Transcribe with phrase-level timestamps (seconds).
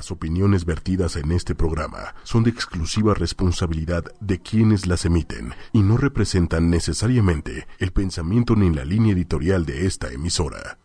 [0.00, 5.82] Las opiniones vertidas en este programa son de exclusiva responsabilidad de quienes las emiten y
[5.82, 10.78] no representan necesariamente el pensamiento ni la línea editorial de esta emisora.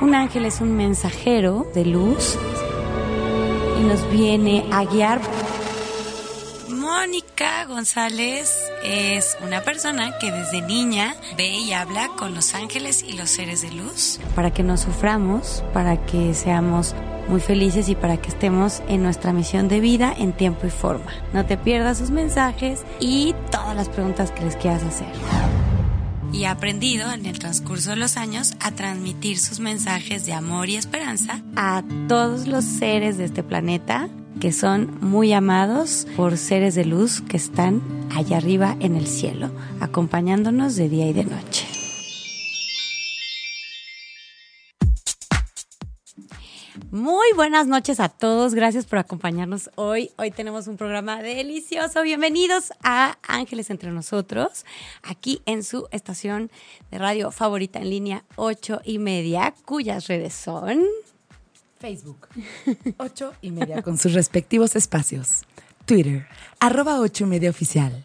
[0.00, 2.38] Un ángel es un mensajero de luz
[3.80, 5.20] y nos viene a guiar.
[7.00, 8.52] Mónica González
[8.82, 13.62] es una persona que desde niña ve y habla con los ángeles y los seres
[13.62, 14.18] de luz.
[14.34, 16.96] Para que no suframos, para que seamos
[17.28, 21.12] muy felices y para que estemos en nuestra misión de vida en tiempo y forma.
[21.32, 25.06] No te pierdas sus mensajes y todas las preguntas que les quieras hacer
[26.32, 30.68] y ha aprendido en el transcurso de los años a transmitir sus mensajes de amor
[30.68, 34.10] y esperanza a todos los seres de este planeta
[34.40, 37.82] que son muy amados por seres de luz que están
[38.14, 41.66] allá arriba en el cielo, acompañándonos de día y de noche.
[46.90, 50.10] Muy buenas noches a todos, gracias por acompañarnos hoy.
[50.16, 52.02] Hoy tenemos un programa delicioso.
[52.02, 54.64] Bienvenidos a Ángeles entre nosotros,
[55.02, 56.50] aquí en su estación
[56.90, 60.82] de radio favorita en línea 8 y media, cuyas redes son...
[61.78, 62.28] Facebook,
[62.98, 65.42] 8 y media con sus respectivos espacios.
[65.84, 66.26] Twitter,
[66.60, 68.04] arroba 8 y media oficial.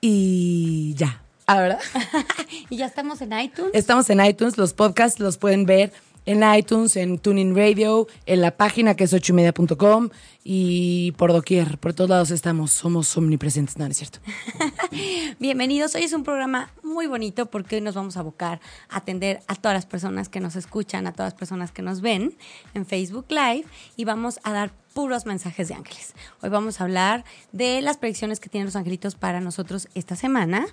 [0.00, 1.22] Y ya.
[1.46, 1.80] ¿Ah, verdad?
[2.70, 3.70] y ya estamos en iTunes.
[3.74, 5.92] Estamos en iTunes, los podcasts los pueden ver
[6.26, 10.10] en iTunes, en Tuning Radio, en la página que es ochoymedia.com
[10.44, 14.18] y por doquier, por todos lados estamos, somos omnipresentes, no, no es cierto.
[15.38, 19.40] Bienvenidos, hoy es un programa muy bonito porque hoy nos vamos a abocar a atender
[19.46, 22.34] a todas las personas que nos escuchan, a todas las personas que nos ven
[22.74, 23.64] en Facebook Live
[23.96, 26.14] y vamos a dar puros mensajes de ángeles.
[26.42, 30.66] Hoy vamos a hablar de las predicciones que tienen los angelitos para nosotros esta semana,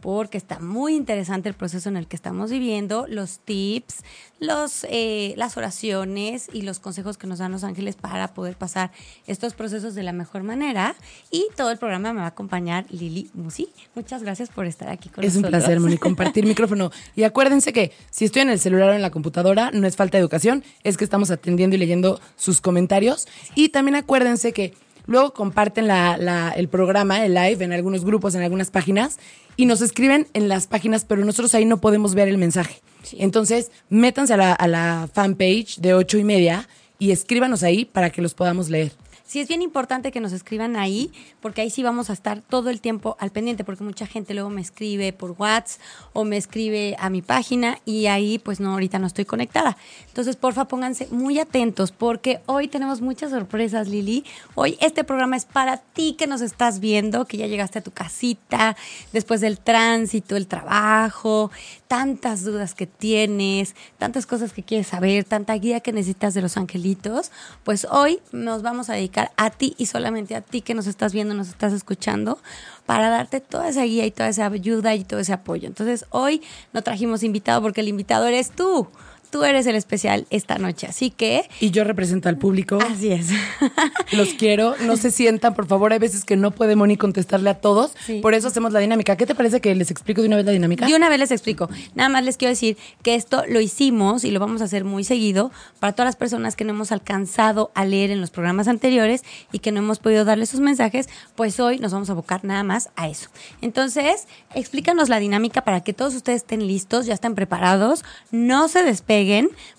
[0.00, 4.02] porque está muy interesante el proceso en el que estamos viviendo, los tips,
[4.38, 8.90] los, eh, las oraciones y los consejos que nos dan los ángeles para poder pasar
[9.26, 10.94] estos procesos de la mejor manera.
[11.30, 13.68] Y todo el programa me va a acompañar Lili Musi.
[13.94, 15.52] Muchas gracias por estar aquí con es nosotros.
[15.52, 16.90] Es un placer, Moni, compartir micrófono.
[17.14, 20.18] Y acuérdense que si estoy en el celular o en la computadora, no es falta
[20.18, 23.26] de educación, es que estamos atendiendo y leyendo sus comentarios.
[23.54, 24.74] Y también acuérdense que
[25.06, 29.18] luego comparten la, el programa, el live, en algunos grupos, en algunas páginas,
[29.56, 32.80] y nos escriben en las páginas, pero nosotros ahí no podemos ver el mensaje.
[33.12, 36.68] Entonces, métanse a la, a la fanpage de ocho y media
[36.98, 38.92] y escríbanos ahí para que los podamos leer
[39.26, 42.70] sí es bien importante que nos escriban ahí, porque ahí sí vamos a estar todo
[42.70, 45.80] el tiempo al pendiente, porque mucha gente luego me escribe por WhatsApp
[46.12, 49.76] o me escribe a mi página y ahí pues no, ahorita no estoy conectada.
[50.08, 54.24] Entonces, porfa, pónganse muy atentos, porque hoy tenemos muchas sorpresas, Lili.
[54.54, 57.90] Hoy este programa es para ti que nos estás viendo, que ya llegaste a tu
[57.90, 58.76] casita,
[59.12, 61.50] después del tránsito, el trabajo,
[61.88, 66.56] tantas dudas que tienes, tantas cosas que quieres saber, tanta guía que necesitas de los
[66.56, 67.32] angelitos,
[67.64, 71.12] pues hoy nos vamos a dedicar a ti y solamente a ti que nos estás
[71.12, 72.38] viendo, nos estás escuchando,
[72.86, 75.66] para darte toda esa guía y toda esa ayuda y todo ese apoyo.
[75.66, 78.88] Entonces, hoy no trajimos invitado porque el invitado eres tú
[79.36, 81.46] tú eres el especial esta noche, así que...
[81.60, 82.78] Y yo represento al público.
[82.80, 83.28] Así es.
[84.12, 87.60] Los quiero, no se sientan, por favor, hay veces que no puede Moni contestarle a
[87.60, 89.14] todos, por eso hacemos la dinámica.
[89.16, 90.86] ¿Qué te parece que les explico de una vez la dinámica?
[90.86, 91.68] De una vez les explico.
[91.94, 95.04] Nada más les quiero decir que esto lo hicimos y lo vamos a hacer muy
[95.04, 99.22] seguido para todas las personas que no hemos alcanzado a leer en los programas anteriores
[99.52, 102.62] y que no hemos podido darle sus mensajes, pues hoy nos vamos a abocar nada
[102.62, 103.28] más a eso.
[103.60, 108.82] Entonces, explícanos la dinámica para que todos ustedes estén listos, ya estén preparados, no se
[108.82, 109.25] despeguen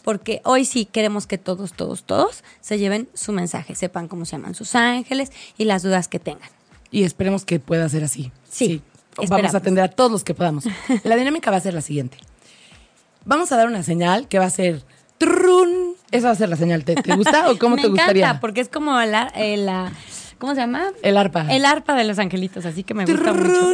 [0.03, 4.33] porque hoy sí queremos que todos, todos, todos se lleven su mensaje, sepan cómo se
[4.33, 6.49] llaman sus ángeles y las dudas que tengan.
[6.91, 8.31] Y esperemos que pueda ser así.
[8.49, 8.81] Sí.
[9.27, 10.65] Vamos a atender a todos los que podamos.
[11.03, 12.17] La dinámica va a ser la siguiente.
[13.25, 14.83] Vamos a dar una señal que va a ser
[15.17, 15.95] trun.
[16.11, 16.85] Esa va a ser la señal.
[16.85, 18.13] ¿Te, gusta o cómo te gustaría?
[18.13, 19.91] Me encanta porque es como la, eh, la,
[20.37, 20.91] ¿cómo se llama?
[21.01, 21.47] El arpa.
[21.49, 23.73] El arpa de los angelitos, así que me gusta mucho.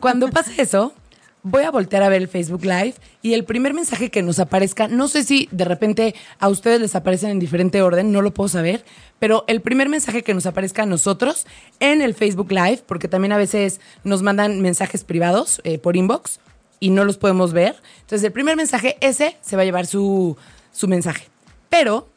[0.00, 0.94] Cuando pase eso,
[1.42, 4.88] voy a voltear a ver el Facebook Live y el primer mensaje que nos aparezca,
[4.88, 8.48] no sé si de repente a ustedes les aparecen en diferente orden, no lo puedo
[8.48, 8.84] saber,
[9.18, 11.46] pero el primer mensaje que nos aparezca a nosotros
[11.80, 16.38] en el Facebook Live, porque también a veces nos mandan mensajes privados eh, por inbox
[16.78, 17.76] y no los podemos ver.
[18.00, 20.36] Entonces el primer mensaje, ese se va a llevar su,
[20.72, 21.28] su mensaje.
[21.68, 22.08] Pero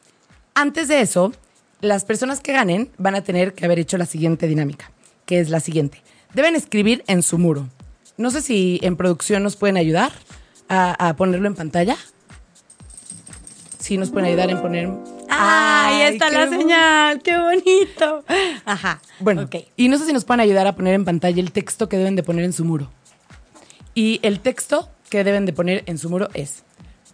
[0.53, 1.33] antes de eso,
[1.81, 4.91] las personas que ganen van a tener que haber hecho la siguiente dinámica,
[5.25, 6.01] que es la siguiente.
[6.33, 7.69] Deben escribir en su muro
[8.17, 10.11] no sé si en producción nos pueden ayudar
[10.69, 11.97] a, ponerlo en pantalla.
[13.79, 14.89] Sí, nos pueden ayudar en poner.
[15.29, 17.21] ¡Ay, ahí está la señal!
[17.21, 18.23] ¡Qué bonito!
[18.65, 19.01] Ajá.
[19.19, 21.97] Bueno, y no sé si nos pueden ayudar a poner en pantalla el texto que
[21.97, 22.89] deben de poner en su muro.
[23.93, 26.63] Y el texto que deben de poner en su muro es,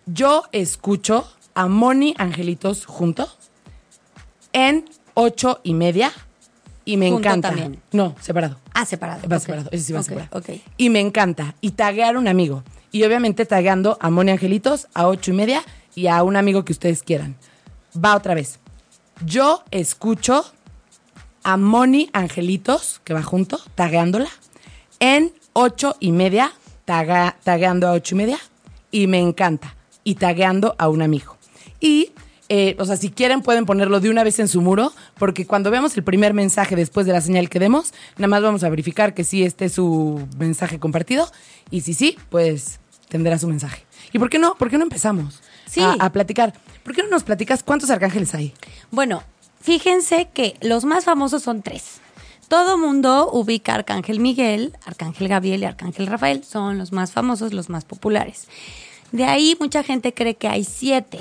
[0.05, 3.27] yo escucho a Moni Angelitos junto
[4.53, 6.11] en ocho y media
[6.85, 7.49] y me Junto encanta.
[7.49, 7.81] también.
[7.91, 8.57] No, separado.
[8.73, 9.27] Ah, separado.
[9.29, 10.37] Va separado, ese sí va Ok, separado.
[10.39, 10.49] Ok.
[10.77, 11.55] Y me encanta.
[11.61, 12.63] Y taguear un amigo.
[12.91, 15.63] Y obviamente tagueando a Moni Angelitos a ocho y media
[15.95, 17.35] y a un amigo que ustedes quieran.
[18.03, 18.59] Va otra vez.
[19.25, 20.43] Yo escucho
[21.43, 24.29] a Moni Angelitos, que va junto, tagueándola,
[24.99, 26.51] en ocho y media,
[26.85, 28.39] taga- tagueando a ocho y media,
[28.91, 29.75] y me encanta.
[30.03, 31.37] Y tagueando a un amigo.
[31.79, 32.11] Y,
[32.53, 35.71] eh, o sea, si quieren pueden ponerlo de una vez en su muro, porque cuando
[35.71, 39.13] veamos el primer mensaje después de la señal que demos, nada más vamos a verificar
[39.13, 41.31] que sí este es su mensaje compartido,
[41.69, 43.85] y si sí, pues tendrá su mensaje.
[44.11, 44.55] ¿Y por qué no?
[44.55, 45.79] ¿Por qué no empezamos Sí.
[45.79, 46.53] a, a platicar?
[46.83, 48.53] ¿Por qué no nos platicas cuántos arcángeles hay?
[48.91, 49.23] Bueno,
[49.61, 52.01] fíjense que los más famosos son tres.
[52.49, 56.43] Todo mundo ubica a Arcángel Miguel, Arcángel Gabriel y Arcángel Rafael.
[56.43, 58.49] Son los más famosos, los más populares.
[59.13, 61.19] De ahí mucha gente cree que hay siete,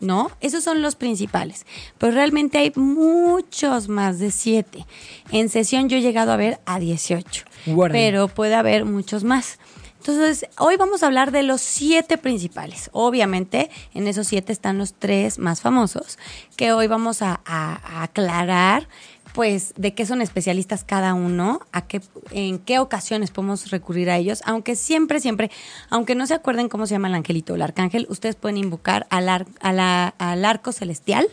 [0.00, 0.30] ¿no?
[0.40, 1.66] Esos son los principales.
[1.98, 4.86] Pero realmente hay muchos más de siete.
[5.30, 7.44] En sesión yo he llegado a ver a 18.
[7.66, 7.92] Guarda.
[7.92, 9.58] Pero puede haber muchos más.
[9.98, 12.88] Entonces, hoy vamos a hablar de los siete principales.
[12.92, 16.18] Obviamente, en esos siete están los tres más famosos,
[16.56, 18.88] que hoy vamos a, a- a aclarar,
[19.32, 22.00] pues, de qué son especialistas cada uno, a qué,
[22.32, 25.50] en qué ocasiones podemos recurrir a ellos, aunque siempre, siempre,
[25.88, 29.06] aunque no se acuerden cómo se llama el angelito o el arcángel, ustedes pueden invocar
[29.10, 31.28] al, ar- a la- al arco celestial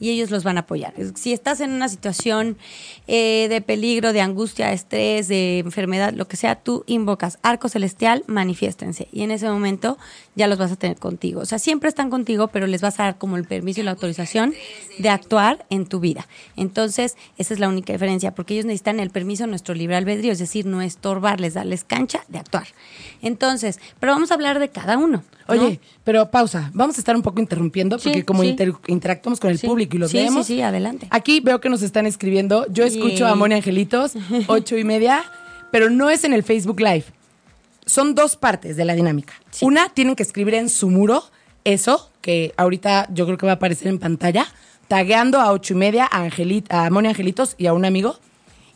[0.00, 0.94] y ellos los van a apoyar.
[1.14, 2.56] Si estás en una situación
[3.06, 8.24] eh, de peligro, de angustia, estrés, de enfermedad, lo que sea, tú invocas arco celestial,
[8.26, 9.06] manifiéstense.
[9.12, 9.98] Y en ese momento
[10.34, 11.40] ya los vas a tener contigo.
[11.42, 13.90] O sea, siempre están contigo, pero les vas a dar como el permiso y la
[13.92, 14.54] autorización
[14.98, 16.26] de actuar en tu vida.
[16.56, 20.32] Entonces, esa es la única diferencia, porque ellos necesitan el permiso de nuestro libre albedrío,
[20.32, 22.68] es decir, no estorbarles, darles cancha de actuar.
[23.22, 25.22] Entonces, pero vamos a hablar de cada uno.
[25.48, 25.54] ¿no?
[25.54, 26.70] Oye, pero pausa.
[26.74, 28.48] Vamos a estar un poco interrumpiendo porque Sí, como sí.
[28.50, 29.66] inter- interactuamos con el Sí.
[29.66, 30.46] público y los Sí, leemos.
[30.46, 31.06] sí, sí, adelante.
[31.10, 32.66] Aquí veo que nos están escribiendo.
[32.70, 33.32] Yo escucho Yay.
[33.32, 34.12] a Moni Angelitos,
[34.48, 35.24] ocho y media,
[35.70, 37.04] pero no es en el Facebook Live.
[37.86, 39.32] Son dos partes de la dinámica.
[39.62, 41.24] Una, tienen que escribir en su muro
[41.64, 44.46] eso, que ahorita yo creo que va a aparecer en pantalla,
[44.88, 48.18] tagueando a ocho y media a, Angeli- a Moni Angelitos y a un amigo.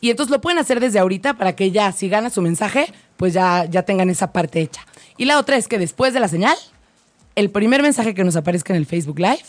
[0.00, 3.32] Y entonces lo pueden hacer desde ahorita para que ya, si gana su mensaje, pues
[3.32, 4.84] ya, ya tengan esa parte hecha.
[5.16, 6.56] Y la otra es que después de la señal,
[7.36, 9.44] el primer mensaje que nos aparezca en el Facebook Live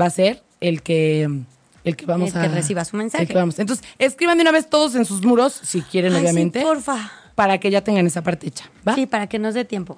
[0.00, 1.28] va a ser el que,
[1.84, 2.42] el que vamos El a...
[2.42, 3.24] que reciba su mensaje.
[3.24, 3.58] el que vamos.
[3.58, 6.62] Entonces, escriban de una vez todos en sus muros, si quieren, Ay, sí, obviamente.
[6.62, 7.12] porfa.
[7.34, 8.68] Para que ya tengan esa parte hecha.
[8.86, 8.94] ¿va?
[8.96, 9.96] Sí, para que nos dé tiempo.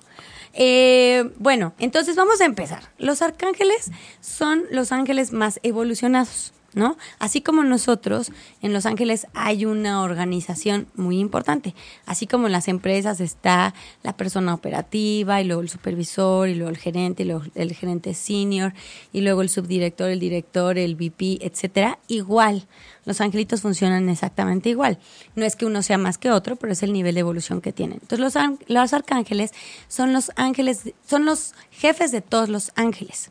[0.53, 2.83] Eh, bueno, entonces vamos a empezar.
[2.99, 3.91] Los arcángeles
[4.21, 6.97] son los ángeles más evolucionados, ¿no?
[7.19, 8.33] Así como nosotros,
[8.63, 11.75] en Los Ángeles hay una organización muy importante.
[12.07, 16.71] Así como en las empresas está la persona operativa y luego el supervisor y luego
[16.71, 18.73] el gerente y luego el gerente senior
[19.13, 21.99] y luego el subdirector, el director, el VP, etcétera.
[22.09, 22.67] Igual,
[23.05, 24.99] los angelitos funcionan exactamente igual.
[25.35, 27.73] No es que uno sea más que otro, pero es el nivel de evolución que
[27.73, 27.99] tienen.
[28.03, 28.35] Entonces los,
[28.69, 29.53] los arcángeles
[29.89, 33.31] son los ángeles, son los jefes de todos los ángeles.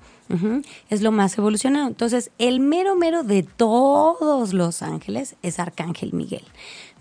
[0.89, 1.87] Es lo más evolucionado.
[1.87, 6.43] Entonces, el mero mero de todos los ángeles es Arcángel Miguel.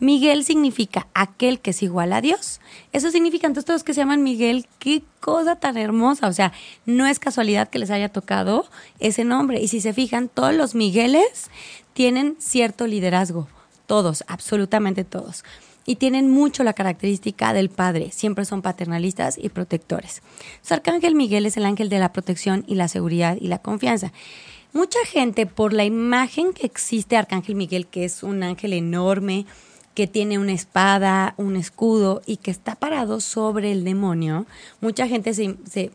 [0.01, 2.61] Miguel significa aquel que es igual a Dios.
[2.93, 6.29] Eso significa entonces todos que se llaman Miguel, qué cosa tan hermosa.
[6.29, 6.53] O sea,
[6.87, 8.65] no es casualidad que les haya tocado
[8.99, 9.61] ese nombre.
[9.61, 11.51] Y si se fijan, todos los Migueles
[11.93, 13.47] tienen cierto liderazgo.
[13.87, 15.45] Todos, absolutamente todos.
[15.89, 18.11] Y tienen mucho la característica del padre.
[18.13, 20.21] Siempre son paternalistas y protectores.
[20.61, 24.13] Su arcángel Miguel es el ángel de la protección y la seguridad y la confianza.
[24.75, 29.47] Mucha gente, por la imagen que existe de Arcángel Miguel, que es un ángel enorme,
[29.95, 34.45] que tiene una espada, un escudo y que está parado sobre el demonio,
[34.83, 35.91] mucha gente se, se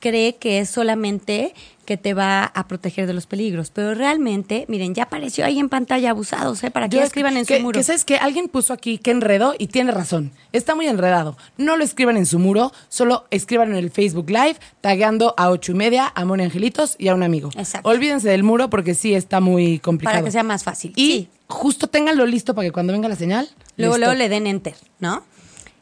[0.00, 4.94] cree que es solamente que te va a proteger de los peligros, pero realmente, miren,
[4.94, 6.70] ya apareció ahí en pantalla abusados, ¿eh?
[6.70, 7.78] Para que Yo- escriban en que, su muro.
[7.78, 10.30] Que sabes que alguien puso aquí que enredó y tiene razón.
[10.52, 11.38] Está muy enredado.
[11.56, 15.72] No lo escriban en su muro, solo escriban en el Facebook Live, tagueando a ocho
[15.72, 17.48] y media, a Moni Angelitos y a un amigo.
[17.56, 17.88] Exacto.
[17.88, 20.16] Olvídense del muro porque sí está muy complicado.
[20.16, 20.92] para que sea más fácil.
[20.94, 21.28] Y Sí.
[21.46, 23.48] justo ténganlo listo para que cuando venga la señal.
[23.78, 24.06] Luego, listo.
[24.10, 25.22] luego le den enter, ¿no?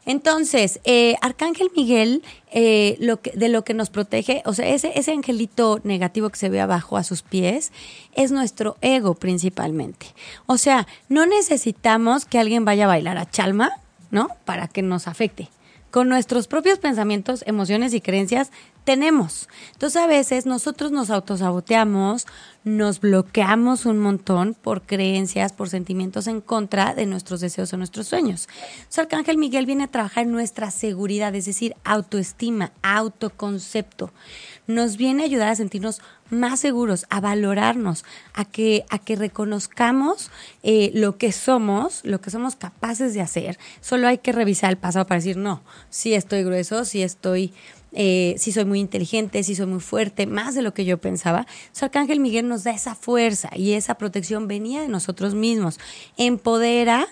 [0.07, 4.97] Entonces, eh, Arcángel Miguel, eh, lo que, de lo que nos protege, o sea, ese,
[4.97, 7.73] ese angelito negativo que se ve abajo a sus pies,
[8.15, 10.07] es nuestro ego principalmente.
[10.45, 13.69] O sea, no necesitamos que alguien vaya a bailar a chalma,
[14.09, 14.29] ¿no?
[14.45, 15.49] Para que nos afecte.
[15.97, 18.51] Con nuestros propios pensamientos, emociones y creencias
[18.83, 19.49] tenemos.
[19.73, 22.27] Entonces a veces nosotros nos autosaboteamos,
[22.63, 28.07] nos bloqueamos un montón por creencias, por sentimientos en contra de nuestros deseos o nuestros
[28.07, 28.47] sueños.
[28.89, 34.11] Su Arcángel Miguel viene a trabajar en nuestra seguridad, es decir, autoestima, autoconcepto.
[34.67, 40.29] Nos viene a ayudar a sentirnos más seguros, a valorarnos, a que, a que reconozcamos
[40.61, 43.57] eh, lo que somos, lo que somos capaces de hacer.
[43.81, 47.53] Solo hay que revisar el pasado para decir, no, sí estoy grueso, sí estoy
[47.93, 51.47] eh, si soy muy inteligente, si soy muy fuerte, más de lo que yo pensaba.
[51.71, 55.79] Su arcángel Miguel nos da esa fuerza y esa protección venía de nosotros mismos.
[56.17, 57.07] Empodera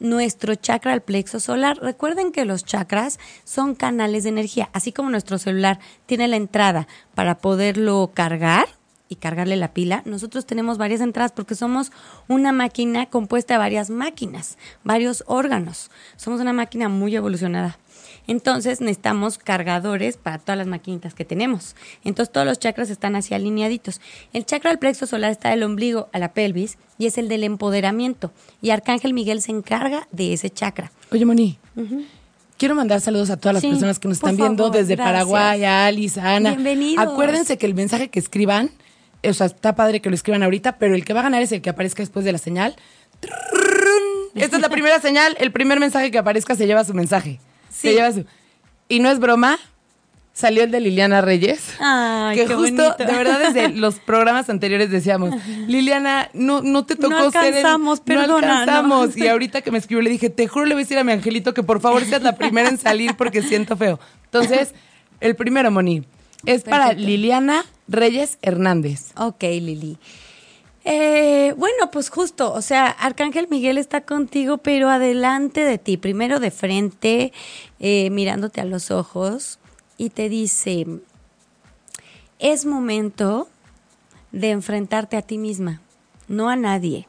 [0.00, 1.78] nuestro chakra al plexo solar.
[1.80, 6.86] Recuerden que los chakras son canales de energía, así como nuestro celular tiene la entrada
[7.14, 8.66] para poderlo cargar
[9.08, 11.92] y cargarle la pila, nosotros tenemos varias entradas porque somos
[12.28, 15.90] una máquina compuesta de varias máquinas, varios órganos.
[16.16, 17.78] Somos una máquina muy evolucionada.
[18.26, 21.76] Entonces necesitamos cargadores para todas las maquinitas que tenemos.
[22.04, 24.00] Entonces todos los chakras están así alineaditos.
[24.32, 27.44] El chakra del plexo solar está del ombligo a la pelvis y es el del
[27.44, 28.32] empoderamiento.
[28.62, 30.90] Y Arcángel Miguel se encarga de ese chakra.
[31.12, 31.58] Oye, Moni.
[32.56, 36.20] Quiero mandar saludos a todas las personas que nos están viendo desde Paraguay, a Alice,
[36.20, 36.50] a Ana.
[36.50, 37.04] Bienvenidos.
[37.04, 38.70] Acuérdense que el mensaje que escriban,
[39.28, 41.50] o sea, está padre que lo escriban ahorita, pero el que va a ganar es
[41.50, 42.76] el que aparezca después de la señal.
[44.34, 47.40] Esta es la primera señal, el primer mensaje que aparezca se lleva su mensaje.
[48.88, 49.58] Y no es broma,
[50.32, 51.60] salió el de Liliana Reyes.
[51.80, 52.96] Ay, que qué justo, bonito.
[52.98, 55.34] de verdad, desde los programas anteriores decíamos,
[55.66, 59.16] Liliana, no, no te tocó No ser el- alcanzamos, perdona, No alcanzamos.
[59.16, 59.24] ¿no?
[59.24, 61.12] Y ahorita que me escribió le dije, te juro le voy a decir a mi
[61.12, 63.98] angelito que por favor seas la primera en salir porque siento feo.
[64.26, 64.74] Entonces,
[65.20, 66.04] el primero, Moni,
[66.46, 66.92] es para.
[66.92, 69.12] Liliana Reyes Hernández.
[69.16, 69.98] Ok, Lili.
[70.84, 76.40] Eh, bueno, pues justo, o sea, Arcángel Miguel está contigo, pero adelante de ti, primero
[76.40, 77.32] de frente,
[77.80, 79.58] eh, mirándote a los ojos,
[79.96, 80.86] y te dice,
[82.38, 83.48] es momento
[84.30, 85.80] de enfrentarte a ti misma,
[86.28, 87.08] no a nadie,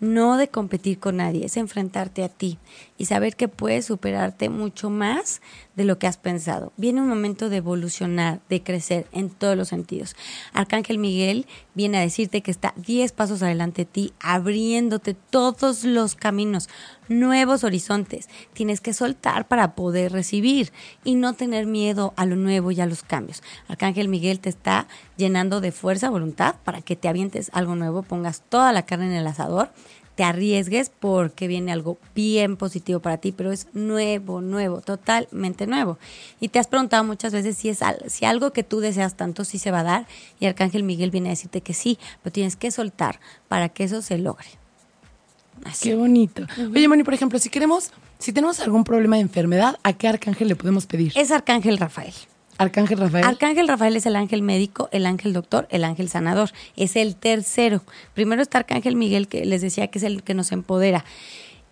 [0.00, 2.58] no de competir con nadie, es enfrentarte a ti
[3.02, 5.42] y saber que puedes superarte mucho más
[5.74, 6.72] de lo que has pensado.
[6.76, 10.14] Viene un momento de evolucionar, de crecer en todos los sentidos.
[10.52, 16.14] Arcángel Miguel viene a decirte que está 10 pasos adelante de ti, abriéndote todos los
[16.14, 16.68] caminos,
[17.08, 18.28] nuevos horizontes.
[18.52, 20.70] Tienes que soltar para poder recibir
[21.02, 23.42] y no tener miedo a lo nuevo y a los cambios.
[23.66, 28.42] Arcángel Miguel te está llenando de fuerza, voluntad, para que te avientes algo nuevo, pongas
[28.48, 29.72] toda la carne en el asador
[30.14, 35.98] te arriesgues porque viene algo bien positivo para ti, pero es nuevo, nuevo, totalmente nuevo.
[36.40, 39.58] Y te has preguntado muchas veces si es si algo que tú deseas tanto sí
[39.58, 40.06] se va a dar
[40.38, 44.02] y Arcángel Miguel viene a decirte que sí, pero tienes que soltar para que eso
[44.02, 44.46] se logre.
[45.64, 45.90] Así.
[45.90, 46.44] Qué bonito.
[46.74, 50.48] Oye, Moni, por ejemplo, si queremos, si tenemos algún problema de enfermedad, ¿a qué arcángel
[50.48, 51.12] le podemos pedir?
[51.14, 52.12] Es Arcángel Rafael.
[52.58, 53.24] Arcángel Rafael.
[53.24, 56.50] Arcángel Rafael es el ángel médico, el ángel doctor, el ángel sanador.
[56.76, 57.82] Es el tercero.
[58.14, 61.04] Primero está Arcángel Miguel, que les decía que es el que nos empodera.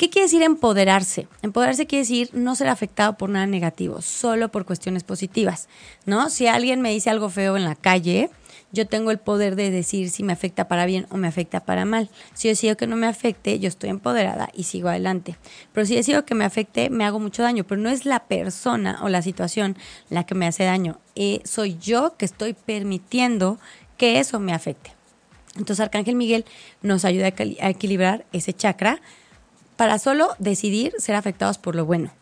[0.00, 1.28] ¿Qué quiere decir empoderarse?
[1.42, 5.68] Empoderarse quiere decir no ser afectado por nada negativo, solo por cuestiones positivas,
[6.06, 6.30] ¿no?
[6.30, 8.30] Si alguien me dice algo feo en la calle,
[8.72, 11.84] yo tengo el poder de decir si me afecta para bien o me afecta para
[11.84, 12.08] mal.
[12.34, 15.36] Si yo decido que no me afecte, yo estoy empoderada y sigo adelante.
[15.72, 17.64] Pero si decido que me afecte, me hago mucho daño.
[17.64, 19.76] Pero no es la persona o la situación
[20.08, 21.00] la que me hace daño.
[21.16, 23.58] Eh, soy yo que estoy permitiendo
[23.96, 24.92] que eso me afecte.
[25.56, 26.44] Entonces Arcángel Miguel
[26.80, 29.00] nos ayuda a equil- a equilibrar ese chakra
[29.76, 32.12] para solo decidir ser afectados por lo bueno.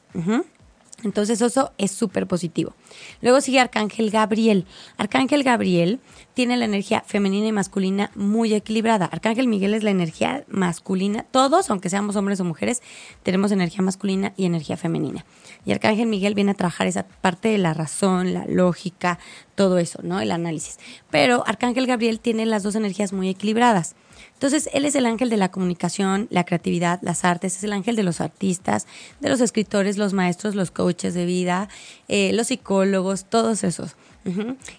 [1.04, 2.74] Entonces eso es súper positivo.
[3.20, 4.64] Luego sigue Arcángel Gabriel.
[4.96, 6.00] Arcángel Gabriel
[6.38, 9.06] tiene la energía femenina y masculina muy equilibrada.
[9.06, 11.24] Arcángel Miguel es la energía masculina.
[11.24, 12.80] Todos, aunque seamos hombres o mujeres,
[13.24, 15.26] tenemos energía masculina y energía femenina.
[15.66, 19.18] Y Arcángel Miguel viene a trabajar esa parte de la razón, la lógica,
[19.56, 20.20] todo eso, ¿no?
[20.20, 20.78] El análisis.
[21.10, 23.96] Pero Arcángel Gabriel tiene las dos energías muy equilibradas.
[24.34, 27.96] Entonces, él es el ángel de la comunicación, la creatividad, las artes, es el ángel
[27.96, 28.86] de los artistas,
[29.18, 31.68] de los escritores, los maestros, los coaches de vida,
[32.06, 33.96] eh, los psicólogos, todos esos.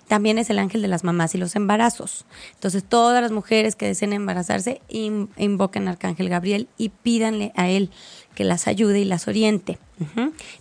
[0.08, 2.26] También es el ángel de las mamás y los embarazos.
[2.54, 7.70] Entonces, todas las mujeres que deseen embarazarse, in- invoquen al arcángel Gabriel y pídanle a
[7.70, 7.90] él
[8.36, 9.80] que las ayude y las oriente.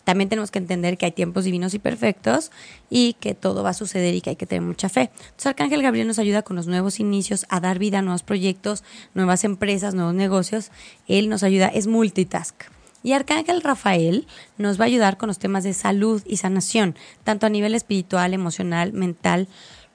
[0.05, 2.51] También tenemos que entender que hay tiempos divinos y perfectos
[2.91, 5.11] y que todo va a suceder y que hay que tener mucha fe.
[5.13, 8.83] Entonces, Arcángel Gabriel nos ayuda con los nuevos inicios, a dar vida a nuevos proyectos,
[9.15, 10.71] nuevas empresas, nuevos negocios.
[11.07, 12.65] Él nos ayuda, es multitask.
[13.03, 14.27] Y Arcángel Rafael
[14.57, 18.35] nos va a ayudar con los temas de salud y sanación, tanto a nivel espiritual,
[18.35, 19.49] emocional, mental,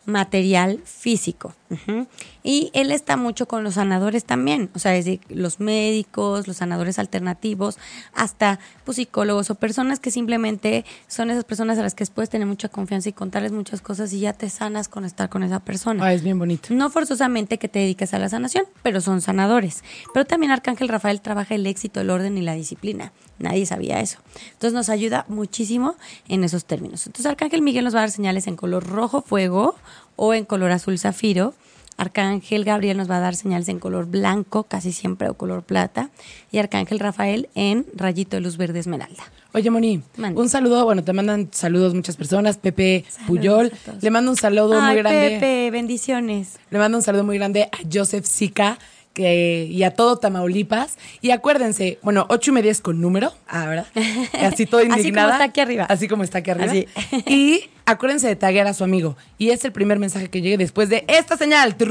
[0.06, 1.54] material físico.
[2.44, 7.00] Y él está mucho con los sanadores también, o sea, desde los médicos, los sanadores
[7.00, 7.78] alternativos,
[8.14, 12.46] hasta pues, psicólogos o personas que simplemente son esas personas a las que puedes tener
[12.46, 16.04] mucha confianza y contarles muchas cosas y ya te sanas con estar con esa persona.
[16.06, 16.74] Ah, es bien bonito.
[16.74, 19.84] No forzosamente que te dediques a la sanación, pero son sanadores.
[20.14, 23.14] Pero también Arcángel Rafael trabaja el éxito, el orden y la disciplina.
[23.40, 24.20] Nadie sabía eso.
[24.54, 25.96] Entonces nos ayuda muchísimo
[26.28, 27.08] en esos términos.
[27.08, 29.76] Entonces Arcángel Miguel nos va a dar señales en color rojo fuego
[30.16, 31.54] o en color azul zafiro.
[31.98, 36.10] Arcángel Gabriel nos va a dar señales en color blanco, casi siempre, o color plata.
[36.52, 39.24] Y Arcángel Rafael en rayito de luz verde esmeralda.
[39.54, 40.42] Oye, Moni, Mande.
[40.42, 40.84] un saludo.
[40.84, 42.58] Bueno, te mandan saludos muchas personas.
[42.58, 43.72] Pepe Saludos Puyol.
[44.02, 45.30] Le mando un saludo Ay, muy grande.
[45.32, 46.60] Pepe, bendiciones.
[46.72, 48.80] Le mando un saludo muy grande a Joseph Sica
[49.14, 50.98] que, y a todo Tamaulipas.
[51.22, 53.32] Y acuérdense, bueno, ocho y media es con número.
[53.48, 53.88] Ah, ¿verdad?
[54.42, 55.34] Así todo Así como indignada.
[55.34, 55.86] está aquí arriba.
[55.86, 56.72] Así como está aquí arriba.
[56.72, 56.88] Así.
[57.28, 59.16] Y acuérdense de taguear a su amigo.
[59.38, 61.76] Y es el primer mensaje que llegue después de esta señal.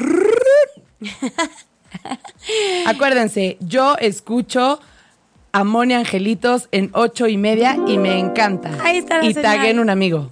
[2.87, 4.81] Acuérdense, yo escucho
[5.53, 8.71] a Moni Angelitos en ocho y media y me encanta.
[8.83, 9.57] Ahí está la Y señal.
[9.59, 10.31] taguen un amigo.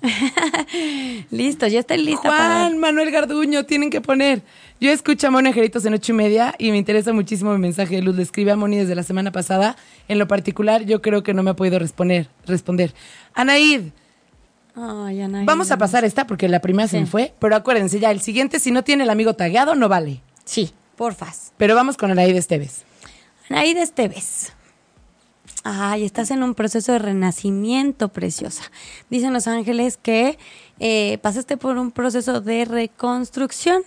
[1.31, 2.61] Listo, ya estoy lista para...
[2.61, 4.41] Juan Manuel Garduño, tienen que poner.
[4.81, 7.97] Yo escucho a Moni Angelitos en ocho y media y me interesa muchísimo mi mensaje
[7.97, 8.17] de luz.
[8.17, 9.77] Le escribí a Moni desde la semana pasada.
[10.09, 12.29] En lo particular, yo creo que no me ha podido responder.
[12.47, 12.95] responder.
[13.35, 13.91] Anaid,
[14.75, 17.35] Ay, Anaí, vamos a pasar esta porque la primera se me fue.
[17.39, 20.23] Pero acuérdense ya, el siguiente, si no tiene el amigo tagueado, no vale.
[20.47, 21.53] Sí, porfas.
[21.59, 22.85] Pero vamos con Anaid Esteves.
[23.51, 24.55] Anaí de Esteves.
[25.63, 28.63] Ay, estás en un proceso de renacimiento, preciosa.
[29.11, 30.39] Dicen los ángeles que
[30.79, 33.83] eh, pasaste por un proceso de reconstrucción.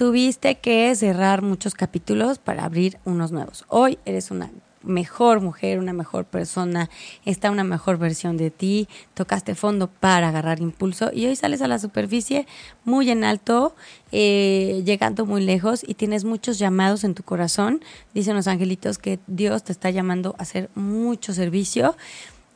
[0.00, 3.66] Tuviste que cerrar muchos capítulos para abrir unos nuevos.
[3.68, 4.50] Hoy eres una
[4.82, 6.88] mejor mujer, una mejor persona,
[7.26, 11.68] está una mejor versión de ti, tocaste fondo para agarrar impulso y hoy sales a
[11.68, 12.46] la superficie
[12.86, 13.74] muy en alto,
[14.10, 17.82] eh, llegando muy lejos y tienes muchos llamados en tu corazón.
[18.14, 21.94] Dicen los angelitos que Dios te está llamando a hacer mucho servicio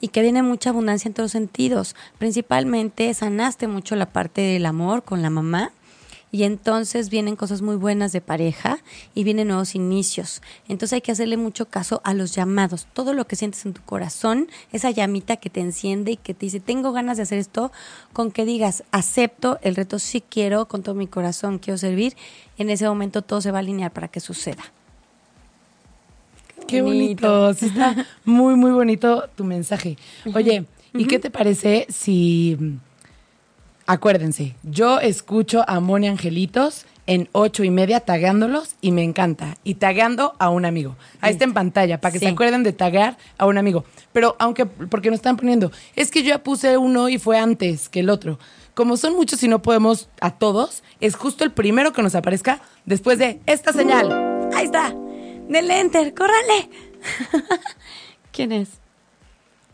[0.00, 1.94] y que viene mucha abundancia en todos sentidos.
[2.16, 5.72] Principalmente sanaste mucho la parte del amor con la mamá
[6.34, 8.78] y entonces vienen cosas muy buenas de pareja
[9.14, 10.42] y vienen nuevos inicios.
[10.66, 12.88] Entonces hay que hacerle mucho caso a los llamados.
[12.92, 16.46] Todo lo que sientes en tu corazón, esa llamita que te enciende y que te
[16.46, 17.70] dice, tengo ganas de hacer esto,
[18.12, 22.16] con que digas, acepto el reto, sí quiero, con todo mi corazón quiero servir,
[22.58, 24.64] en ese momento todo se va a alinear para que suceda.
[26.66, 27.54] Qué bonito.
[27.54, 29.98] Sí, está muy, muy bonito tu mensaje.
[30.34, 32.58] Oye, ¿y qué te parece si.
[33.86, 39.58] Acuérdense, yo escucho a Moni Angelitos en ocho y media tagueándolos y me encanta.
[39.62, 40.96] Y tagueando a un amigo.
[41.20, 42.24] Ahí está en pantalla, para que Sí.
[42.24, 43.84] se acuerden de taguear a un amigo.
[44.14, 47.90] Pero aunque, porque nos están poniendo, es que yo ya puse uno y fue antes
[47.90, 48.38] que el otro.
[48.72, 52.60] Como son muchos y no podemos a todos, es justo el primero que nos aparezca
[52.86, 54.50] después de esta señal.
[54.54, 54.94] Ahí está.
[55.48, 56.70] Denle enter, córrale.
[58.32, 58.68] ¿Quién es?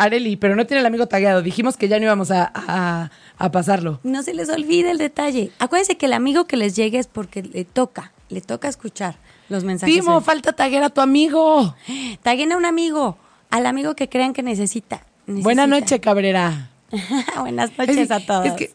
[0.04, 1.42] Areli, pero no tiene el amigo tagueado.
[1.42, 4.00] Dijimos que ya no íbamos a, a- a pasarlo.
[4.02, 5.50] No se les olvide el detalle.
[5.58, 9.16] Acuérdense que el amigo que les llegue es porque le toca, le toca escuchar
[9.48, 9.94] los mensajes.
[9.94, 11.74] Timo, falta taguear a tu amigo.
[12.22, 13.18] Taguen a un amigo,
[13.50, 15.04] al amigo que crean que necesita.
[15.26, 15.66] Necesita.
[15.66, 16.70] noche, Cabrera.
[17.38, 18.46] Buenas noches a todos.
[18.46, 18.74] Es que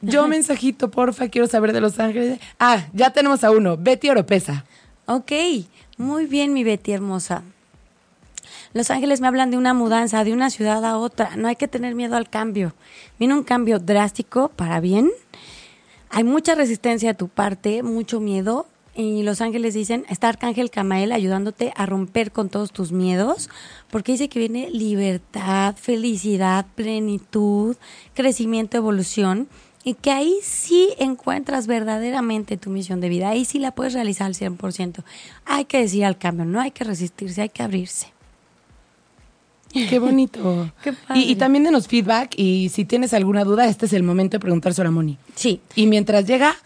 [0.00, 2.38] yo mensajito, porfa, quiero saber de Los Ángeles.
[2.58, 3.76] Ah, ya tenemos a uno.
[3.76, 4.64] Betty Oropesa.
[5.06, 5.32] Ok,
[5.98, 7.42] muy bien, mi Betty hermosa.
[8.72, 11.34] Los ángeles me hablan de una mudanza de una ciudad a otra.
[11.36, 12.72] No hay que tener miedo al cambio.
[13.18, 15.10] Viene un cambio drástico para bien.
[16.08, 18.66] Hay mucha resistencia de tu parte, mucho miedo.
[18.94, 23.48] Y los ángeles dicen, está Arcángel Camael ayudándote a romper con todos tus miedos,
[23.90, 27.76] porque dice que viene libertad, felicidad, plenitud,
[28.14, 29.48] crecimiento, evolución,
[29.84, 34.26] y que ahí sí encuentras verdaderamente tu misión de vida, ahí sí la puedes realizar
[34.26, 35.04] al 100%.
[35.46, 38.12] Hay que decir al cambio, no hay que resistirse, hay que abrirse.
[39.90, 40.70] Qué bonito.
[40.82, 41.20] Qué padre.
[41.20, 44.40] Y, y también denos feedback y si tienes alguna duda, este es el momento de
[44.40, 45.16] preguntárselo a Moni.
[45.34, 46.56] Sí, Y mientras llega,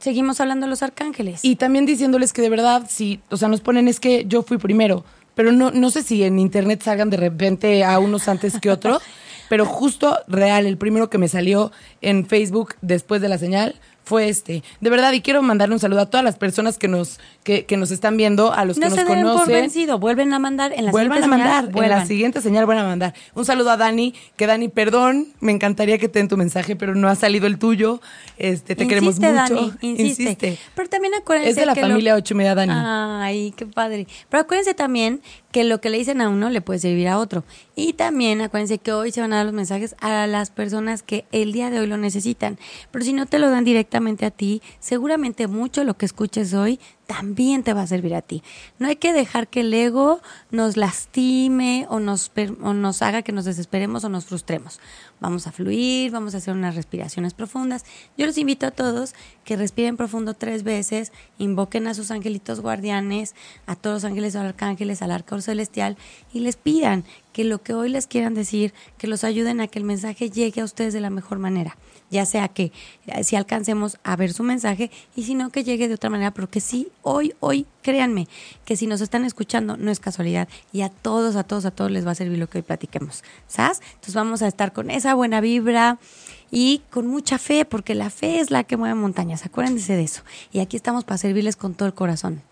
[0.00, 1.44] seguimos hablando de los arcángeles.
[1.44, 4.58] y también diciéndoles que de verdad, si, o sea, nos ponen es que yo fui
[4.58, 8.70] primero, pero no, no sé si en internet salgan de repente a unos antes que
[8.70, 9.02] otros,
[9.48, 13.74] pero justo real, el primero que me salió en Facebook después de la señal
[14.10, 14.64] fue este.
[14.80, 17.76] De verdad, y quiero mandarle un saludo a todas las personas que nos, que, que
[17.76, 19.54] nos están viendo, a los no que se nos den por conocen.
[19.54, 22.66] vencido, vuelven a mandar en la Vuelvan a siguiente mandar, señal, en la siguiente señal
[22.66, 23.14] vuelvan a mandar.
[23.34, 26.96] Un saludo a Dani, que Dani, perdón, me encantaría que te den tu mensaje, pero
[26.96, 28.00] no ha salido el tuyo.
[28.36, 29.32] Este, te queremos mucho.
[29.32, 30.58] Dani, insiste.
[30.74, 32.72] Pero también acuérdense Es de la que lo- familia ocho y media Dani.
[32.74, 34.06] Ay, qué padre.
[34.28, 35.20] Pero acuérdense también
[35.52, 37.44] que lo que le dicen a uno le puede servir a otro.
[37.74, 41.24] Y también acuérdense que hoy se van a dar los mensajes a las personas que
[41.32, 42.58] el día de hoy lo necesitan.
[42.90, 46.78] Pero si no te lo dan directamente a ti, seguramente mucho lo que escuches hoy
[47.06, 48.44] también te va a servir a ti.
[48.78, 50.20] No hay que dejar que el ego
[50.52, 52.30] nos lastime o nos,
[52.62, 54.78] o nos haga que nos desesperemos o nos frustremos.
[55.20, 57.84] Vamos a fluir, vamos a hacer unas respiraciones profundas.
[58.16, 63.34] Yo los invito a todos que respiren profundo tres veces, invoquen a sus angelitos guardianes,
[63.66, 65.96] a todos los ángeles o arcángeles, al arcor celestial
[66.32, 69.78] y les pidan que lo que hoy les quieran decir, que los ayuden a que
[69.78, 71.76] el mensaje llegue a ustedes de la mejor manera
[72.10, 72.72] ya sea que
[73.06, 76.32] eh, si alcancemos a ver su mensaje y si no que llegue de otra manera,
[76.32, 78.28] pero que sí, hoy, hoy, créanme,
[78.64, 81.90] que si nos están escuchando no es casualidad y a todos, a todos, a todos
[81.90, 83.80] les va a servir lo que hoy platiquemos, ¿sabes?
[83.94, 85.98] Entonces vamos a estar con esa buena vibra
[86.50, 90.22] y con mucha fe, porque la fe es la que mueve montañas, acuérdense de eso.
[90.52, 92.42] Y aquí estamos para servirles con todo el corazón.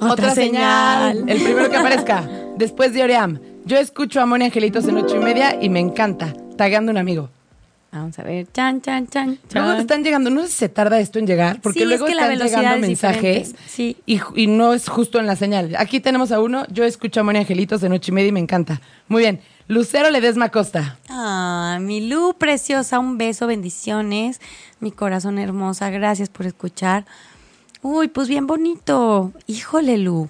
[0.00, 1.28] otra, señal.
[1.28, 2.28] El primero que aparezca.
[2.56, 3.38] Después de Oriam.
[3.64, 6.34] Yo escucho a Moni Angelitos en ocho y media y me encanta.
[6.56, 7.30] Tagando un amigo.
[7.92, 9.38] Vamos a ver, chan, chan, chan.
[9.54, 12.86] Luego están llegando, no sé si se tarda esto en llegar, porque luego están llegando
[12.86, 15.74] mensajes y, no es justo en la señal.
[15.78, 18.40] Aquí tenemos a uno, yo escucho a Moni Angelitos de Noche y Media y me
[18.40, 18.80] encanta.
[19.08, 20.98] Muy bien, Lucero Ledesma Costa.
[21.08, 24.40] Ah, mi Lu preciosa, un beso, bendiciones,
[24.80, 27.06] mi corazón hermosa, gracias por escuchar.
[27.82, 29.32] Uy, pues bien bonito.
[29.46, 30.28] Híjole, Lu.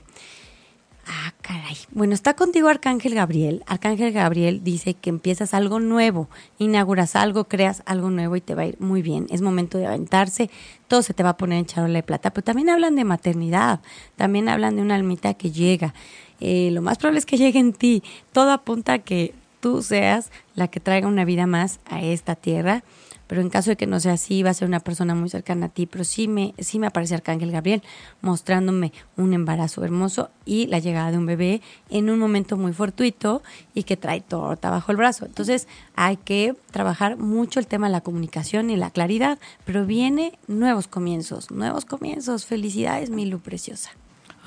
[1.09, 1.77] Ah, caray.
[1.93, 3.63] Bueno, está contigo Arcángel Gabriel.
[3.67, 8.63] Arcángel Gabriel dice que empiezas algo nuevo, inauguras algo, creas algo nuevo y te va
[8.63, 9.27] a ir muy bien.
[9.31, 10.51] Es momento de aventarse,
[10.89, 12.31] todo se te va a poner en charola de plata.
[12.31, 13.81] Pero también hablan de maternidad,
[14.17, 15.95] también hablan de una almita que llega.
[16.41, 18.03] Eh, lo más probable es que llegue en ti.
[18.33, 22.83] Todo apunta a que tú seas la que traiga una vida más a esta tierra
[23.27, 25.67] pero en caso de que no sea así, va a ser una persona muy cercana
[25.67, 27.83] a ti, pero sí me, sí me aparece Arcángel Gabriel
[28.21, 31.61] mostrándome un embarazo hermoso y la llegada de un bebé
[31.91, 33.43] en un momento muy fortuito
[33.75, 35.27] y que trae torta bajo el brazo.
[35.27, 40.39] Entonces hay que trabajar mucho el tema de la comunicación y la claridad, pero viene
[40.47, 42.47] nuevos comienzos, nuevos comienzos.
[42.47, 43.91] Felicidades, Milu preciosa.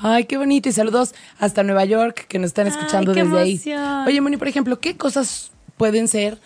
[0.02, 0.70] Ay, qué bonito.
[0.70, 3.62] Y saludos hasta Nueva York, que nos están escuchando desde ahí.
[4.08, 6.39] Oye, Moni, por ejemplo, ¿qué cosas pueden ser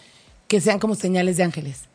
[0.47, 1.87] que sean como señales de ángeles?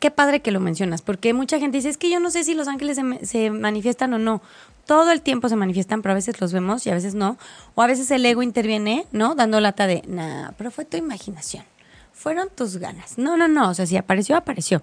[0.00, 2.54] Qué padre que lo mencionas, porque mucha gente dice, es que yo no sé si
[2.54, 4.42] los ángeles se, manifiestan o no.
[4.86, 7.38] Todo el tiempo se manifiestan, pero a veces los vemos y a veces no.
[7.76, 9.36] O a veces el ego interviene, ¿no?
[9.36, 11.64] Dando lata de, nah, pero fue tu imaginación.
[12.12, 13.18] Fueron tus ganas.
[13.18, 13.70] No, no, no.
[13.70, 14.82] O sea, si apareció, apareció.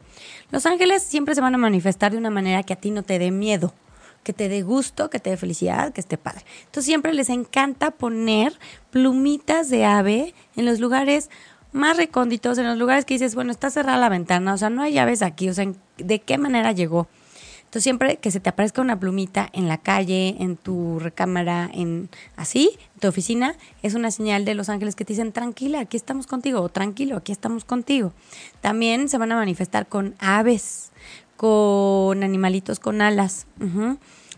[0.51, 3.19] Los ángeles siempre se van a manifestar de una manera que a ti no te
[3.19, 3.73] dé miedo
[4.23, 6.43] que te dé gusto, que te dé felicidad, que esté padre.
[6.65, 8.59] Entonces siempre les encanta poner
[8.91, 11.29] plumitas de ave en los lugares
[11.77, 14.81] más recónditos, en los lugares que dices, bueno, está cerrada la ventana, o sea, no
[14.81, 17.07] hay llaves aquí, o sea, ¿de qué manera llegó?
[17.67, 22.09] Entonces siempre que se te aparezca una plumita en la calle, en tu recámara, en
[22.37, 25.97] así, en tu oficina, es una señal de los ángeles que te dicen, tranquila, aquí
[25.97, 28.13] estamos contigo, o tranquilo, aquí estamos contigo.
[28.61, 30.91] También se van a manifestar con aves,
[31.35, 33.47] con animalitos con alas.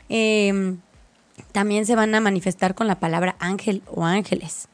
[0.09, 0.79] Em,
[1.51, 4.69] también se van a manifestar con la palabra ángel o ángeles.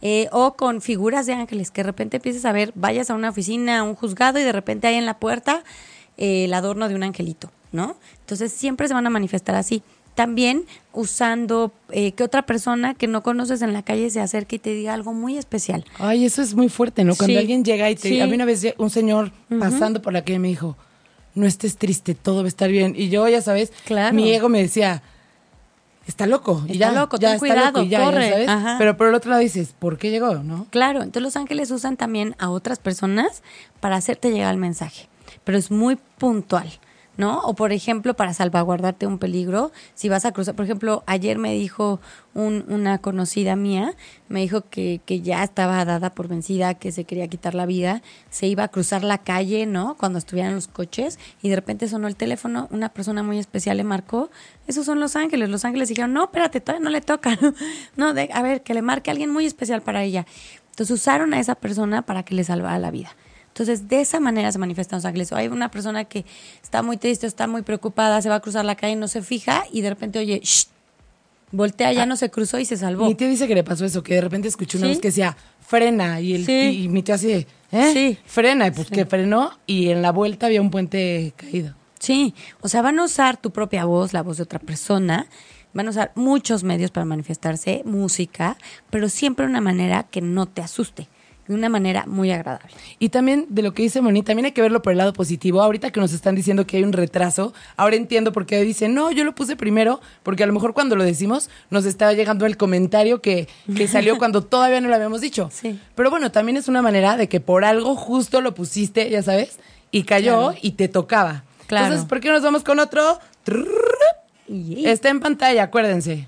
[0.00, 3.30] Eh, o con figuras de ángeles, que de repente empieces a ver, vayas a una
[3.30, 5.62] oficina, a un juzgado y de repente hay en la puerta
[6.18, 7.96] eh, el adorno de un angelito, ¿no?
[8.20, 9.82] Entonces siempre se van a manifestar así.
[10.14, 14.58] También usando eh, que otra persona que no conoces en la calle se acerque y
[14.58, 15.84] te diga algo muy especial.
[15.98, 17.16] Ay, eso es muy fuerte, ¿no?
[17.16, 18.08] Cuando alguien llega y te...
[18.08, 18.20] Sí.
[18.20, 20.76] A mí una vez un señor pasando por la calle me dijo,
[21.34, 22.94] no estés triste, todo va a estar bien.
[22.96, 23.72] Y yo, ya sabes,
[24.12, 25.02] mi ego me decía,
[26.06, 26.62] está loco.
[26.68, 28.46] Y está loco, ten cuidado, corre.
[28.78, 30.34] Pero por el otro lado dices, ¿por qué llegó?
[30.36, 30.66] ¿No?
[30.70, 33.42] Claro, entonces los ángeles usan también a otras personas
[33.80, 35.08] para hacerte llegar el mensaje,
[35.44, 36.68] pero es muy puntual.
[37.16, 37.40] ¿No?
[37.40, 41.52] O por ejemplo, para salvaguardarte un peligro, si vas a cruzar, por ejemplo, ayer me
[41.52, 42.00] dijo
[42.34, 43.94] una conocida mía,
[44.28, 48.02] me dijo que, que ya estaba dada por vencida, que se quería quitar la vida,
[48.30, 49.96] se iba a cruzar la calle, ¿no?
[49.98, 53.84] Cuando estuvieran los coches y de repente sonó el teléfono, una persona muy especial le
[53.84, 54.30] marcó,
[54.66, 57.38] esos son los ángeles, los ángeles dijeron, no, espérate, todavía no le toca,
[57.96, 60.26] no, de, a ver, que le marque a alguien muy especial para ella.
[60.70, 63.10] Entonces usaron a esa persona para que le salvara la vida.
[63.52, 65.30] Entonces, de esa manera se manifiestan los ángeles.
[65.30, 66.24] O hay una persona que
[66.62, 69.20] está muy triste, está muy preocupada, se va a cruzar la calle, y no se
[69.20, 70.68] fija y de repente oye, Shh,
[71.50, 72.06] voltea, ya ah.
[72.06, 73.06] no se cruzó y se salvó.
[73.06, 75.36] Mi tío dice que le pasó eso, que de repente escuchó una voz que decía,
[75.60, 77.90] frena, y, el, y, mi tío así, ¿eh?
[77.92, 78.18] Sí.
[78.24, 81.74] Frena, y pues que frenó y en la vuelta había un puente caído.
[81.98, 85.26] Sí, o sea, van a usar tu propia voz, la voz de otra persona,
[85.74, 88.56] van a usar muchos medios para manifestarse, música,
[88.88, 91.08] pero siempre de una manera que no te asuste
[91.52, 92.68] de una manera muy agradable.
[92.98, 95.62] Y también de lo que dice Moni, también hay que verlo por el lado positivo.
[95.62, 99.10] Ahorita que nos están diciendo que hay un retraso, ahora entiendo por qué dicen, no,
[99.12, 102.56] yo lo puse primero, porque a lo mejor cuando lo decimos nos estaba llegando el
[102.56, 105.50] comentario que, que salió cuando todavía no lo habíamos dicho.
[105.52, 105.78] Sí.
[105.94, 109.58] Pero bueno, también es una manera de que por algo justo lo pusiste, ya sabes,
[109.90, 110.58] y cayó Claro.
[110.62, 111.44] y te tocaba.
[111.66, 111.86] Claro.
[111.86, 113.18] Entonces, ¿por qué no nos vamos con otro?
[114.84, 116.26] Está en pantalla, acuérdense.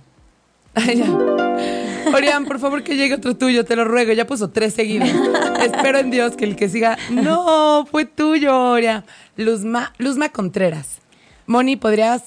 [2.13, 4.13] Orián, por favor que llegue otro tuyo, te lo ruego.
[4.13, 5.09] Ya puso tres seguidos.
[5.63, 6.99] Espero en Dios que el que siga.
[7.11, 9.05] No, fue tuyo, Orián.
[9.37, 10.99] Luzma, Luzma Contreras.
[11.47, 12.23] Moni, podrías.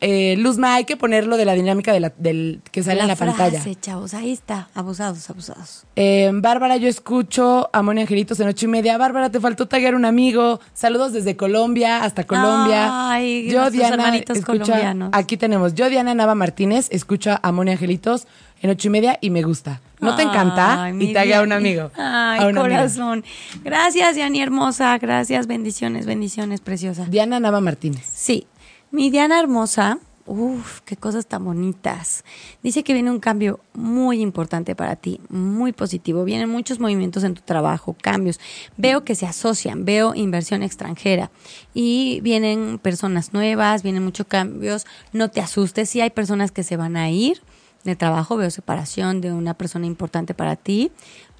[0.00, 3.16] eh, Luzma, hay que ponerlo de la dinámica de la- del que sale en la
[3.16, 3.62] pantalla.
[3.82, 4.70] chavos, ahí está.
[4.74, 5.84] Abusados, abusados.
[5.94, 8.96] Eh, Bárbara, yo escucho a Moni Angelitos en ocho y media.
[8.96, 10.58] Bárbara, te faltó taguear un amigo.
[10.72, 13.10] Saludos desde Colombia hasta Colombia.
[13.10, 15.10] Ay, nuestros hermanitos colombianos.
[15.12, 15.74] Aquí tenemos.
[15.74, 18.26] Yo, Diana Nava Martínez, escucho a Moni Angelitos
[18.62, 19.80] en ocho y media y me gusta.
[20.00, 20.84] ¿No te encanta?
[20.84, 21.90] Ay, y mi taguea a un amigo.
[21.96, 23.24] Ay, corazón.
[23.62, 24.96] Gracias, Diani hermosa.
[24.98, 27.04] Gracias, bendiciones, bendiciones, preciosa.
[27.04, 28.04] Diana Nava Martínez.
[28.12, 28.46] Sí,
[28.90, 32.24] mi Diana hermosa, uff, qué cosas tan bonitas.
[32.62, 36.24] Dice que viene un cambio muy importante para ti, muy positivo.
[36.24, 38.40] Vienen muchos movimientos en tu trabajo, cambios.
[38.76, 41.30] Veo que se asocian, veo inversión extranjera
[41.74, 44.86] y vienen personas nuevas, vienen muchos cambios.
[45.12, 47.40] No te asustes, sí hay personas que se van a ir
[47.84, 50.92] de trabajo, veo separación de una persona importante para ti,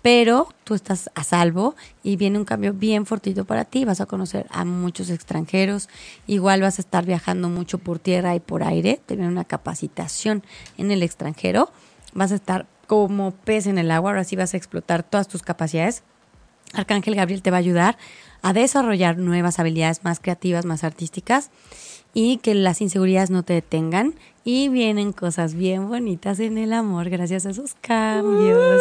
[0.03, 3.85] pero tú estás a salvo y viene un cambio bien fortito para ti.
[3.85, 5.89] Vas a conocer a muchos extranjeros,
[6.27, 10.43] igual vas a estar viajando mucho por tierra y por aire, tener una capacitación
[10.77, 11.71] en el extranjero,
[12.13, 15.43] vas a estar como pez en el agua, ahora sí vas a explotar todas tus
[15.43, 16.03] capacidades.
[16.75, 17.97] Arcángel Gabriel te va a ayudar
[18.43, 21.51] a desarrollar nuevas habilidades más creativas, más artísticas
[22.15, 27.09] y que las inseguridades no te detengan y vienen cosas bien bonitas en el amor
[27.11, 28.81] gracias a esos cambios.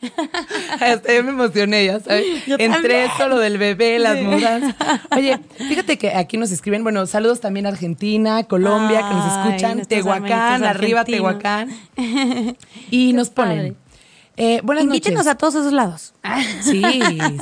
[0.80, 2.46] Hasta yo me emocioné, ya sabes.
[2.46, 3.00] Yo Entre también.
[3.10, 4.74] esto, lo del bebé, las mudas.
[5.16, 9.84] Oye, fíjate que aquí nos escriben, bueno, saludos también a Argentina, Colombia, que nos escuchan,
[9.86, 11.04] Tehuacán, arriba.
[11.04, 11.70] Tehuacán.
[12.90, 13.76] Y nos ponen.
[14.36, 15.32] eh, buenas Invítenos noches.
[15.32, 16.14] a todos esos lados.
[16.62, 16.82] Sí,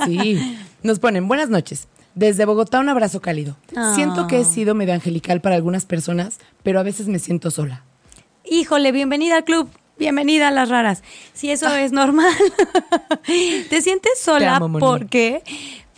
[0.06, 0.58] sí.
[0.82, 1.88] Nos ponen, buenas noches.
[2.16, 3.58] Desde Bogotá un abrazo cálido.
[3.76, 3.92] Ah.
[3.94, 7.84] Siento que he sido medio angelical para algunas personas, pero a veces me siento sola.
[8.42, 9.68] Híjole, bienvenida al club.
[9.98, 11.02] Bienvenida a las raras.
[11.34, 12.32] Si eso es normal.
[13.68, 15.42] te sientes sola amo, porque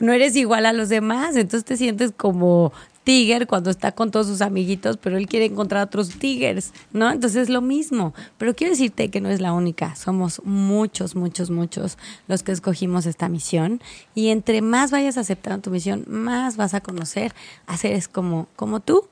[0.00, 1.36] no eres igual a los demás.
[1.36, 2.72] Entonces te sientes como
[3.08, 7.10] Tiger cuando está con todos sus amiguitos, pero él quiere encontrar otros tigers, ¿no?
[7.10, 8.12] Entonces es lo mismo.
[8.36, 9.96] Pero quiero decirte que no es la única.
[9.96, 13.80] Somos muchos, muchos, muchos los que escogimos esta misión.
[14.14, 17.32] Y entre más vayas aceptando tu misión, más vas a conocer
[17.66, 19.08] a seres como, como tú.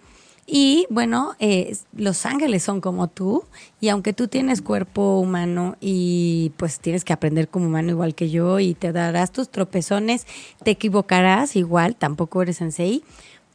[0.46, 3.44] Y bueno, eh, los ángeles son como tú,
[3.80, 8.30] y aunque tú tienes cuerpo humano y pues tienes que aprender como humano igual que
[8.30, 10.24] yo y te darás tus tropezones,
[10.62, 13.02] te equivocarás igual, tampoco eres sensei,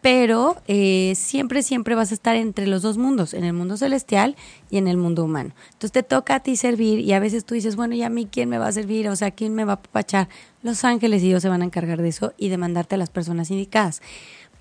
[0.01, 4.35] pero eh, siempre, siempre vas a estar entre los dos mundos, en el mundo celestial
[4.71, 5.51] y en el mundo humano.
[5.67, 8.27] Entonces te toca a ti servir y a veces tú dices, bueno, ¿y a mí
[8.29, 9.07] quién me va a servir?
[9.09, 10.27] O sea, ¿quién me va a apapachar?
[10.63, 13.09] Los ángeles y Dios se van a encargar de eso y de mandarte a las
[13.11, 14.01] personas indicadas.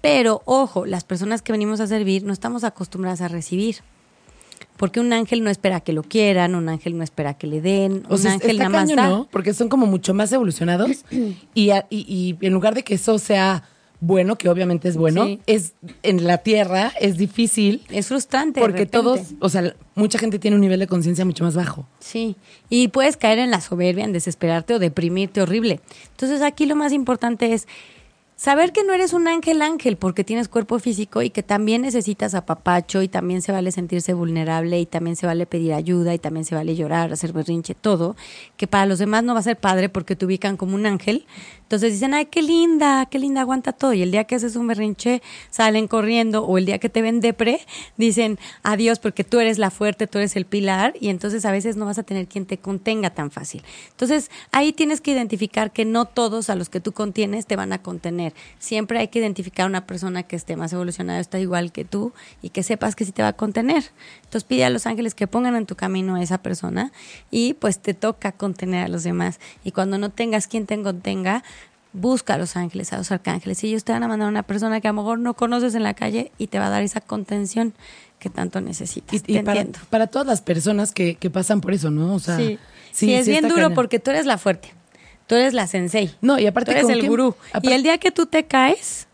[0.03, 3.77] Pero ojo, las personas que venimos a servir no estamos acostumbradas a recibir.
[4.77, 8.03] Porque un ángel no espera que lo quieran, un ángel no espera que le den,
[8.09, 9.09] O un sea, ángel nada más da.
[9.09, 9.29] ¿no?
[9.31, 11.05] Porque son como mucho más evolucionados
[11.55, 13.63] y- y en lugar de que eso sea
[14.01, 15.41] bueno, que obviamente es bueno, Sí.
[15.47, 18.61] es en la tierra es difícil Es frustrante.
[18.61, 21.87] porque todos, o sea, mucha gente tiene un nivel de conciencia mucho más bajo.
[21.99, 22.37] Sí,
[22.71, 25.81] y puedes caer en la soberbia, en desesperarte o deprimirte horrible.
[26.13, 27.69] Entonces aquí lo más importante es
[28.37, 32.35] saber que no eres un ángel ángel porque tienes cuerpo físico y que también necesitas
[32.35, 36.47] apapacho y también se vale sentirse vulnerable y también se vale pedir ayuda y también
[36.47, 38.17] se vale llorar, hacer berrinche, todo,
[38.57, 41.27] que para los demás no va a ser padre porque te ubican como un ángel.
[41.71, 43.93] Entonces dicen, ay, qué linda, qué linda, aguanta todo.
[43.93, 46.45] Y el día que haces un berrinche, salen corriendo.
[46.45, 47.61] O el día que te ven depre,
[47.97, 50.95] dicen adiós porque tú eres la fuerte, tú eres el pilar.
[51.01, 53.63] Y entonces a veces no vas a tener quien te contenga tan fácil.
[53.91, 57.73] Entonces ahí tienes que identificar que no todos a los que tú contienes te van
[57.73, 58.35] a contener.
[58.59, 62.49] Siempre hay que identificar una persona que esté más evolucionada, está igual que tú y
[62.49, 63.85] que sepas que sí te va a contener.
[64.25, 66.91] Entonces pide a los ángeles que pongan en tu camino a esa persona
[67.31, 69.39] y pues te toca contener a los demás.
[69.63, 71.45] Y cuando no tengas quien te contenga,
[71.93, 73.63] busca a los ángeles, a los arcángeles.
[73.65, 75.75] y Ellos te van a mandar a una persona que a lo mejor no conoces
[75.75, 77.75] en la calle y te va a dar esa contención
[78.19, 79.23] que tanto necesitas.
[79.27, 79.79] Y, para, entiendo.
[79.91, 82.15] para todas las personas que, pasan por eso, ¿no?
[82.15, 82.59] O sea, sí,
[82.93, 84.73] sí, sí es bien duro porque tú eres la fuerte,
[85.27, 86.15] tú eres la sensei.
[86.21, 87.35] No, y aparte tú eres el que, gurú.
[87.63, 89.09] Y el día que tú te caes,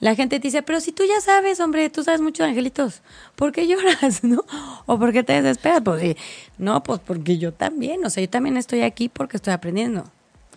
[0.00, 3.02] la gente te dice, pero si tú ya sabes, hombre, tú sabes mucho de angelitos,
[3.36, 4.44] ¿por qué lloras, no?
[4.86, 5.80] ¿O por qué te desesperas?
[5.82, 6.16] Pues, eh,
[6.58, 10.04] no, pues porque yo también, o sea, yo también estoy aquí porque estoy aprendiendo.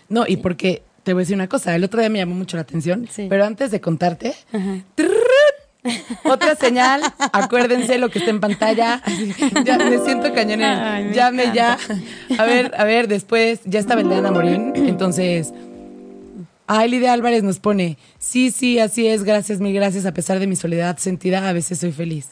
[0.09, 1.75] No, y porque te voy a decir una cosa.
[1.75, 3.27] El otro día me llamó mucho la atención, sí.
[3.29, 4.33] pero antes de contarte,
[6.25, 9.01] otra señal, acuérdense lo que está en pantalla.
[9.63, 10.59] Ya me siento cañón.
[11.13, 11.77] Llame ya.
[12.37, 14.73] A ver, a ver, después ya está Beltrán Morín.
[14.75, 15.53] Entonces,
[16.65, 19.23] ah, Lidia Álvarez nos pone: Sí, sí, así es.
[19.23, 20.07] Gracias, mil gracias.
[20.07, 22.29] A pesar de mi soledad sentida, a veces soy feliz.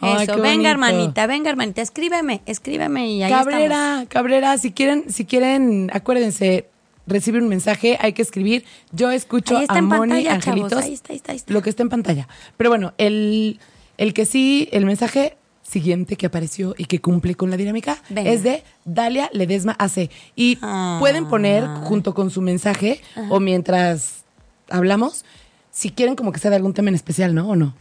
[0.00, 4.04] Venga hermanita, venga hermanita, escríbeme, escríbeme y ahí Cabrera.
[4.08, 6.66] Cabrera, si quieren, si quieren, acuérdense,
[7.06, 8.64] recibir un mensaje, hay que escribir.
[8.92, 10.70] Yo escucho Ahí está a en Moni pantalla, Angelitos.
[10.70, 10.84] chavos.
[10.84, 11.52] Ahí está, ahí está, ahí está.
[11.52, 12.28] Lo que está en pantalla.
[12.56, 13.58] Pero bueno, el,
[13.98, 18.30] el que sí, el mensaje siguiente que apareció y que cumple con la dinámica Venga.
[18.30, 20.10] es de Dalia Ledesma AC.
[20.36, 20.96] Y Ah.
[21.00, 24.24] pueden poner junto con su mensaje o mientras
[24.70, 25.24] hablamos,
[25.72, 27.48] si quieren como que sea de algún tema en especial, ¿no?
[27.48, 27.74] ¿O no?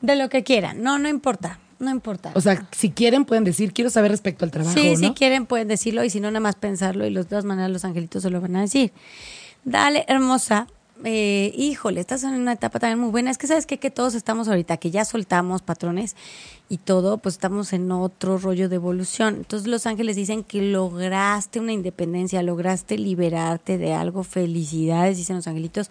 [0.00, 0.82] De lo que quieran.
[0.82, 1.58] No, no importa.
[1.82, 2.30] No importa.
[2.34, 4.96] O sea, si quieren pueden decir, quiero saber respecto al trabajo, sí, ¿no?
[4.96, 7.70] si quieren pueden decirlo y si no, nada más pensarlo y los- de todas maneras
[7.72, 8.92] los angelitos se lo van a decir.
[9.64, 10.68] Dale, hermosa.
[11.04, 13.32] Eh, híjole, estás en una etapa también muy buena.
[13.32, 13.78] Es que sabes qué?
[13.78, 16.14] que todos estamos ahorita, que ya soltamos patrones
[16.68, 19.34] y todo, pues estamos en otro rollo de evolución.
[19.38, 24.22] Entonces los ángeles dicen que lograste una independencia, lograste liberarte de algo.
[24.22, 25.90] Felicidades, dicen los angelitos.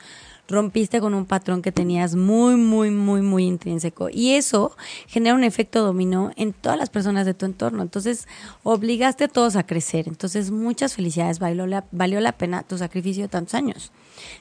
[0.51, 4.09] Rompiste con un patrón que tenías muy, muy, muy, muy intrínseco.
[4.11, 4.75] Y eso
[5.07, 7.81] genera un efecto dominó en todas las personas de tu entorno.
[7.81, 8.27] Entonces,
[8.63, 10.07] obligaste a todos a crecer.
[10.07, 11.39] Entonces, muchas felicidades.
[11.39, 13.91] Valió la, valió la pena tu sacrificio de tantos años.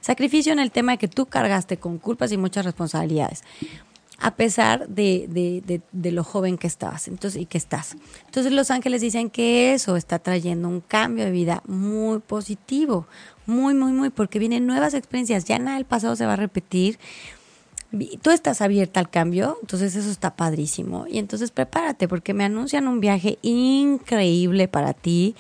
[0.01, 3.43] Sacrificio en el tema de que tú cargaste con culpas y muchas responsabilidades
[4.21, 7.97] a pesar de, de, de, lo joven que estabas entonces, y que estás.
[8.27, 13.07] Entonces los ángeles dicen que eso está trayendo un cambio de vida muy positivo,
[13.51, 16.99] muy, muy, muy, porque vienen nuevas experiencias, ya nada del pasado se va a repetir.
[18.23, 21.07] Tú estás abierta al cambio, entonces eso está padrísimo.
[21.09, 25.35] Y entonces prepárate, porque me anuncian un viaje increíble para ti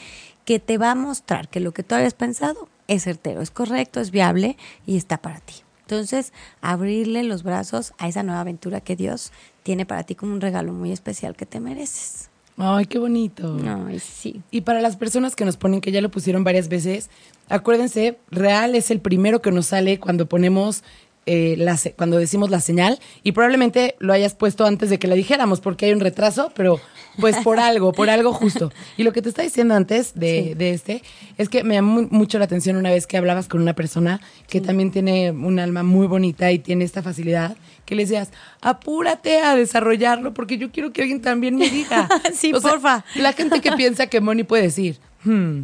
[0.44, 4.00] que te va a mostrar que lo que tú habías pensado es certero, es correcto,
[4.00, 5.54] es viable y está para ti.
[5.82, 10.40] Entonces, abrirle los brazos a esa nueva aventura que Dios tiene para ti como un
[10.40, 12.29] regalo muy especial que te mereces.
[12.62, 13.56] Ay, qué bonito.
[13.88, 14.42] Ay, sí.
[14.50, 17.08] Y para las personas que nos ponen, que ya lo pusieron varias veces,
[17.48, 20.82] acuérdense, real es el primero que nos sale cuando ponemos,
[21.26, 25.14] eh, la, cuando decimos la señal, y probablemente lo hayas puesto antes de que la
[25.14, 26.80] dijéramos, porque hay un retraso, pero
[27.20, 28.72] pues por algo, por algo justo.
[28.96, 30.54] Y lo que te está diciendo antes de, Sí.
[30.54, 31.02] de este,
[31.38, 34.20] es que me llamó mu- mucho la atención una vez que hablabas con una persona
[34.48, 39.40] que también tiene un alma muy bonita y tiene esta facilidad, que le decías, apúrate
[39.42, 42.08] a desarrollarlo, porque yo quiero que alguien también me diga.
[42.34, 43.04] Sí, O sea, porfa.
[43.16, 45.62] la gente que piensa que Moni puede decir, hmm,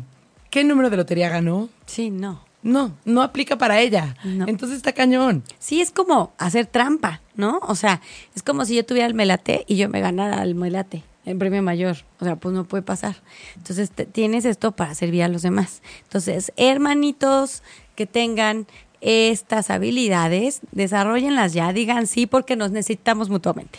[0.51, 1.69] ¿qué número de lotería ganó?
[1.87, 2.45] Sí, no.
[2.63, 4.17] No, no aplica para ella.
[4.25, 4.47] No.
[4.49, 5.45] Entonces está cañón.
[5.61, 7.61] Sí, es como hacer trampa, ¿no?
[7.63, 8.01] O sea,
[8.35, 11.63] es como si yo tuviera el melate y yo me ganara el melate en premio
[11.63, 11.99] mayor.
[12.19, 13.15] O sea, pues no puede pasar.
[13.57, 15.81] Entonces, te- tienes esto para servir a los demás.
[16.05, 17.63] Entonces, hermanitos
[17.95, 18.67] que tengan
[19.07, 23.79] estas habilidades, desarrollenlas ya, digan sí porque nos necesitamos mutuamente.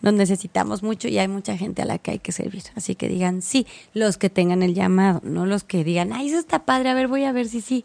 [0.00, 2.62] Nos necesitamos mucho y hay mucha gente a la que hay que servir.
[2.76, 6.38] Así que digan sí, los que tengan el llamado, no los que digan, ay, eso
[6.38, 7.84] está padre, a ver, voy a ver si sí.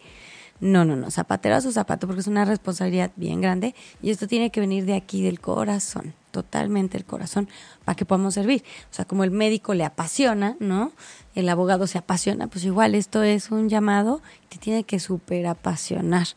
[0.59, 4.27] No, no, no, zapatero a su zapato porque es una responsabilidad bien grande y esto
[4.27, 7.49] tiene que venir de aquí, del corazón, totalmente el corazón,
[7.83, 8.63] para que podamos servir.
[8.91, 10.91] O sea, como el médico le apasiona, ¿no?
[11.33, 16.27] El abogado se apasiona, pues igual esto es un llamado, te tiene que súper apasionar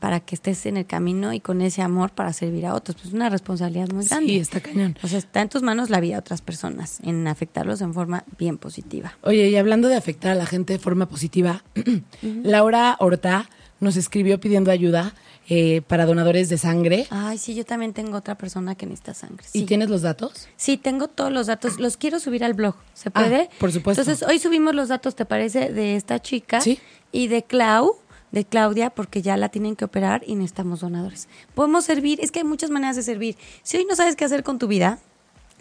[0.00, 2.96] para que estés en el camino y con ese amor para servir a otros.
[2.96, 4.26] Pues es una responsabilidad muy grande.
[4.32, 4.96] Sí, está cañón.
[5.02, 8.24] O sea, está en tus manos la vida de otras personas, en afectarlos en forma
[8.38, 9.16] bien positiva.
[9.22, 11.62] Oye, y hablando de afectar a la gente de forma positiva,
[12.22, 13.48] Laura Horta
[13.80, 15.14] nos escribió pidiendo ayuda
[15.48, 17.06] eh, para donadores de sangre.
[17.10, 19.44] Ay, sí, yo también tengo otra persona que necesita sangre.
[19.50, 19.60] Sí.
[19.60, 20.48] ¿Y tienes los datos?
[20.56, 21.80] Sí, tengo todos los datos.
[21.80, 22.74] Los quiero subir al blog.
[22.94, 23.50] ¿Se Ah, puede?
[23.58, 24.02] por supuesto.
[24.02, 25.72] Entonces, hoy subimos los datos, ¿te parece?
[25.72, 26.78] De esta chica Sí.
[27.10, 27.96] y de Clau,
[28.32, 31.28] de Claudia, porque ya la tienen que operar y necesitamos donadores.
[31.54, 33.36] Podemos servir, es que hay muchas maneras de servir.
[33.62, 34.98] Si hoy no sabes qué hacer con tu vida,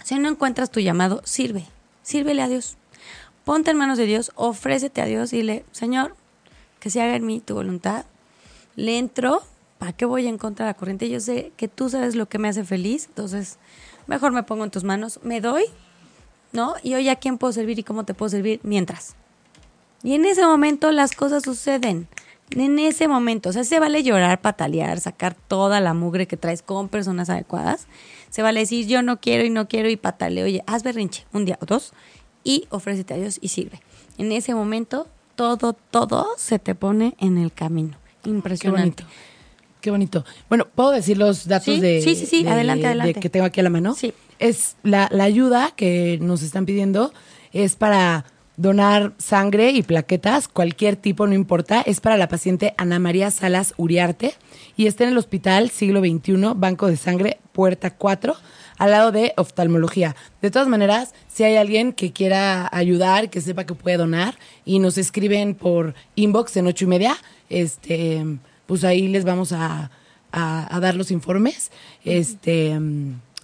[0.03, 1.65] si hoy no encuentras tu llamado, sirve.
[2.03, 2.77] Sírvele a Dios.
[3.43, 6.15] Ponte en manos de Dios, ofrécete a Dios y dile, Señor,
[6.79, 8.05] que se haga en mí tu voluntad.
[8.75, 9.41] Le entro,
[9.79, 11.09] ¿para qué voy en contra de la corriente?
[11.09, 13.57] Yo sé que tú sabes lo que me hace feliz, entonces
[14.07, 15.65] mejor me pongo en tus manos, me doy,
[16.51, 16.75] ¿no?
[16.83, 19.15] Y hoy a quién puedo servir y cómo te puedo servir mientras.
[20.03, 22.07] Y en ese momento las cosas suceden.
[22.51, 26.61] En ese momento, o sea, se vale llorar, patalear, sacar toda la mugre que traes
[26.63, 27.87] con personas adecuadas.
[28.31, 30.45] Se vale decir yo no quiero y no quiero y pataleo.
[30.45, 31.93] Oye, haz berrinche un día o dos
[32.43, 33.81] y ofrécete a Dios y sirve.
[34.17, 37.97] En ese momento, todo, todo se te pone en el camino.
[38.23, 39.03] Qué Impresionante.
[39.03, 39.15] bonito.
[39.81, 40.25] Qué bonito.
[40.49, 43.19] Bueno, ¿puedo decir los datos Sí, de, sí, sí, sí, de- adelante, de adelante.
[43.19, 43.93] que tengo aquí a la mano?
[43.95, 44.13] Sí.
[44.39, 47.13] Es la, la ayuda que nos están pidiendo
[47.53, 48.25] es para
[48.59, 51.81] donar sangre y plaquetas, cualquier tipo, no importa.
[51.81, 54.33] Es para la paciente Ana María Salas Uriarte
[54.75, 58.35] y está en el Hospital Siglo XXI, Banco de Sangre, Puerta 4,
[58.77, 60.13] al lado de oftalmología.
[60.41, 64.79] De todas maneras, si hay alguien que quiera ayudar, que sepa que puede donar y
[64.79, 67.15] nos escriben por inbox en ocho y media,
[67.49, 68.25] este,
[68.65, 69.89] pues ahí les vamos a,
[70.33, 71.71] a- a dar los informes.
[72.03, 72.77] Este,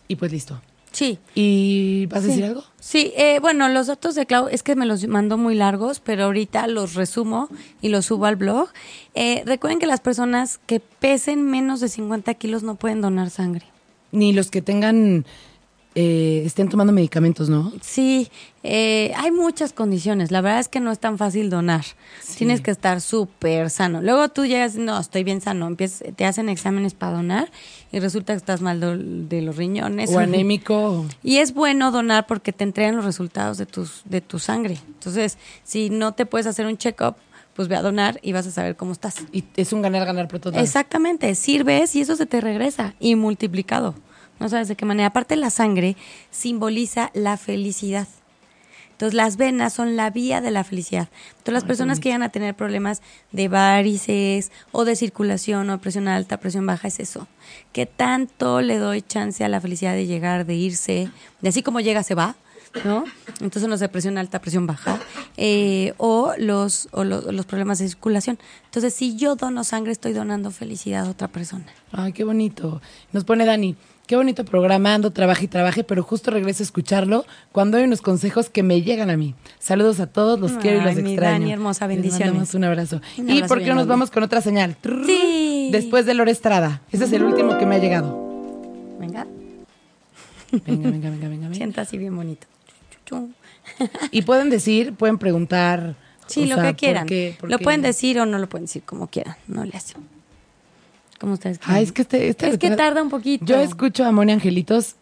[0.10, 0.62] y pues listo.
[0.96, 1.20] Sí.
[1.36, 2.28] ¿Y vas a Sí.
[2.30, 2.64] decir algo?
[2.80, 6.24] Sí, eh, bueno, los datos de Clau es que me los mandó muy largos, pero
[6.24, 7.50] ahorita los resumo
[7.82, 8.70] y los subo al blog.
[9.14, 13.66] Eh, recuerden que las personas que pesen menos de 50 kilos no pueden donar sangre.
[14.14, 15.26] Ni los que tengan,
[15.96, 17.72] eh, estén tomando medicamentos, ¿no?
[17.82, 18.30] Sí,
[18.64, 20.30] eh, hay muchas condiciones.
[20.30, 21.86] La verdad es que no es tan fácil donar.
[22.38, 24.02] Tienes que estar súper sano.
[24.02, 25.68] Luego tú llegas, no, estoy bien sano.
[25.68, 27.50] Empiezas, te hacen exámenes para donar
[27.94, 30.10] y resulta que estás mal do- de los riñones.
[30.14, 31.06] O anémico.
[31.24, 34.78] Y es bueno donar porque te entregan los resultados de, tus, de tu sangre.
[34.88, 37.16] Entonces, si no te puedes hacer un check-up,
[37.56, 39.16] pues ve a donar y vas a saber cómo estás.
[39.32, 40.42] Y es un ganar-ganar por.
[40.58, 43.96] Exactamente, sirves y eso se te regresa y multiplicado.
[44.40, 45.08] No sabes de qué manera.
[45.08, 45.96] Aparte, la sangre
[46.32, 48.08] simboliza la felicidad.
[48.92, 51.10] Entonces, las venas son la vía de la felicidad.
[51.32, 53.02] Entonces, las personas que llegan a tener problemas
[53.34, 57.28] de varices o de circulación o presión alta, presión baja, es eso.
[57.74, 61.10] Que tanto le doy chance a la felicidad de llegar, de irse,
[61.42, 62.36] de así como llega, se va,
[62.86, 63.04] ¿no?
[63.42, 64.98] Entonces, no sé, presión alta, presión baja,
[65.36, 68.40] eh, o, los, o lo- los problemas de circulación.
[68.66, 71.66] Entonces, si yo dono sangre, estoy donando felicidad a otra persona.
[71.92, 72.82] Ay, qué bonito.
[73.12, 73.76] Nos pone Dani.
[74.08, 78.02] Qué bonito programa, ando, trabaje y trabaje, pero justo regreso a escucharlo cuando hay unos
[78.02, 79.34] consejos que me llegan a mí.
[79.58, 81.40] Saludos a todos, los quiero y los mi extraño.
[81.40, 82.28] Dani, hermosa, Les bendiciones.
[82.28, 83.02] mandamos un abrazo.
[83.18, 84.76] Un ¿Y por qué nos vamos con otra señal?
[85.08, 85.70] Sí.
[85.72, 86.82] Después de Lore Estrada.
[86.92, 88.16] Ese es el último que me ha llegado.
[89.00, 89.26] Venga,
[90.52, 91.28] Venga, venga, venga, venga.
[91.48, 91.56] venga.
[91.56, 92.46] sienta así bien bonito.
[94.12, 95.96] Y pueden decir, pueden preguntar.
[96.28, 97.06] Sí, lo sea, que ¿por quieran.
[97.08, 97.64] qué- por Lo qué?
[97.64, 99.36] pueden decir o no lo pueden decir, como quieran.
[99.48, 100.04] No le hacen.
[101.20, 101.82] Como ustedes quieran.
[101.84, 103.46] Es que este, este Es que tarda un poquito.
[103.46, 104.96] Yo escucho a Moni Angelitos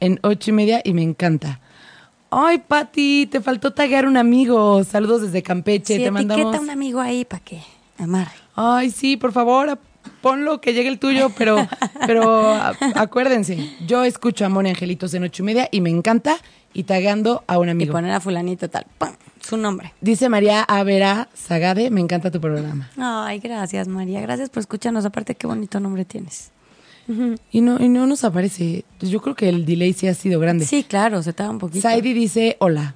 [0.00, 1.60] en ocho y media y me encanta.
[2.30, 4.82] Ay, Pati, te faltó taguear un amigo.
[4.84, 5.96] Saludos desde Campeche.
[5.96, 6.58] Si te mandamos.
[6.58, 7.62] un amigo ahí para que
[7.98, 8.32] amarre.
[8.54, 9.78] Ay, sí, por favor,
[10.20, 11.56] ponlo que llegue el tuyo, pero,
[12.06, 12.54] pero
[12.94, 16.36] acuérdense, yo escucho a Moni Angelitos en ocho y media y me encanta
[16.74, 17.92] y tagueando a un Y amigo.
[17.92, 18.86] poner a fulanito tal.
[18.98, 19.14] ¡pam!
[19.46, 19.92] Su nombre.
[20.00, 22.90] Dice María Avera Zagade, me encanta tu programa.
[22.98, 24.20] Ay, gracias, María.
[24.20, 25.04] Gracias por escucharnos.
[25.04, 26.50] Aparte, qué bonito nombre tienes.
[27.52, 28.84] Y no, y no nos aparece.
[28.98, 30.66] Pues yo creo que el delay sí ha sido grande.
[30.66, 31.82] Sí, claro, se tarda un poquito.
[31.82, 32.94] Saidi dice hola.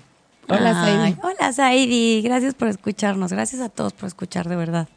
[0.48, 1.16] Hola, Saidi.
[1.22, 2.22] Hola, Saidi.
[2.22, 3.32] Gracias por escucharnos.
[3.32, 4.88] Gracias a todos por escuchar, de verdad.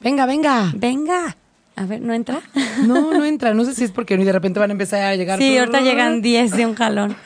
[0.00, 0.70] Venga, venga.
[0.76, 1.34] Venga.
[1.76, 2.42] A ver, ¿no entra?
[2.86, 3.54] No, no entra.
[3.54, 5.38] No sé si es porque de repente van a empezar a llegar.
[5.38, 7.16] Sí, ahorita llegan 10 de un jalón.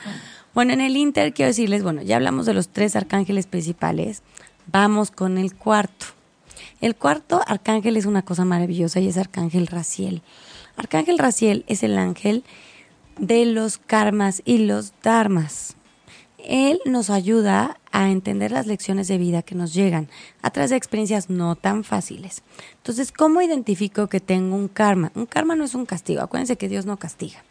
[0.53, 4.23] Bueno, en el Inter quiero decirles, bueno, ya hablamos de los tres arcángeles principales.
[4.67, 6.07] Vamos con el cuarto.
[6.81, 10.21] El cuarto arcángel es una cosa maravillosa y es Arcángel Raciel.
[10.75, 12.43] Arcángel Raciel es el ángel
[13.17, 15.75] de los karmas y los dharmas.
[16.37, 20.07] Él nos ayuda a entender las lecciones de vida que nos llegan
[20.41, 22.43] a través de experiencias no tan fáciles.
[22.77, 25.11] Entonces, ¿cómo identifico que tengo un karma?
[25.15, 26.21] Un karma no es un castigo.
[26.21, 27.43] Acuérdense que Dios no castiga.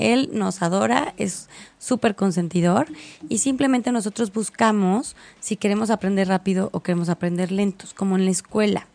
[0.00, 1.48] Él nos adora, es
[1.78, 2.86] súper consentidor
[3.28, 8.30] y simplemente nosotros buscamos si queremos aprender rápido o queremos aprender lentos, como en la
[8.30, 8.86] escuela.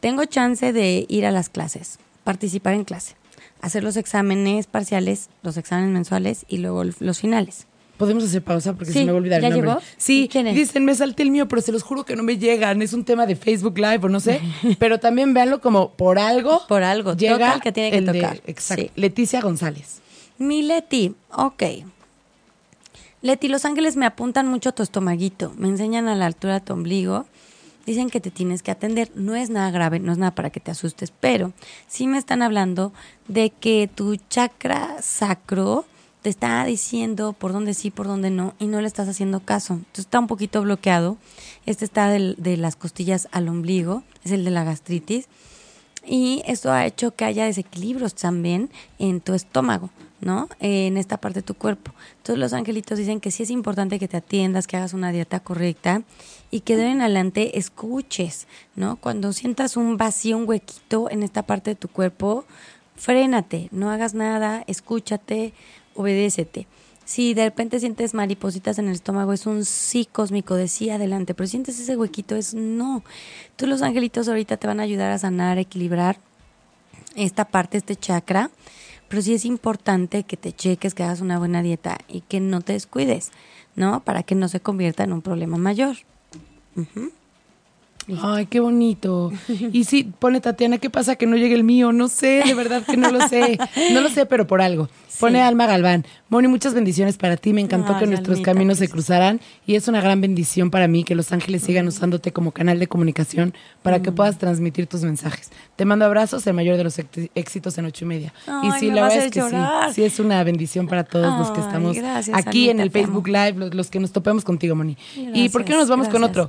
[0.00, 3.16] Tengo chance de ir a las clases, participar en clase,
[3.60, 7.66] hacer los exámenes parciales, los exámenes mensuales y luego los finales.
[7.96, 9.70] Podemos hacer pausa porque Sí, se me va a olvidar ¿ya el nombre.
[9.70, 9.82] llegó?
[9.96, 10.54] Sí, ¿Quién es?
[10.54, 12.80] dicen, me salté el mío, pero se los juro que no me llegan.
[12.80, 14.40] Es un tema de Facebook Live o no sé.
[14.78, 16.64] pero también véanlo como por algo.
[16.68, 18.40] Por algo, llega toca el que tiene que el de- tocar.
[18.46, 18.84] exacto.
[18.84, 18.90] Sí.
[18.94, 20.00] Leticia González.
[20.38, 21.62] Mi Leti, ok.
[23.22, 26.72] Leti, los ángeles me apuntan mucho tu estomaguito, me enseñan a la altura de tu
[26.72, 27.26] ombligo,
[27.84, 29.10] dicen que te tienes que atender.
[29.16, 31.52] No es nada grave, no es nada para que te asustes, pero
[31.88, 32.92] sí me están hablando
[33.26, 35.84] de que tu chakra sacro
[36.22, 39.74] te está diciendo por dónde sí, por dónde no, y no le estás haciendo caso.
[39.74, 41.16] Entonces está un poquito bloqueado.
[41.66, 45.26] Este está del- de las costillas al ombligo, es el de la gastritis.
[46.06, 50.48] Y esto ha hecho que haya desequilibrios también en tu estómago, ¿no?
[50.60, 51.92] En esta parte de tu cuerpo.
[52.18, 55.40] Entonces los angelitos dicen que sí es importante que te atiendas, que hagas una dieta
[55.40, 56.02] correcta
[56.50, 58.96] y que de en adelante escuches, ¿no?
[58.96, 62.44] Cuando sientas un vacío, un huequito en esta parte de tu cuerpo,
[62.96, 65.52] frénate, no hagas nada, escúchate,
[65.94, 66.66] obedécete.
[67.04, 71.32] Si de repente sientes maripositas en el estómago, es un sí cósmico de sí adelante,
[71.32, 73.02] pero si sientes ese huequito, es no.
[73.50, 76.18] Entonces los angelitos ahorita te van a ayudar a sanar, a equilibrar
[77.16, 78.50] esta parte, este chakra,
[79.08, 82.60] pero sí es importante que te cheques, que hagas una buena dieta y que no
[82.60, 83.30] te descuides,
[83.74, 84.00] ¿no?
[84.04, 85.96] Para que no se convierta en un problema mayor.
[88.22, 89.32] Ay, qué bonito.
[89.72, 91.92] Y sí, pone Tatiana, ¿qué pasa que no llegue el mío?
[91.92, 93.58] No sé, de verdad que no lo sé.
[93.92, 94.88] No lo sé, pero por algo.
[95.20, 95.42] Pone.
[95.42, 96.06] Alma Galván.
[96.28, 97.52] Moni, muchas bendiciones para ti.
[97.52, 98.94] Me encantó Ay, que nuestros Almita, caminos se preciosa.
[99.14, 102.78] cruzaran y es una gran bendición para mí que los ángeles sigan usándote como canal
[102.78, 103.52] de comunicación
[103.82, 104.02] para Mm.
[104.02, 105.50] que puedas transmitir tus mensajes.
[105.74, 107.00] Te mando abrazos, el mayor de los
[107.34, 108.32] éxitos en ocho y media.
[108.62, 109.88] y sí, me la verdad es que llorar.
[109.88, 113.26] sí, sí es una bendición para todos los que estamos gracias, aquí en el Facebook.
[113.26, 114.96] Live, los, los que nos topemos contigo, Moni.
[115.16, 116.48] ¿Y por qué no nos vamos con otro?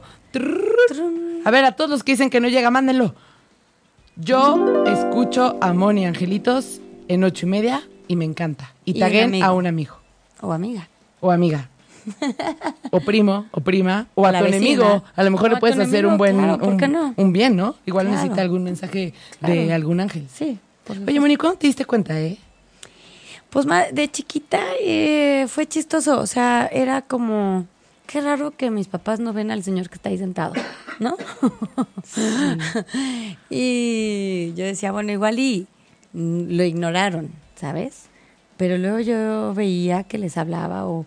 [1.45, 3.15] A ver, a todos los que dicen que no llega, mándenlo.
[4.15, 8.73] Yo escucho a Moni Angelitos en ocho y media y me encanta.
[8.85, 9.95] Y Y taguen a un amigo
[10.41, 10.87] O amiga.
[11.21, 11.69] o amiga.
[12.91, 14.57] o primo, o prima, o a tu vecina.
[14.57, 15.03] enemigo.
[15.15, 17.13] A lo mejor O le puedes hacer un buen, claro, ¿por un, no?
[17.17, 17.75] un bien, ¿no?
[17.85, 18.21] Igual Claro.
[18.21, 20.27] necesita algún mensaje de algún ángel.
[20.33, 20.57] Sí.
[20.89, 21.19] Oye.
[21.19, 22.37] Moni, ¿cuándo te diste cuenta, eh?
[23.49, 27.65] Pues de chiquita eh, fue chistoso, o sea, era como,
[28.09, 30.53] qué raro que mis papás no ven al señor que está ahí sentado,
[30.99, 31.15] ¿no?
[33.49, 35.67] y yo decía, bueno, igual y
[36.13, 38.05] lo ignoraron, ¿sabes?
[38.57, 41.05] Pero luego yo veía que les hablaba o,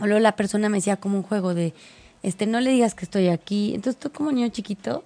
[0.00, 1.74] o luego la persona me decía como un juego de,
[2.22, 3.74] este, no le digas que estoy aquí.
[3.74, 5.04] Entonces tú como niño chiquito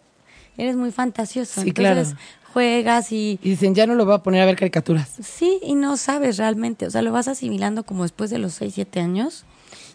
[0.57, 1.63] eres muy fantasioso.
[1.63, 2.21] Sí, Entonces claro.
[2.53, 5.11] juegas y Y dicen, ya no lo voy a poner a ver caricaturas.
[5.21, 8.73] Sí, y no sabes realmente, o sea, lo vas asimilando como después de los 6,
[8.75, 9.45] 7 años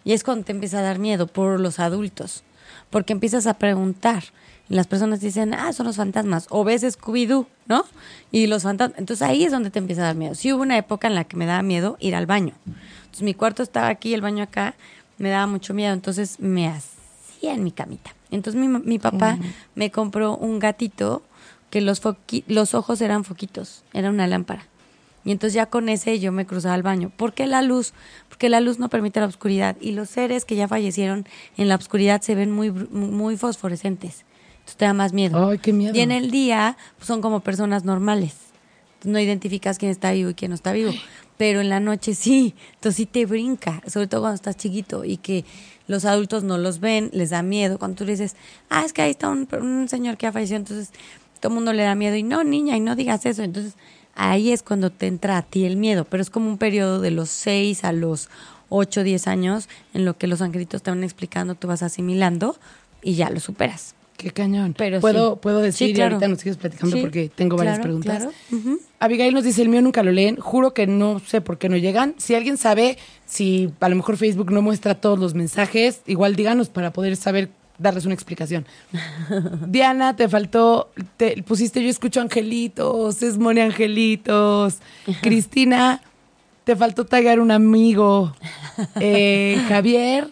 [0.08, 2.45] y es cuando te empieza a dar miedo por los adultos,
[2.89, 4.24] porque empiezas a preguntar.
[4.70, 7.84] Y las personas dicen, ah, son los fantasmas, o ves Scooby-Doo, ¿no?
[8.32, 10.34] Y los fantasmas, entonces ahí es donde te empieza a dar miedo.
[10.34, 12.53] Sí hubo una época en la que me daba miedo ir al baño.
[12.99, 14.76] Entonces mi cuarto estaba aquí, el baño acá,
[15.18, 18.16] me daba mucho miedo, entonces me hacía en mi camita.
[18.32, 19.38] Entonces mi, mi papá
[19.76, 21.22] me compró un gatito
[21.70, 22.01] que los,
[22.47, 24.68] los ojos eran foquitos, era una lámpara.
[25.28, 27.12] Y entonces ya con ese yo me cruzaba al baño.
[27.18, 27.91] ¿Por qué la luz?
[28.38, 29.78] Porque la luz no permite la oscuridad.
[29.82, 31.26] Y los seres que ya fallecieron
[31.58, 34.26] en la oscuridad se ven muy, muy fosforescentes.
[34.60, 35.50] Entonces te da más miedo.
[35.50, 35.96] Ay, qué miedo.
[35.96, 38.36] Y en el día pues, son como personas normales.
[38.94, 40.92] Entonces, no identificas quién está vivo y quién no está vivo.
[41.38, 42.54] Pero en la noche sí.
[42.76, 43.82] Entonces sí te brinca.
[43.88, 45.44] Sobre todo cuando estás chiquito y que
[45.88, 47.80] los adultos no los ven, les da miedo.
[47.80, 48.36] Cuando tú le dices,
[48.70, 50.58] ah, es que ahí está un, un señor que ha fallecido.
[50.58, 50.92] Entonces
[51.40, 52.16] todo el mundo le da miedo.
[52.16, 53.42] Y no, niña, y no digas eso.
[53.42, 53.74] Entonces
[54.18, 56.03] ahí es cuando te entra a ti el miedo.
[56.05, 58.30] Pero es como un periodo de los 6 a los
[58.70, 62.57] 8, 10 años en lo que los angelitos te van explicando, tú vas asimilando
[63.01, 63.93] y ya lo superas.
[64.18, 64.74] Qué cañón.
[64.76, 65.39] Pero ¿Puedo, sí.
[65.43, 68.18] puedo decir Sí, y ahorita nos sigues platicando Sí, porque tengo varias preguntas.
[68.49, 68.80] claro.
[68.99, 70.38] Abigail nos dice, el mío nunca lo leen.
[70.38, 72.15] Juro que no sé por qué no llegan.
[72.18, 72.97] Si alguien sabe,
[73.28, 77.49] si a lo mejor Facebook no muestra todos los mensajes, igual díganos para poder saber,
[77.78, 78.65] darles una explicación.
[79.67, 84.78] Diana, te faltó, te pusiste yo escucho angelitos, es Moni Angelitos.
[85.21, 86.01] Cristina,
[86.63, 88.36] te faltó taggear un amigo.
[88.99, 90.30] Eh, Javier,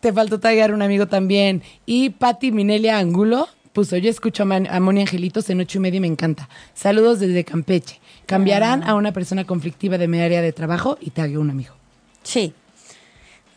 [0.00, 1.62] te faltó taggear un amigo también.
[1.86, 5.80] Y Patti Minelia Angulo puso, yo escucho a, Man- a Moni Angelitos en ocho y
[5.80, 6.48] media y me encanta.
[6.74, 8.00] Saludos desde Campeche.
[8.26, 11.74] Cambiarán a una persona conflictiva de mi área de trabajo y tagueó un amigo.
[12.22, 12.52] Sí.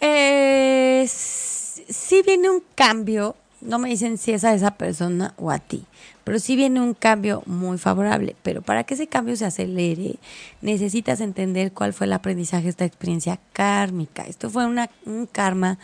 [0.02, 1.55] Eh, s-
[1.88, 5.86] sí viene un cambio, no me dicen si es a esa persona o a ti,
[6.24, 8.36] pero sí viene un cambio muy favorable.
[8.44, 10.16] Pero para que ese cambio se acelere,
[10.62, 14.24] necesitas entender cuál fue el aprendizaje de esta experiencia kármica.
[14.24, 15.80] Esto fue un karma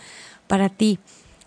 [0.47, 0.99] para ti.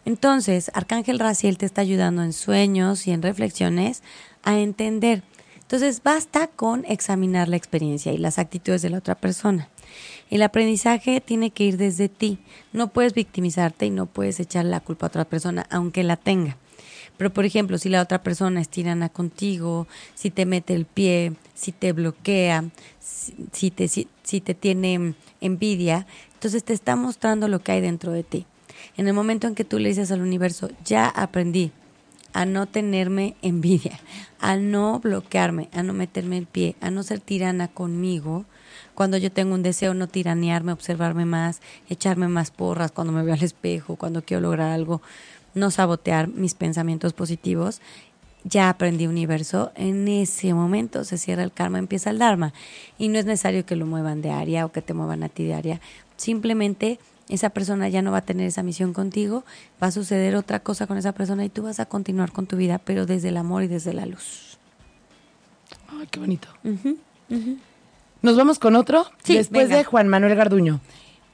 [0.05, 4.03] Entonces, Arcángel Raciel te está ayudando en sueños y en reflexiones
[4.43, 5.23] a entender.
[5.63, 9.71] Entonces, basta con examinar la experiencia y las actitudes de la otra persona.
[10.31, 12.39] El aprendizaje tiene que ir desde ti.
[12.73, 16.57] No puedes victimizarte y no puedes echar la culpa a otra persona, aunque la tenga.
[17.17, 21.35] Pero, por ejemplo, si la otra persona es tirana contigo, si te mete el pie,
[21.55, 22.65] si te bloquea,
[23.53, 28.11] si, te, si, si te tiene envidia, entonces te está mostrando lo que hay dentro
[28.11, 28.47] de ti.
[28.97, 31.71] En el momento en que tú le dices al universo, ya aprendí
[32.33, 34.01] a no tenerme envidia,
[34.41, 38.45] a no bloquearme, a no meterme el pie, a no ser tirana conmigo,
[38.95, 43.35] cuando yo tengo un deseo, no tiranearme, observarme más, echarme más porras cuando me veo
[43.35, 45.03] al espejo, cuando quiero lograr algo,
[45.55, 47.81] no sabotear mis pensamientos positivos.
[48.45, 52.53] Ya aprendí universo, en ese momento se cierra el karma, empieza el dharma.
[52.99, 55.45] Y no es necesario que lo muevan de área o que te muevan a ti
[55.45, 55.81] de área.
[56.17, 59.45] Simplemente esa persona ya no va a tener esa misión contigo,
[59.83, 62.57] va a suceder otra cosa con esa persona y tú vas a continuar con tu
[62.57, 64.59] vida, pero desde el amor y desde la luz.
[65.89, 66.49] Ay, qué bonito.
[68.25, 69.05] Nos vamos con otro.
[69.23, 69.77] Sí, Después venga.
[69.77, 70.81] de Juan Manuel Garduño.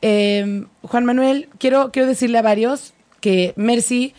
[0.02, 4.12] Eh, Juan Manuel, quiero, quiero decirle a varios que Mercy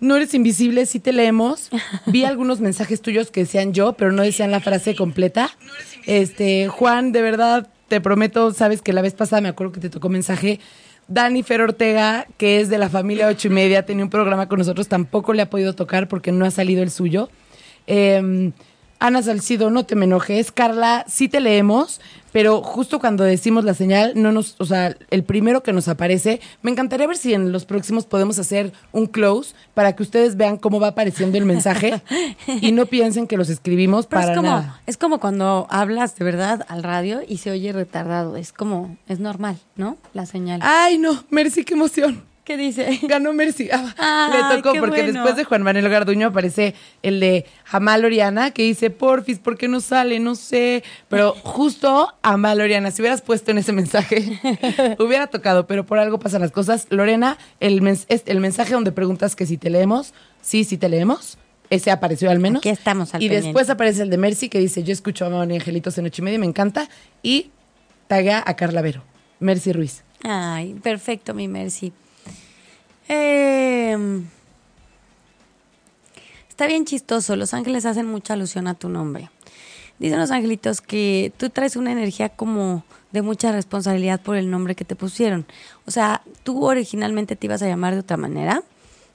[0.00, 1.70] no eres invisible, sí te leemos.
[2.06, 5.50] Vi algunos mensajes tuyos que decían yo, pero no decían la frase completa.
[6.04, 9.88] Este, Juan, de verdad, te prometo, sabes que la vez pasada me acuerdo que te
[9.88, 10.58] tocó mensaje.
[11.06, 14.58] Dani Fer Ortega, que es de la familia ocho y media, tenía un programa con
[14.58, 17.30] nosotros, tampoco le ha podido tocar porque no ha salido el suyo.
[17.86, 18.50] Eh,
[18.98, 20.52] Ana Salcido, no te me enojes.
[20.52, 22.00] Carla, sí te leemos,
[22.32, 26.40] pero justo cuando decimos la señal, no nos, o sea, el primero que nos aparece,
[26.62, 30.56] me encantaría ver si en los próximos podemos hacer un close para que ustedes vean
[30.56, 32.02] cómo va apareciendo el mensaje
[32.60, 34.80] y no piensen que los escribimos Pero para es como, nada.
[34.86, 38.36] es como cuando hablas de verdad al radio y se oye retardado.
[38.36, 39.96] Es como, es normal, ¿no?
[40.14, 40.60] La señal.
[40.62, 42.24] Ay, no, Mercy, qué emoción.
[42.46, 43.00] ¿Qué dice?
[43.08, 43.68] Ganó Mercy.
[43.72, 45.12] Ah, Ay, le tocó porque bueno.
[45.14, 49.66] después de Juan Manuel Garduño aparece el de Amal Oriana que dice, porfis, ¿por qué
[49.66, 50.20] no sale?
[50.20, 50.84] No sé.
[51.08, 54.38] Pero justo Amal Oriana, si hubieras puesto en ese mensaje,
[55.00, 56.86] hubiera tocado, pero por algo pasan las cosas.
[56.90, 61.38] Lorena, el, mens- el mensaje donde preguntas que si te leemos, sí, sí te leemos.
[61.68, 62.60] Ese apareció al menos.
[62.60, 63.48] Aquí estamos al Y pendiente.
[63.48, 66.22] después aparece el de Mercy que dice, yo escucho a Mamá y Angelitos en ocho
[66.22, 66.88] y media, me encanta.
[67.24, 67.50] Y
[68.06, 69.02] taguea a Carla Vero.
[69.40, 70.04] Mercy Ruiz.
[70.22, 71.92] Ay, perfecto, mi Mercy.
[73.08, 73.96] Eh,
[76.48, 77.36] está bien chistoso.
[77.36, 79.30] Los ángeles hacen mucha alusión a tu nombre.
[79.98, 84.74] Dicen los angelitos que tú traes una energía como de mucha responsabilidad por el nombre
[84.74, 85.46] que te pusieron.
[85.86, 88.62] O sea, tú originalmente te ibas a llamar de otra manera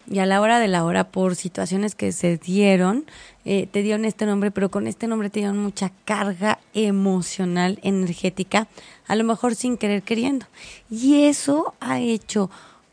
[0.10, 3.06] y a la hora de la hora por situaciones que se dieron,
[3.46, 8.68] eh, te dieron este nombre, pero con este nombre te dieron mucha carga emocional, energética,
[9.08, 10.48] a lo mejor sin querer queriendo.
[10.90, 12.50] Y eso ha hecho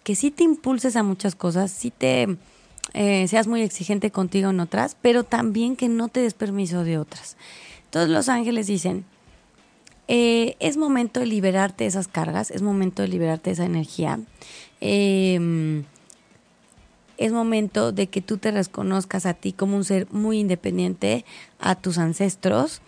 [0.08, 2.38] que sí te impulses a muchas cosas, sí te
[2.94, 6.96] eh, seas muy exigente contigo en otras, pero también que no te des permiso de
[6.96, 7.36] otras.
[7.90, 9.04] Todos los ángeles dicen,
[10.06, 14.18] eh, es momento de liberarte de esas cargas, es momento de liberarte de esa energía.
[14.80, 15.84] Eh,
[17.18, 21.26] es momento de que tú te reconozcas a ti como un ser muy independiente,
[21.60, 22.80] a tus ancestros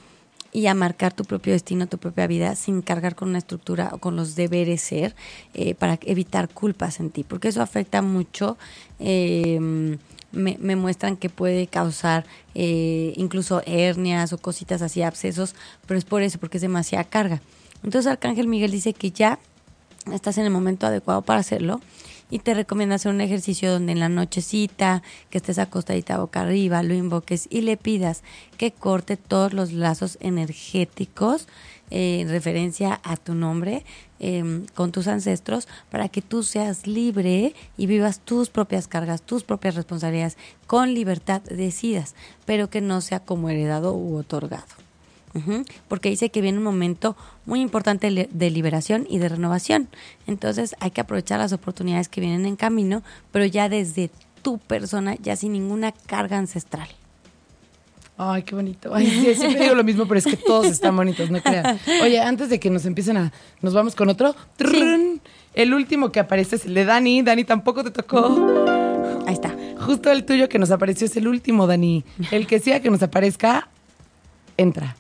[0.52, 3.98] y a marcar tu propio destino, tu propia vida, sin cargar con una estructura o
[3.98, 5.14] con los deberes ser,
[5.54, 8.56] eh, para evitar culpas en ti, porque eso afecta mucho.
[8.98, 9.96] eh,
[10.32, 12.24] me, me muestran que puede causar
[12.54, 15.54] eh, incluso hernias o cositas así, abscesos,
[15.86, 17.40] pero es por eso, porque es demasiada carga.
[17.82, 19.38] Entonces Arcángel Miguel dice que ya
[20.12, 21.80] estás en el momento adecuado para hacerlo
[22.30, 26.82] y te recomienda hacer un ejercicio donde en la nochecita, que estés acostadita boca arriba,
[26.82, 28.22] lo invoques y le pidas
[28.56, 31.48] que corte todos los lazos energéticos
[31.90, 33.84] eh, en referencia a tu nombre
[34.20, 39.42] eh, con tus ancestros para que tú seas libre y vivas tus propias cargas, tus
[39.42, 42.14] propias responsabilidades con libertad decidas,
[42.46, 44.89] pero que no sea como heredado u otorgado.
[45.88, 47.16] Porque dice que viene un momento
[47.46, 49.88] muy importante de li- de liberación y de renovación.
[50.26, 54.10] Entonces hay que aprovechar las oportunidades que vienen en camino, pero ya desde
[54.42, 56.88] tu persona, ya sin ninguna carga ancestral.
[58.22, 58.94] Ay, qué bonito.
[58.94, 61.78] Ay, sí, siempre digo lo mismo, pero es que todos están bonitos, no crean.
[62.02, 63.32] Oye, antes de que nos empiecen a...
[63.62, 64.34] Nos vamos con otro.
[65.54, 67.22] El último que aparece es el de Dani.
[67.22, 68.26] Dani tampoco te tocó.
[69.26, 69.54] Ahí está.
[69.86, 72.04] Justo el tuyo que nos apareció es el último, Dani.
[72.30, 73.68] El que sea que nos aparezca,
[74.58, 74.96] entra.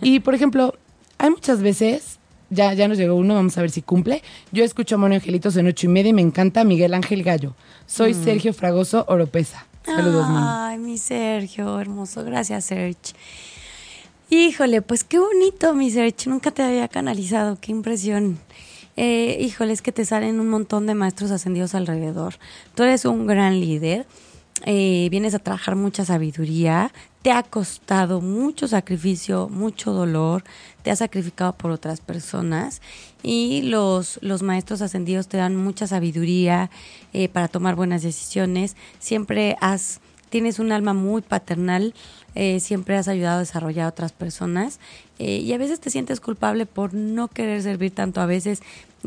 [0.00, 0.74] Y, por ejemplo,
[1.18, 2.18] hay muchas veces...
[2.50, 4.22] Ya, ya nos llegó uno, vamos a ver si cumple.
[4.52, 7.54] Yo escucho a Mono Angelitos en ocho y media y me encanta Miguel Ángel Gallo.
[7.86, 9.66] Soy Sergio Fragoso Oropesa.
[9.84, 10.46] Saludos, Mono.
[10.46, 12.22] Ay, mi Sergio, hermoso.
[12.22, 13.14] Gracias, Sergio.
[14.30, 16.30] Híjole, pues qué bonito, mi Sergio.
[16.30, 18.38] Nunca te había canalizado, qué impresión.
[18.96, 22.34] Eh, híjole, es que te salen un montón de maestros ascendidos alrededor.
[22.76, 24.06] Tú eres un gran líder.
[24.64, 26.92] Eh, vienes a trabajar mucha sabiduría.
[27.22, 30.44] Te ha costado mucho sacrificio, mucho dolor.
[30.82, 32.82] Te has sacrificado por otras personas.
[33.22, 36.70] Y los, los maestros ascendidos te dan mucha sabiduría
[37.12, 38.76] eh, para tomar buenas decisiones.
[38.98, 40.00] Siempre has
[40.34, 41.94] tienes un alma muy paternal,
[42.34, 44.80] eh, siempre has ayudado a desarrollar a otras personas
[45.20, 48.60] eh, y a veces te sientes culpable por no querer servir tanto, a veces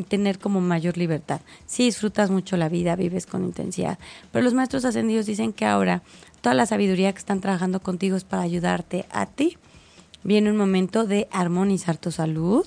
[0.04, 1.42] tener como mayor libertad.
[1.66, 3.98] Sí disfrutas mucho la vida, vives con intensidad,
[4.32, 6.02] pero los maestros ascendidos dicen que ahora
[6.42, 9.58] toda la sabiduría que están trabajando contigo es para ayudarte a ti.
[10.24, 12.66] Viene un momento de armonizar tu salud,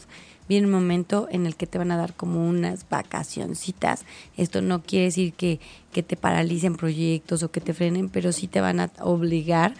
[0.48, 4.04] viene un momento en el que te van a dar como unas vacacioncitas.
[4.36, 5.60] Esto no quiere decir que,
[5.92, 9.74] que te paralicen proyectos o que te frenen, pero sí te van a obligar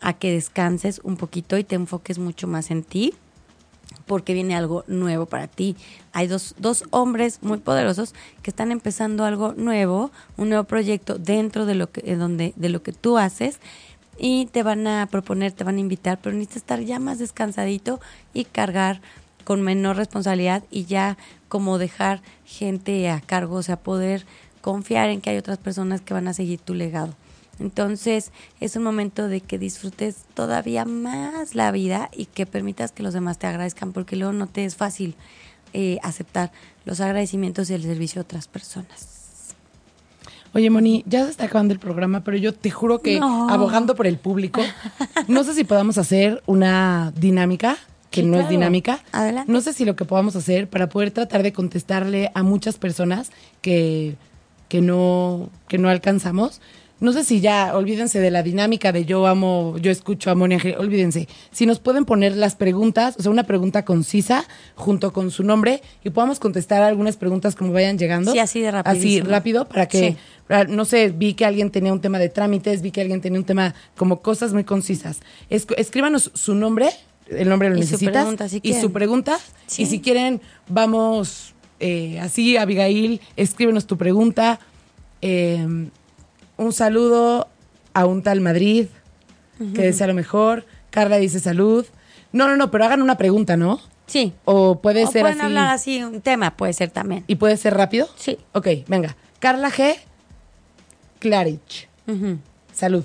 [0.00, 3.14] a que descanses un poquito y te enfoques mucho más en ti
[4.06, 5.76] porque viene algo nuevo para ti.
[6.12, 11.66] Hay dos, dos hombres muy poderosos que están empezando algo nuevo, un nuevo proyecto dentro
[11.66, 13.60] de lo que, de donde, de lo que tú haces
[14.18, 18.00] y te van a proponer, te van a invitar, pero necesitas estar ya más descansadito
[18.32, 19.00] y cargar
[19.44, 21.18] con menor responsabilidad y ya
[21.48, 24.26] como dejar gente a cargo, o sea, poder
[24.60, 27.14] confiar en que hay otras personas que van a seguir tu legado.
[27.60, 33.02] Entonces es un momento de que disfrutes todavía más la vida y que permitas que
[33.02, 35.14] los demás te agradezcan, porque luego no te es fácil
[35.72, 36.52] eh, aceptar
[36.84, 39.08] los agradecimientos y el servicio de otras personas.
[40.52, 43.48] Oye, Moni, ya se está acabando el programa, pero yo te juro que No.
[43.50, 44.60] abogando por el público,
[45.26, 47.76] no sé si podamos hacer una dinámica,
[48.12, 49.00] que Sí, no es dinámica.
[49.10, 49.50] Adelante.
[49.50, 53.32] No sé si lo que podamos hacer para poder tratar de contestarle a muchas personas
[53.62, 54.14] que,
[54.68, 56.60] que, no, que no alcanzamos.
[57.04, 60.54] No sé si ya, olvídense de la dinámica de yo amo, yo escucho a Moni
[60.54, 61.28] Ángel, olvídense.
[61.50, 64.44] Si nos pueden poner las preguntas, o sea, una pregunta concisa
[64.74, 68.32] junto con su nombre y podamos contestar algunas preguntas como vayan llegando.
[68.32, 69.28] Sí, así de Así rapidísimo.
[69.28, 70.16] rápido para que, Sí.
[70.48, 73.38] para- no sé, vi que alguien tenía un tema de trámites, vi que alguien tenía
[73.38, 75.20] un tema como cosas muy concisas.
[75.50, 76.88] Es- escríbanos su nombre,
[77.28, 79.38] el nombre lo Y su necesitas, pregunta, si y su pregunta.
[79.66, 79.82] Sí.
[79.82, 80.40] Y si quieren,
[80.70, 84.58] vamos eh, así, Abigail, escríbenos tu pregunta.
[85.20, 85.66] Eh,
[86.56, 87.48] un saludo
[87.92, 88.86] a un tal Madrid,
[89.74, 90.66] que desea lo mejor.
[90.90, 91.86] Carla dice salud.
[92.32, 93.80] No, no, no, pero hagan una pregunta, ¿no?
[94.06, 94.32] Sí.
[94.44, 95.46] O puede o ser pueden así.
[95.46, 97.24] hablar así, un tema puede ser también.
[97.26, 98.08] ¿Y puede ser rápido?
[98.16, 98.38] Sí.
[98.52, 99.16] Ok, venga.
[99.38, 99.96] Carla G.
[101.20, 101.88] Clarich.
[102.72, 103.04] Salud.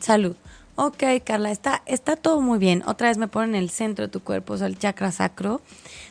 [0.00, 0.36] Salud.
[0.74, 2.82] Ok, Carla, está, está todo muy bien.
[2.86, 5.62] Otra vez me ponen en el centro de tu cuerpo, o sea, el chakra sacro.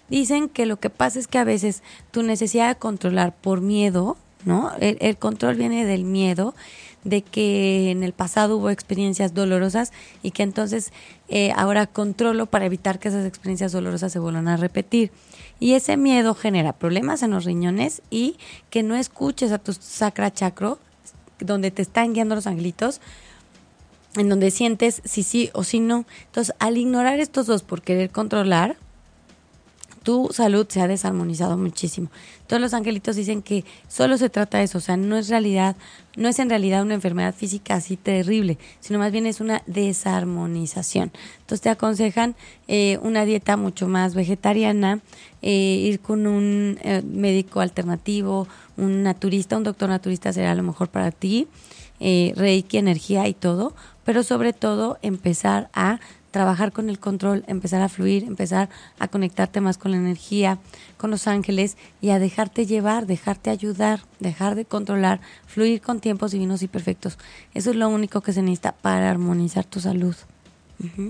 [0.10, 4.18] Dicen que lo que pasa es que a veces tu necesidad de controlar por miedo,
[4.46, 4.72] ¿no?
[4.80, 6.56] El, control viene del miedo
[7.04, 9.92] de que en el pasado hubo experiencias dolorosas
[10.24, 10.92] y que entonces
[11.28, 15.12] eh, ahora controlo para evitar que esas experiencias dolorosas se vuelvan a repetir.
[15.60, 18.38] Y ese miedo genera problemas en los riñones y
[18.70, 20.80] que no escuches a tu sacra chakro,
[21.40, 23.02] donde te están guiando los angelitos,
[24.16, 26.06] en donde sientes si sí o si no.
[26.28, 28.78] Entonces, al ignorar estos dos por querer controlar,
[30.06, 32.12] tu salud se ha desarmonizado muchísimo.
[32.46, 35.76] Todos los angelitos dicen que solo se trata de eso, o sea, no es realidad,
[36.16, 41.12] no es en realidad una enfermedad física así terrible, sino más bien es una desarmonización.
[41.40, 42.36] Entonces te aconsejan
[42.68, 45.00] eh, una dieta mucho más vegetariana,
[45.42, 48.48] eh, ir con un eh, médico alternativo,
[48.78, 51.48] un naturista, un doctor naturista será lo mejor para ti,
[52.00, 56.00] reiki, energía y todo, pero sobre todo empezar a
[56.36, 58.68] trabajar con el control, empezar a fluir, empezar
[59.00, 60.58] a conectarte más con la energía,
[60.98, 66.32] con los ángeles y a dejarte llevar, dejarte ayudar, dejar de controlar, fluir con tiempos
[66.34, 67.18] divinos y perfectos.
[67.54, 70.14] Eso es lo único que se necesita para armonizar tu salud.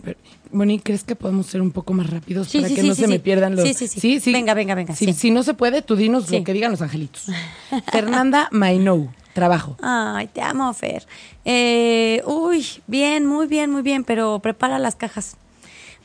[0.03, 0.19] Pero,
[0.51, 2.93] Moni, ¿crees que podemos ser un poco más rápidos Sí, para sí, que sí, no
[2.93, 3.67] se me pierdan los...
[3.67, 4.31] Sí, sí, sí.
[4.31, 7.25] Venga, venga, venga, Si, si no se puede, tú dinos lo que digan los angelitos.
[7.91, 9.75] Fernanda Mainou, trabajo.
[9.83, 11.05] Ay, te amo, Fer.
[11.43, 15.35] Eh, uy, bien, muy bien, muy bien, pero prepara las cajas.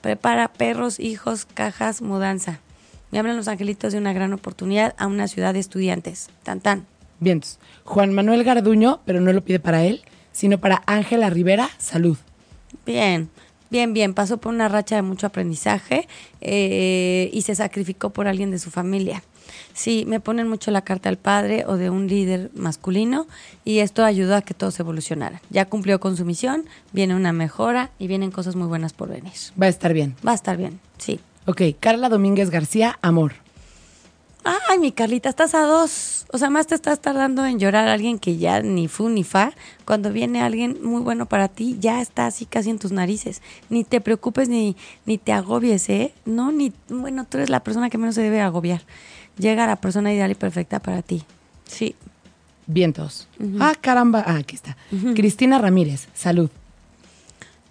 [0.02, 2.58] Prepara perros, hijos, cajas, mudanza.
[3.10, 6.28] Me hablan los angelitos de una gran oportunidad a una ciudad de estudiantes.
[6.42, 6.86] Tan, tan.
[7.20, 7.40] Bien,
[7.84, 10.02] Juan Manuel Garduño, pero no lo pide para él,
[10.32, 12.18] sino para Ángela Rivera, salud.
[12.84, 13.30] Bien,
[13.70, 14.12] bien, bien.
[14.12, 16.08] Pasó por una racha de mucho aprendizaje
[16.40, 19.22] eh, y se sacrificó por alguien de su familia.
[19.74, 23.26] Sí, me ponen mucho la carta al padre o de un líder masculino
[23.64, 25.40] y esto ayudó a que todos evolucionaran.
[25.50, 29.32] Ya cumplió con su misión, viene una mejora y vienen cosas muy buenas por venir.
[29.60, 30.16] Va a estar bien.
[30.26, 31.20] Va a estar bien, sí.
[31.46, 33.32] Ok, Carla Domínguez García, amor.
[34.42, 36.24] Ay, mi Carlita, estás a dos.
[36.32, 39.22] O sea, más te estás tardando en llorar a alguien que ya ni fu ni
[39.22, 39.52] fa.
[39.84, 43.42] Cuando viene alguien muy bueno para ti, ya está así casi en tus narices.
[43.68, 46.14] Ni te preocupes ni, ni te agobies, ¿eh?
[46.24, 46.72] No, ni.
[46.88, 48.82] Bueno, tú eres la persona que menos se debe agobiar.
[49.40, 51.24] Llega la persona ideal y perfecta para ti.
[51.66, 51.94] Sí.
[52.66, 53.26] Vientos.
[53.58, 54.22] Ah, caramba.
[54.26, 54.76] Ah, aquí está.
[55.14, 56.50] Cristina Ramírez, salud.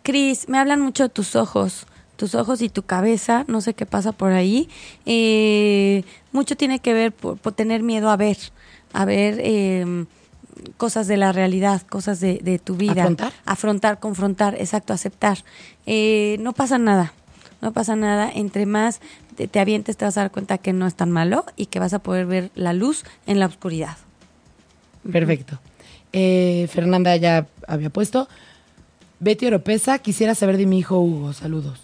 [0.04, 3.86] Cris, me hablan mucho de tus ojos, tus ojos y tu cabeza, no sé qué
[3.86, 4.68] pasa por ahí.
[5.06, 8.38] Eh, mucho tiene que ver por, por tener miedo a ver,
[8.92, 10.06] a ver eh,
[10.78, 13.04] cosas de la realidad, cosas de, de tu vida.
[13.04, 13.34] ¿Afrontar?
[13.46, 15.40] Afrontar, confrontar, exacto, aceptar.
[15.86, 17.14] Eh, no pasa nada,
[17.62, 18.32] no pasa nada.
[18.34, 19.02] Entre más
[19.36, 21.80] te, te avientes te vas a dar cuenta que no es tan malo y que
[21.80, 23.98] vas a poder ver la luz en la oscuridad.
[25.12, 25.60] Perfecto.
[26.14, 28.28] Eh, Fernanda ya había puesto.
[29.20, 31.80] Betty Oropesa, quisiera saber de mi hijo Hugo, saludos.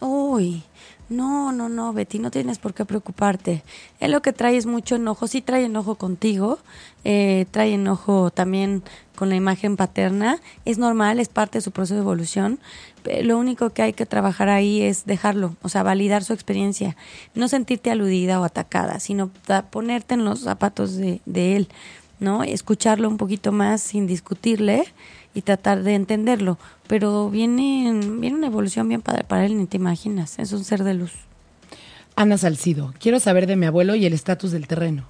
[0.00, 0.62] Uy,
[1.08, 3.62] no, no, no, Betty, no tienes por qué preocuparte.
[4.00, 6.58] Él lo que trae es mucho enojo, sí trae enojo contigo,
[7.04, 8.82] eh, trae enojo también
[9.16, 12.60] con la imagen paterna, es normal, es parte de su proceso de evolución.
[13.02, 16.96] Pe- Lo único que hay que trabajar ahí es dejarlo, o sea, validar su experiencia,
[17.34, 19.30] no sentirte aludida o atacada, sino
[19.70, 21.68] ponerte en los zapatos de, de él,
[22.20, 22.44] ¿no?
[22.44, 24.84] Escucharlo un poquito más sin discutirle
[25.34, 26.58] y tratar de entenderlo.
[26.86, 30.38] Pero viene, viene una evolución bien padre para él, ni te imaginas.
[30.38, 31.12] Es un ser de luz.
[32.16, 35.04] Ana Salcido, quiero saber de mi abuelo y el estatus del terreno.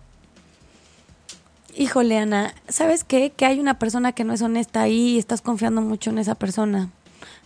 [1.77, 3.31] Híjole, Ana, ¿sabes qué?
[3.31, 6.35] Que hay una persona que no es honesta ahí y estás confiando mucho en esa
[6.35, 6.91] persona.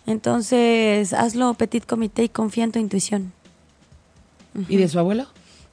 [0.05, 3.31] Entonces, hazlo petit comité y confía en tu intuición.
[4.67, 5.27] ¿Y de su abuelo?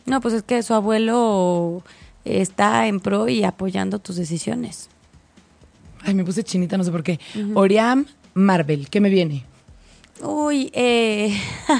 [0.07, 1.83] No, pues es que su abuelo
[2.25, 4.89] está en pro y apoyando tus decisiones.
[6.03, 7.19] Ay, me puse chinita, no sé por qué.
[7.55, 9.45] Oriam Marvel, ¿qué me viene?
[10.23, 11.35] Uy, eh,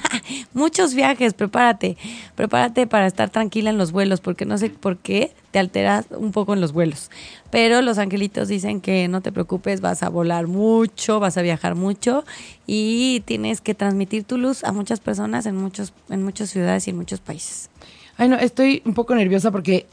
[0.55, 1.97] muchos viajes, prepárate.
[2.37, 6.33] Prepárate para estar tranquila en los vuelos, porque no sé por qué te alteras un
[6.33, 7.11] poco en los vuelos.
[7.51, 11.75] Pero los angelitos dicen que no te preocupes, vas a volar mucho, vas a viajar
[11.75, 12.25] mucho
[12.67, 16.91] y tienes que transmitir tu luz a muchas personas en, muchos, en muchas ciudades y
[16.91, 17.69] en muchos países.
[18.17, 19.87] Ay, no, estoy un poco nerviosa porque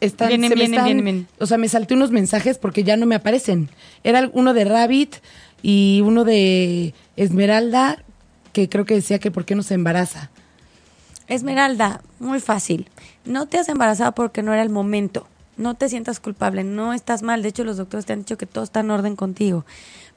[0.00, 1.28] están, Vienen, se me vienen, están- vienen, vienen.
[1.38, 3.68] O sea, me salté unos mensajes porque ya no me aparecen.
[4.04, 5.16] Era uno de Rabbit
[5.62, 8.02] y uno de Esmeralda
[8.52, 10.30] que creo que decía que por qué no se embaraza.
[11.28, 12.88] Esmeralda, muy fácil.
[13.24, 15.26] No te has embarazado porque no era el momento.
[15.56, 17.42] No te sientas culpable, no estás mal.
[17.42, 19.64] De hecho, los doctores te han dicho que todo está en orden contigo.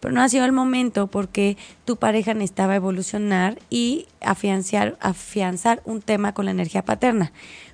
[0.02, 6.02] Pero no ha sido el momento porque tu pareja necesitaba evolucionar y afianzar, afianzar un
[6.02, 7.32] tema con la energía paterna.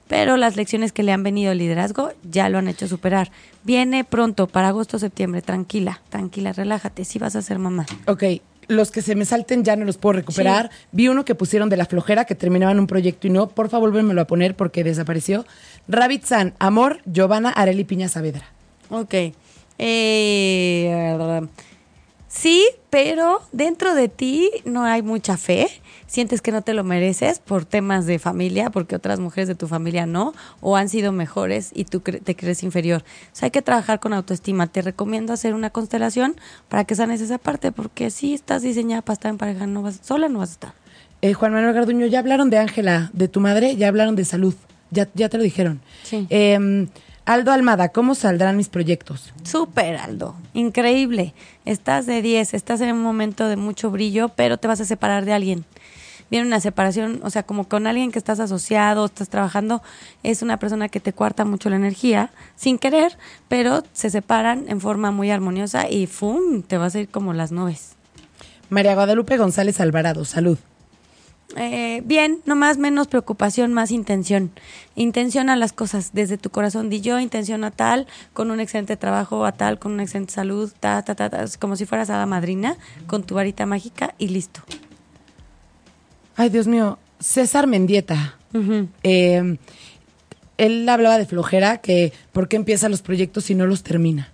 [0.07, 3.31] Pero las lecciones que le han venido el liderazgo ya lo han hecho superar.
[3.63, 5.41] Viene pronto, para agosto septiembre.
[5.41, 7.05] Tranquila, tranquila, relájate.
[7.05, 7.85] Sí vas a ser mamá.
[8.05, 8.23] Ok,
[8.67, 10.69] los que se me salten ya no los puedo recuperar.
[10.91, 13.47] Vi uno que pusieron de la flojera que terminaban un proyecto y no.
[13.47, 15.45] Por favor, vuélvemelo a poner porque desapareció.
[15.87, 18.45] Rabbit San, Amor, Giovanna Areli Piña Saavedra.
[18.89, 19.13] Ok.
[19.77, 21.41] Eh,
[22.35, 25.67] sí, pero dentro de ti no hay mucha fe.
[26.07, 29.67] Sientes que no te lo mereces por temas de familia, porque otras mujeres de tu
[29.67, 33.01] familia no, o han sido mejores y tú cre- te crees inferior.
[33.01, 34.67] O sea, hay que trabajar con autoestima.
[34.67, 36.35] Te recomiendo hacer una constelación
[36.69, 39.99] para que sanes esa parte, porque si estás diseñada para estar en pareja, no vas,
[40.03, 40.73] sola no vas a estar.
[41.21, 44.53] Eh, Juan Manuel Garduño, ya hablaron de Ángela, de tu madre, ya hablaron de salud.
[44.91, 45.81] Ya, ya te lo dijeron.
[46.03, 46.27] Sí.
[46.29, 46.87] Eh,
[47.25, 49.33] Aldo Almada, ¿cómo saldrán mis proyectos?
[49.41, 50.35] Súper, Aldo.
[50.53, 51.33] Increíble.
[51.65, 55.25] Estás de 10, estás en un momento de mucho brillo, pero te vas a separar
[55.25, 55.65] de alguien.
[56.29, 59.81] Viene una separación, o sea, como con alguien que estás asociado, estás trabajando,
[60.21, 63.17] es una persona que te cuarta mucho la energía, sin querer,
[63.47, 66.61] pero se separan en forma muy armoniosa y ¡fum!
[66.61, 67.93] te vas a ir como las nubes.
[68.69, 70.59] María Guadalupe González Alvarado, salud.
[71.55, 74.51] Eh, bien, no más, menos preocupación, más intención.
[74.95, 76.89] Intención a las cosas desde tu corazón.
[76.89, 80.71] Di yo, intención a tal, con un excelente trabajo, a tal, con una excelente salud,
[80.79, 82.77] ta, ta, ta, ta, es como si fueras hada madrina,
[83.07, 84.61] con tu varita mágica y listo.
[86.35, 88.37] Ay, Dios mío, César Mendieta.
[89.03, 89.57] Eh,
[90.57, 94.31] él hablaba de flojera, que por qué empieza los proyectos y no los termina.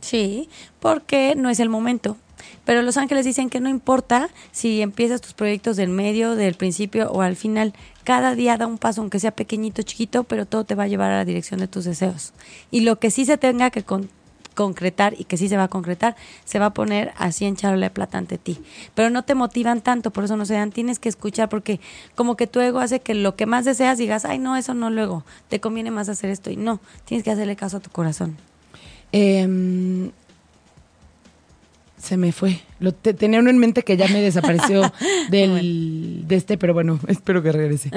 [0.00, 0.48] Sí,
[0.80, 2.16] porque no es el momento.
[2.64, 7.10] Pero los ángeles dicen que no importa si empiezas tus proyectos del medio, del principio
[7.10, 7.74] o al final.
[8.04, 11.10] Cada día da un paso, aunque sea pequeñito, chiquito, pero todo te va a llevar
[11.10, 12.32] a la dirección de tus deseos.
[12.70, 14.08] Y lo que sí se tenga que con-
[14.54, 17.86] concretar y que sí se va a concretar, se va a poner así en charola
[17.86, 18.58] de plata ante ti.
[18.94, 20.70] Pero no te motivan tanto, por eso no se dan.
[20.72, 21.80] Tienes que escuchar porque
[22.14, 24.90] como que tu ego hace que lo que más deseas digas, ay, no, eso no
[24.90, 25.24] luego.
[25.48, 26.50] Te conviene más hacer esto.
[26.50, 28.36] Y no, tienes que hacerle caso a tu corazón.
[29.12, 30.10] Eh,
[32.02, 32.60] se me fue.
[32.80, 34.82] Lo te- tenía uno en mente que ya me desapareció
[35.30, 37.90] del, de este, pero bueno, espero que regrese.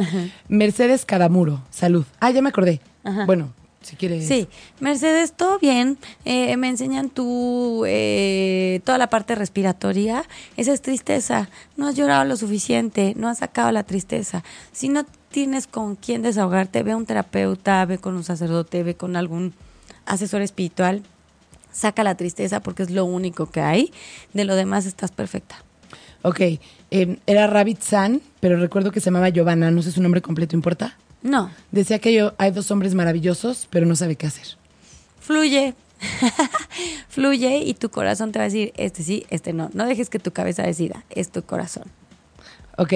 [0.48, 2.06] Mercedes Cadamuro, salud.
[2.20, 2.82] Ah, ya me acordé.
[3.04, 3.26] Ajá.
[3.26, 3.52] Bueno,
[3.82, 4.28] si quieres.
[4.28, 4.48] Sí,
[4.80, 5.98] Mercedes, todo bien.
[6.24, 10.24] Eh, me enseñan tú eh, toda la parte respiratoria.
[10.58, 11.50] Esa es tristeza.
[11.78, 14.44] No has llorado lo suficiente, no has sacado la tristeza.
[14.72, 18.96] Si no tienes con quién desahogarte, ve a un terapeuta, ve con un sacerdote, ve
[18.96, 19.54] con algún
[20.06, 21.02] asesor espiritual.
[21.76, 23.92] Saca la tristeza porque es lo único que hay.
[24.34, 25.58] De lo demás estás perfecta.
[26.22, 30.22] Ok, eh, era Rabbit San, pero recuerdo que se llamaba Giovanna, no sé su nombre
[30.22, 30.98] completo, ¿importa?
[31.22, 34.58] No, Decía que yo, hay dos hombres maravillosos, pero no sabe qué hacer.
[35.20, 35.74] fluye.
[37.10, 39.70] fluye y tu corazón te va a decir, este sí, este no.
[39.74, 41.84] No dejes que tu cabeza decida, es tu corazón.
[42.78, 42.94] Ok,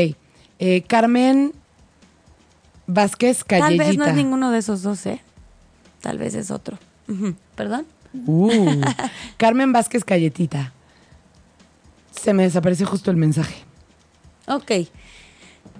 [0.59, 1.53] eh, Carmen
[2.88, 5.21] Vázquez Tal vez no es ninguno de esos dos, ¿eh?
[6.01, 6.77] Tal vez es otro.
[7.55, 7.86] ¿Perdón?
[8.14, 8.82] Uh,
[9.38, 10.74] Carmen Vázquez Calletita.
[12.12, 13.55] Se me desapareció justo el mensaje.
[14.47, 14.72] Ok.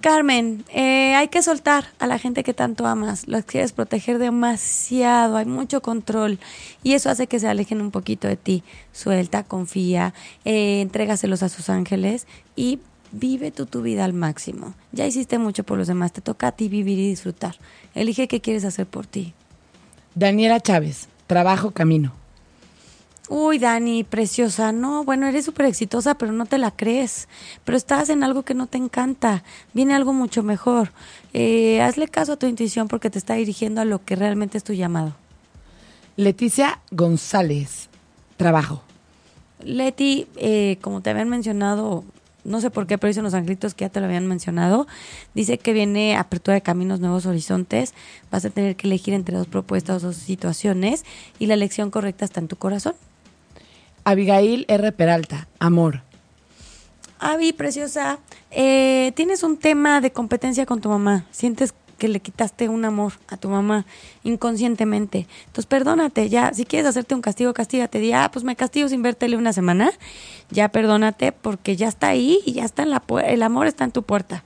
[0.00, 3.28] Carmen, eh, hay que soltar a la gente que tanto amas.
[3.28, 6.38] Los quieres proteger demasiado, hay mucho control.
[6.82, 8.62] Y eso hace que se alejen un poquito de ti.
[8.92, 10.14] Suelta, confía,
[10.46, 12.26] eh, entrégaselos a sus ángeles
[12.56, 12.78] y
[13.12, 14.74] vive tú tu vida al máximo.
[14.92, 17.56] Ya hiciste mucho por los demás, te toca a ti vivir y disfrutar.
[17.94, 19.34] Elige qué quieres hacer por ti.
[20.14, 22.19] Daniela Chávez, trabajo, camino.
[23.32, 24.72] Uy, Dani, preciosa.
[24.72, 27.28] No, bueno, eres súper exitosa, pero no te la crees.
[27.64, 29.44] Pero estás en algo que no te encanta.
[29.72, 30.90] Viene algo mucho mejor.
[31.32, 34.64] Eh, hazle caso a tu intuición porque te está dirigiendo a lo que realmente es
[34.64, 35.14] tu llamado.
[36.16, 37.88] Leticia González,
[38.36, 38.82] trabajo.
[39.62, 42.02] Leti, eh, como te habían mencionado,
[42.42, 44.88] no sé por qué, pero dicen los angelitos que ya te lo habían mencionado,
[45.34, 47.94] dice que viene apertura de caminos, nuevos horizontes,
[48.28, 51.04] vas a tener que elegir entre dos propuestas o dos situaciones
[51.38, 52.94] y la elección correcta está en tu corazón.
[54.10, 54.92] Abigail R.
[54.92, 56.02] Peralta, amor.
[57.20, 58.18] Avi, preciosa,
[58.50, 61.26] eh, tienes un tema de competencia con tu mamá.
[61.30, 63.84] Sientes que le quitaste un amor a tu mamá
[64.24, 65.26] inconscientemente.
[65.46, 68.00] Entonces, perdónate, ya, si quieres hacerte un castigo, castígate.
[68.00, 69.92] Di, ah, pues me castigo sin vértele una semana.
[70.50, 73.30] Ya perdónate porque ya está ahí y ya está en la puerta.
[73.30, 74.42] El amor está en tu puerta.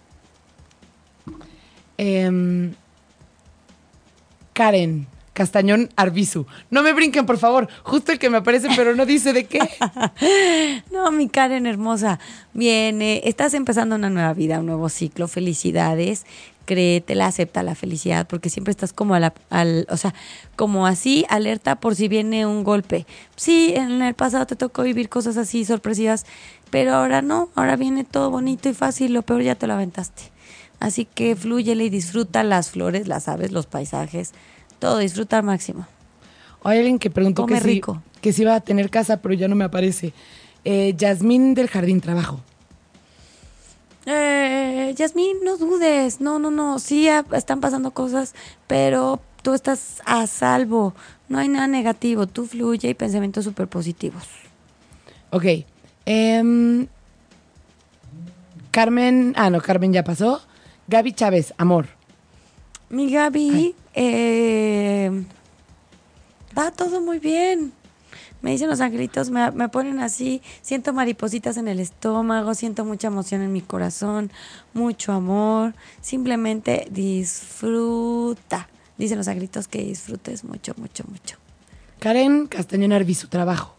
[1.97, 2.75] Em,
[4.53, 6.47] Karen Castañón Arbizu.
[6.71, 7.69] No me brinquen, por favor.
[7.83, 9.59] Justo el que me aparece, pero no dice de qué.
[10.93, 12.21] No, mi Karen hermosa.
[12.53, 15.27] Viene, estás empezando una nueva vida, un nuevo ciclo.
[15.27, 16.25] Felicidades.
[16.67, 20.15] Créetela, acepta la felicidad, porque siempre estás como a la, al, o sea,
[20.57, 23.05] como así, alerta por si viene un golpe.
[23.37, 26.25] Sí, en el pasado te tocó vivir cosas así sorpresivas,
[26.71, 30.23] pero ahora no, ahora viene todo bonito y fácil, lo peor ya te lo aventaste.
[30.81, 34.33] Así que flúyele y disfruta las flores, las aves, los paisajes,
[34.79, 35.87] todo, disfruta al máximo.
[36.63, 37.83] Hay alguien que preguntó que si,
[38.21, 40.13] que si iba a tener casa, pero ya no me aparece.
[40.65, 42.41] Eh, Yasmín del Jardín, trabajo.
[44.07, 48.35] Eh, Yasmín, no dudes, no, no, no, sí están pasando cosas,
[48.67, 50.95] pero tú estás a salvo,
[51.29, 54.25] no hay nada negativo, tú fluye y pensamientos súper positivos.
[55.31, 55.45] Ok.
[56.07, 56.87] em,
[58.71, 60.41] Carmen, ah, no, Carmen ya pasó.
[60.89, 61.87] Gaby Chávez, amor.
[62.91, 65.11] Mi Gaby, eh,
[66.57, 67.73] va todo muy bien.
[68.43, 73.07] Me dicen los angelitos, me, me ponen así, siento maripositas en el estómago, siento mucha
[73.07, 74.31] emoción en mi corazón,
[74.75, 75.73] mucho amor.
[76.03, 78.69] Simplemente disfruta.
[78.99, 81.37] Dicen los angelitos que disfrutes mucho, mucho, mucho.
[82.01, 83.75] Karen Castañón Arbizu, trabajo.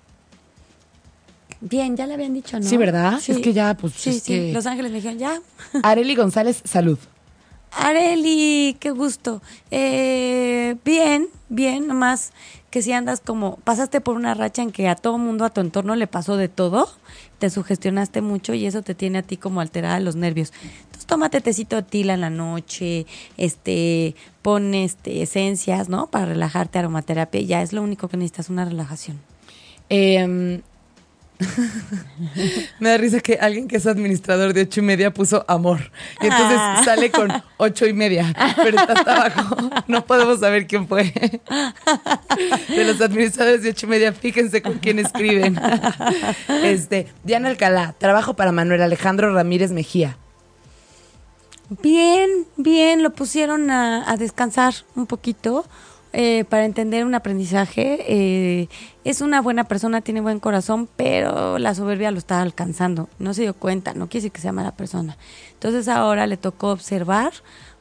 [1.61, 2.68] Bien, ya le habían dicho, ¿no?
[2.68, 3.20] Sí, ¿verdad?
[3.26, 4.34] Es que ya, pues, Sí, es sí.
[4.34, 5.41] que- Los ángeles me dijeron, ya.
[5.84, 6.97] Areli González, salud.
[7.78, 9.41] Areli, qué gusto.
[9.71, 12.32] Eh, bien, bien, nomás
[12.76, 15.61] que si andas como, pasaste por una racha en que a todo mundo, a tu
[15.61, 16.89] entorno le pasó de todo,
[17.39, 20.51] te sugestionaste mucho y eso te tiene a ti como alterada los nervios.
[20.84, 23.05] Entonces tómate tecito de tila en la noche,
[23.38, 26.07] este, pon este, esencias, ¿no?
[26.07, 29.21] Para relajarte, aromaterapia, ya es lo único que necesitas, una relajación.
[29.88, 30.61] Em,
[32.79, 35.91] me da risa que alguien que es administrador de ocho y media puso amor.
[36.21, 36.81] Y entonces Ah.
[36.86, 38.33] sale con ocho y media.
[38.55, 39.69] Pero está hasta abajo.
[39.88, 41.13] No podemos saber quién fue.
[42.69, 45.59] De los administradores de ocho y media, fíjense con quién escriben.
[46.63, 50.17] Este, Diana Alcalá, trabajo para Manuel Alejandro Ramírez Mejía.
[51.81, 55.65] Bien, bien, lo pusieron a, a descansar un poquito
[56.18, 57.97] eh, para entender un aprendizaje.
[58.07, 58.70] Eh,
[59.03, 63.09] es una buena persona, tiene buen corazón, pero la soberbia lo está alcanzando.
[63.20, 65.18] No se dio cuenta, no quiere decir que sea mala persona.
[65.51, 67.34] Entonces ahora le tocó observar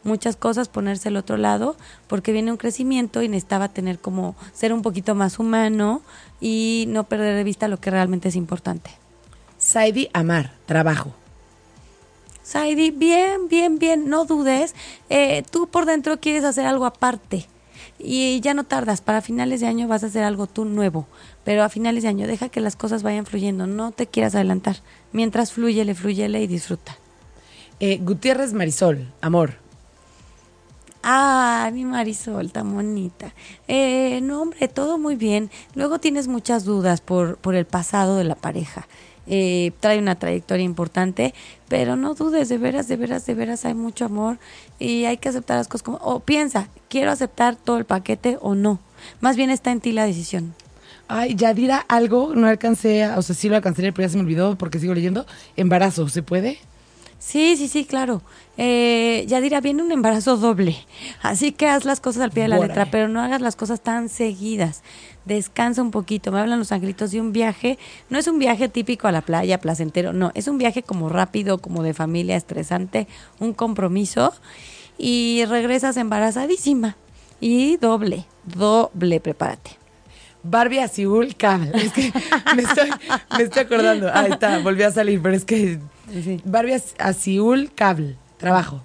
[0.03, 1.76] muchas cosas, ponerse al otro lado,
[2.09, 6.03] porque viene un crecimiento y necesitaba tener como ser un poquito más humano
[6.41, 8.91] y no perder de vista lo que realmente es importante.
[9.59, 11.14] Saidi Amar, trabajo.
[12.43, 14.74] Saidi, bien, bien, bien, no dudes.
[15.09, 17.47] Eh, tú por dentro quieres hacer algo aparte
[18.05, 19.00] y ya no tardas.
[19.00, 21.07] Para finales de año vas a hacer algo tú nuevo,
[21.44, 24.76] pero a finales de año deja que las cosas vayan fluyendo, no te quieras adelantar.
[25.12, 26.96] Mientras fluyele, fluyele y disfruta.
[27.80, 29.55] Eh, Gutiérrez Marisol, amor.
[31.02, 33.34] Ah, mi Marisol, tan bonita.
[33.68, 35.50] Eh, no, hombre, todo muy bien.
[35.74, 38.86] Luego tienes muchas dudas por, por el pasado de la pareja.
[39.27, 41.35] Eh, trae una trayectoria importante,
[41.68, 44.39] pero no dudes, de veras, de veras, de veras hay mucho amor
[44.79, 48.55] y hay que aceptar las cosas como, o piensa, quiero aceptar todo el paquete o
[48.55, 48.79] no.
[49.20, 50.55] Más bien está en ti la decisión.
[51.09, 54.57] Ay, Yadira, algo, no alcancé, o sea, sí lo alcancé, pero ya se me olvidó
[54.57, 55.27] porque sigo leyendo.
[55.57, 56.59] Embarazo, ¿se puede?
[57.27, 58.20] Sí, sí, sí, claro.
[58.59, 60.77] Eh, Yadira, viene un embarazo doble.
[61.22, 63.81] Así que haz las cosas al pie de la letra, pero no hagas las cosas
[63.81, 64.83] tan seguidas.
[65.25, 66.31] Descansa un poquito.
[66.31, 67.79] Me hablan los angelitos de un viaje.
[68.11, 70.12] No es un viaje típico a la playa, placentero.
[70.12, 73.09] No, es un viaje como rápido, como de familia, estresante,
[73.41, 74.35] un compromiso.
[74.99, 76.95] Y regresas embarazadísima.
[77.41, 79.70] Y doble, doble, prepárate.
[80.43, 81.70] Barbie Azul Cable.
[81.75, 82.12] Es que
[82.55, 82.91] me estoy,
[83.39, 84.11] me estoy acordando.
[84.12, 85.81] Ahí está, volvió a salir, pero es que.
[86.44, 88.16] Barbie Azul Cable.
[88.38, 88.82] Trabajo.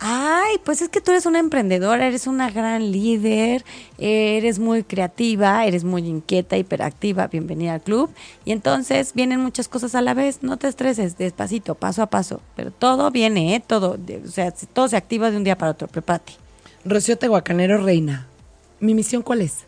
[0.00, 3.64] Ay, pues es que tú eres una emprendedora, eres una gran líder,
[3.96, 8.10] eres muy creativa, eres muy inquieta, hiperactiva, bienvenida al club.
[8.44, 12.40] Y entonces vienen muchas cosas a la vez, no te estreses, despacito, paso a paso.
[12.56, 13.62] Pero todo viene, ¿eh?
[13.66, 16.32] Todo, o sea, todo se activa de un día para otro, prepárate.
[16.84, 18.26] Rocío Tehuacanero Reina.
[18.80, 19.64] ¿Mi misión cuál es?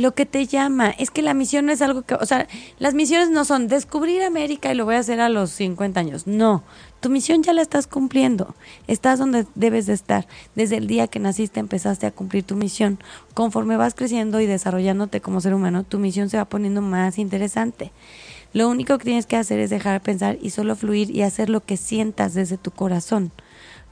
[0.00, 0.90] Lo que te llama.
[0.90, 2.48] Es que la misión no es algo que, o sea,
[2.78, 6.26] las misiones no son descubrir América y lo voy a hacer a los 50 años.
[6.26, 6.64] No,
[7.00, 8.54] tu misión ya la estás cumpliendo.
[8.86, 10.26] Estás donde debes de estar.
[10.54, 12.98] Desde el día que naciste empezaste a cumplir tu misión.
[13.34, 17.92] Conforme vas creciendo y desarrollándote como ser humano, tu misión se va poniendo más interesante.
[18.54, 21.50] Lo único que tienes que hacer es dejar de pensar y solo fluir y hacer
[21.50, 23.32] lo que sientas desde tu corazón.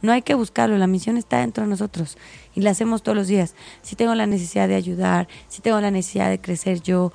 [0.01, 2.16] No hay que buscarlo, la misión está dentro de nosotros
[2.55, 3.55] y la hacemos todos los días.
[3.82, 7.12] Si tengo la necesidad de ayudar, si tengo la necesidad de crecer yo,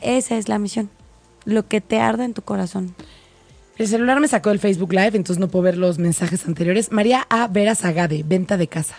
[0.00, 0.90] esa es la misión,
[1.44, 2.94] lo que te arda en tu corazón.
[3.78, 6.92] El celular me sacó del Facebook Live, entonces no puedo ver los mensajes anteriores.
[6.92, 7.46] María A.
[7.48, 8.96] Vera Zagade, venta de casa.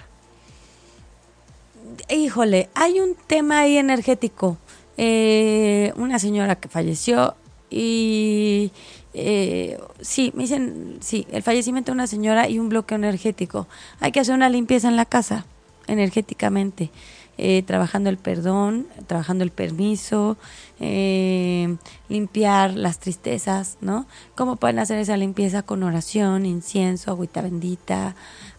[2.10, 4.58] Híjole, hay un tema ahí energético.
[4.98, 7.36] Eh, una señora que falleció
[7.70, 8.72] y
[9.20, 13.68] eh, sí, me dicen, sí, el fallecimiento de una señora y un bloqueo energético.
[14.00, 15.46] Hay que hacer una limpieza en la casa,
[15.88, 16.92] energéticamente,
[17.40, 20.38] eh, trabajando el perdón, trabajando el permiso,
[20.80, 21.78] eh,
[22.10, 24.06] limpiar las tristezas, ¿no?
[24.36, 28.16] ¿Cómo pueden hacer esa limpieza con oración, incienso, agüita bendita,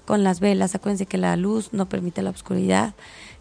[0.07, 0.75] con las velas?
[0.75, 2.95] Acuérdense que la luz no permite la oscuridad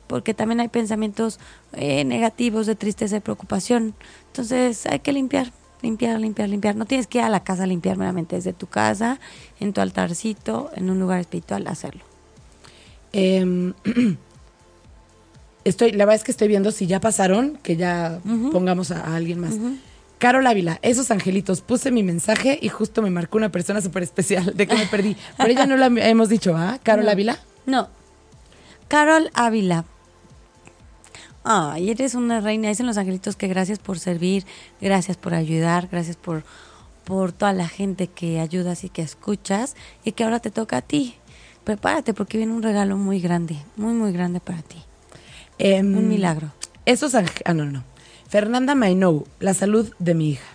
[0.08, 1.40] porque también hay pensamientos
[1.74, 3.94] eh, negativos de tristeza y preocupación.
[4.28, 5.52] Entonces hay que limpiar,
[5.82, 6.76] limpiar, limpiar, limpiar.
[6.76, 9.20] No tienes que ir a la casa a limpiar meramente desde tu casa,
[9.60, 12.04] en tu altarcito, en un lugar espiritual, hacerlo.
[13.14, 13.74] Em,
[15.64, 18.20] estoy, la verdad es que estoy viendo si ya pasaron, que ya
[18.52, 19.56] pongamos a, alguien más.
[20.18, 24.54] Carol Ávila, esos angelitos, puse mi mensaje y justo me marcó una persona súper especial
[24.56, 25.16] de que me perdí.
[25.38, 26.80] Pero ella no la hemos dicho, ¿ah?
[26.82, 27.38] Carol Ávila.
[27.66, 27.88] No.
[28.88, 29.86] Carol Ávila,
[31.50, 32.68] Ay, eres una reina.
[32.68, 34.46] Dicen los angelitos que gracias por servir,
[34.82, 36.44] gracias por ayudar, gracias por,
[37.06, 40.82] por toda la gente que ayudas y que escuchas y que ahora te toca a
[40.82, 41.16] ti.
[41.64, 44.84] Prepárate porque viene un regalo muy grande, muy, muy grande para ti.
[45.58, 46.52] Em, un milagro.
[46.86, 47.86] Esos Ah, no, no.
[48.28, 50.48] Fernanda Mainou, la salud de mi hija.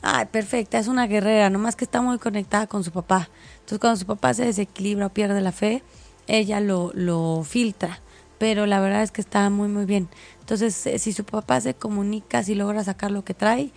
[0.00, 3.28] Ay, perfecta, es una guerrera, nomás que está muy conectada con su papá.
[3.56, 5.82] Entonces, cuando su papá se desequilibra o pierde la fe,
[6.26, 8.00] ella lo, lo filtra
[8.38, 10.08] pero la verdad es que está muy, muy bien.
[10.40, 13.70] Entonces, eh, si su papá se comunica, si logra sacar lo que trae,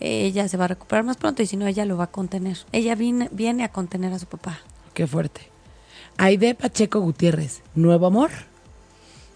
[0.00, 2.58] ella se va a recuperar más pronto y si no, ella lo va a contener.
[2.72, 4.60] Ella viene, viene a contener a su papá.
[4.92, 5.48] Qué fuerte.
[6.16, 8.30] Aide Pacheco Gutiérrez, ¿nuevo amor?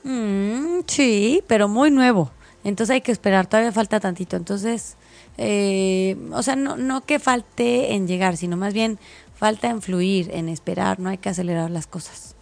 [0.05, 2.31] Mm, sí, pero muy nuevo.
[2.65, 4.37] Entonces hay que esperar, todavía falta tantito.
[4.37, 4.97] Entonces,
[5.39, 8.99] eh, o sea, no, no que falte en llegar, sino más bien
[9.35, 12.35] falta en fluir, en esperar, no hay que acelerar las cosas.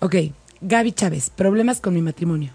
[0.00, 0.16] Ok,
[0.60, 2.52] Gaby Chávez, problemas con mi matrimonio.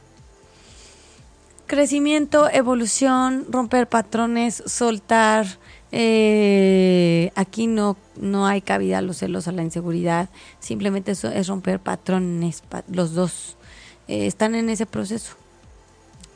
[1.68, 5.46] Crecimiento, evolución, romper patrones, soltar.
[5.94, 10.30] Eh, aquí no, no hay cabida a los celos, a la inseguridad.
[10.60, 12.64] Simplemente eso es romper patrones.
[12.92, 13.56] los dos
[14.08, 15.36] eh, están en ese proceso.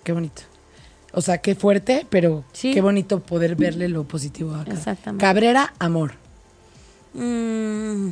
[0.04, 0.44] Qué bonito.
[1.12, 4.72] O sea, qué fuerte, pero qué bonito poder verle lo positivo acá.
[4.72, 5.22] Exactamente.
[5.22, 6.14] Cabrera, amor.
[7.14, 8.10] Mm.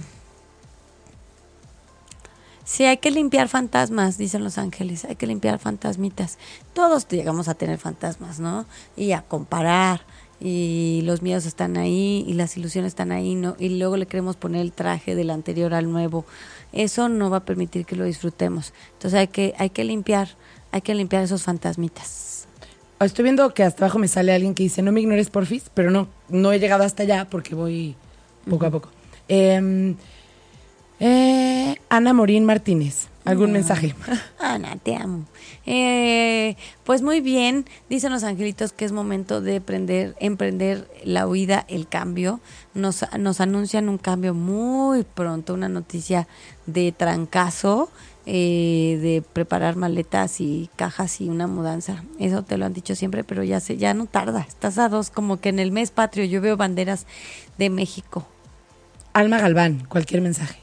[2.66, 6.38] Sí, hay que limpiar fantasmas, dicen los ángeles, hay que limpiar fantasmitas.
[6.74, 8.66] Todos llegamos a tener fantasmas, ¿no?
[8.96, 10.02] Y a comparar,
[10.40, 13.58] y los miedos están ahí, y las ilusiones están ahí, ¿no?
[13.60, 16.26] Y luego le queremos poner el traje del anterior al nuevo.
[16.72, 18.74] Eso no va a permitir que lo disfrutemos.
[18.94, 20.30] Entonces hay que, hay que limpiar,
[20.72, 22.48] hay que limpiar esos fantasmitas.
[23.02, 25.92] Estoy viendo que hasta abajo me sale alguien que dice, no me ignores porfis, pero
[25.92, 27.98] no, no he llegado hasta allá porque voy
[28.50, 28.90] poco a poco.
[29.28, 29.96] Eh,
[31.06, 33.94] eh, Ana Morín Martínez, ¿algún mensaje?
[34.40, 35.26] Ana, te amo.
[35.66, 41.66] Eh, pues muy bien, dicen los angelitos que es momento de emprender, emprender la huida,
[41.68, 42.40] el cambio.
[42.74, 46.26] Nos, nos anuncian un cambio muy pronto, una noticia
[46.68, 47.90] de trancazo,
[48.26, 52.02] eh, de preparar maletas y cajas y una mudanza.
[52.18, 54.46] Eso te lo han dicho siempre, pero ya, se, ya no tarda.
[54.48, 57.08] Estás a dos, como que en el mes patrio yo veo banderas
[57.58, 58.26] de México.
[59.12, 60.63] Alma Galván, cualquier mensaje.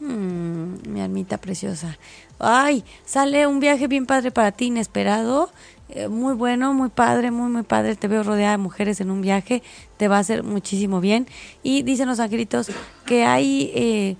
[0.00, 1.98] Mm, mi almita preciosa.
[2.38, 5.50] Ay, sale un viaje bien padre para ti, inesperado.
[5.88, 7.96] Eh, muy bueno, muy padre, muy, muy padre.
[7.96, 9.62] Te veo rodeada de mujeres en un viaje.
[9.96, 11.26] Te va a hacer muchísimo bien.
[11.62, 12.70] Y dicen los angelitos
[13.06, 14.16] que hay eh,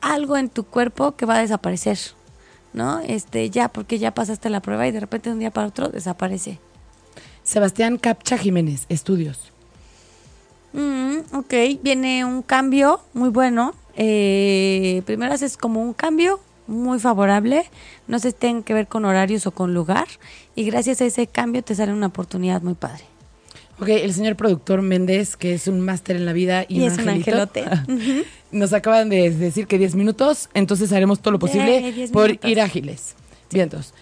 [0.00, 1.98] algo en tu cuerpo que va a desaparecer.
[2.72, 3.00] ¿No?
[3.00, 5.88] Este, ya, porque ya pasaste la prueba y de repente de un día para otro
[5.88, 6.58] desaparece.
[7.42, 9.50] Sebastián Capcha Jiménez, estudios.
[10.72, 17.64] Mm, ok, viene un cambio muy bueno eh, primero haces como un cambio muy favorable,
[18.08, 20.06] no se tenga que ver con horarios o con lugar,
[20.54, 23.04] y gracias a ese cambio te sale una oportunidad muy padre.
[23.78, 27.66] Ok, el señor productor Méndez, que es un máster en la vida y, un, angelote,
[28.52, 33.14] nos acaban de decir que 10 minutos, entonces haremos todo lo posible por ir ágiles.
[33.50, 33.92] Vientos.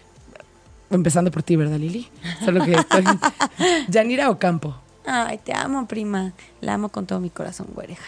[0.91, 2.07] Empezando por ti, ¿verdad, Lili?
[2.45, 3.03] Solo que estoy...
[3.89, 4.77] Yanira Ocampo.
[5.05, 6.35] Ay, te amo, prima.
[6.61, 8.05] La amo con todo mi corazón, güereja.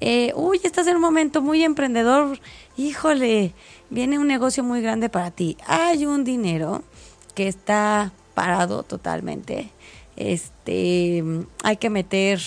[0.00, 2.40] Eh, uy, estás en un momento muy emprendedor.
[2.76, 3.52] Híjole,
[3.90, 5.56] viene un negocio muy grande para ti.
[5.66, 6.82] Hay un dinero
[7.34, 9.70] que está parado totalmente.
[10.16, 11.22] Este,
[11.62, 12.40] hay que meter,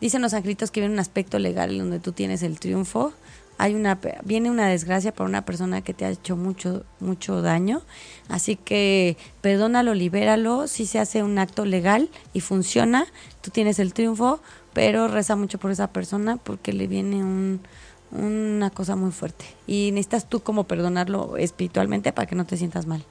[0.00, 3.12] dicen los angelitos que viene un aspecto legal donde tú tienes el triunfo.
[3.58, 7.82] Hay una, viene una desgracia para una persona que te ha hecho mucho, mucho daño.
[8.28, 10.68] Así que perdónalo, libéralo.
[10.68, 13.06] Si se hace un acto legal y funciona,
[13.40, 14.40] tú tienes el triunfo,
[14.76, 17.62] pero reza mucho por esa persona porque le viene un,
[18.10, 19.46] una cosa muy fuerte.
[19.66, 23.02] Y necesitas tú como perdonarlo espiritualmente para que no te sientas mal.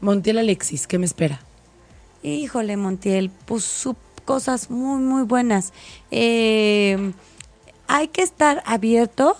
[0.00, 1.38] Montiel Alexis, ¿qué me espera?
[2.22, 3.86] Híjole, Montiel, pues
[4.24, 5.74] cosas muy, muy buenas.
[6.10, 7.12] Eh,
[7.88, 9.36] hay que estar abierto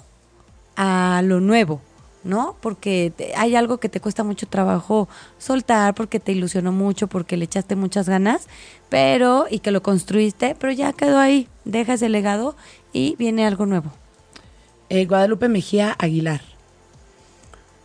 [0.76, 1.80] a lo nuevo,
[2.26, 2.56] ¿no?
[2.60, 5.08] Porque hay algo que te cuesta mucho trabajo
[5.38, 8.48] soltar, porque te ilusionó mucho, porque le echaste muchas ganas,
[8.88, 12.56] pero, y que lo construiste, pero ya quedó ahí, deja ese legado
[12.92, 13.90] y viene algo nuevo.
[14.88, 16.42] Eh, Guadalupe Mejía Aguilar.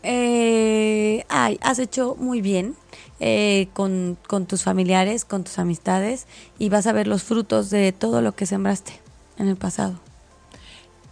[0.03, 2.75] Eh, ay, has hecho muy bien
[3.19, 6.25] eh, con, con, tus familiares, con tus amistades
[6.57, 8.99] y vas a ver los frutos de todo lo que sembraste
[9.37, 9.99] en el pasado.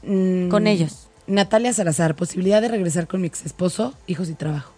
[0.03, 1.09] Mm, con ellos.
[1.30, 4.73] Natalia Salazar, posibilidad de regresar con mi ex esposo, hijos y trabajo.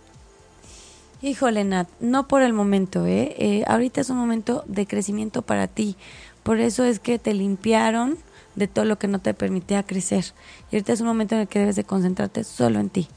[1.21, 3.35] Híjole, Nat, no por el momento, ¿eh?
[3.37, 3.63] ¿eh?
[3.67, 5.95] Ahorita es un momento de crecimiento para ti.
[6.43, 8.17] Por eso es que te limpiaron
[8.55, 10.25] de todo lo que no te permitía crecer.
[10.71, 13.07] Y ahorita es un momento en el que debes de concentrarte solo en ti.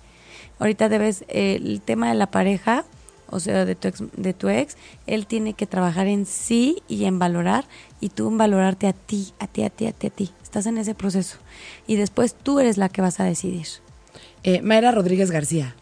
[0.61, 2.85] Ahorita debes, eh, el tema de la pareja,
[3.31, 4.77] o sea, de tu, ex, de tu ex,
[5.07, 7.65] él tiene que trabajar en sí y en valorar,
[8.01, 10.31] y tú en valorarte a ti, a ti, a ti, a ti, a ti.
[10.43, 11.39] Estás en ese proceso.
[11.87, 13.67] Y después tú eres la que vas a decidir.
[14.43, 15.75] Eh, Mayra Rodríguez García.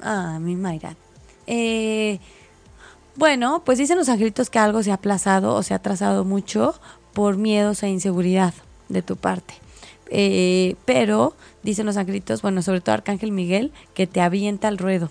[0.00, 0.96] Ah, mi Mayra.
[1.46, 2.18] Eh,
[3.16, 6.74] bueno, pues dicen los angelitos que algo se ha aplazado o se ha atrasado mucho
[7.12, 8.54] por miedos e inseguridad
[8.88, 9.54] de tu parte.
[10.10, 15.10] Eh, pero dicen los angelitos, bueno, sobre todo Arcángel Miguel, que te avienta al ruedo,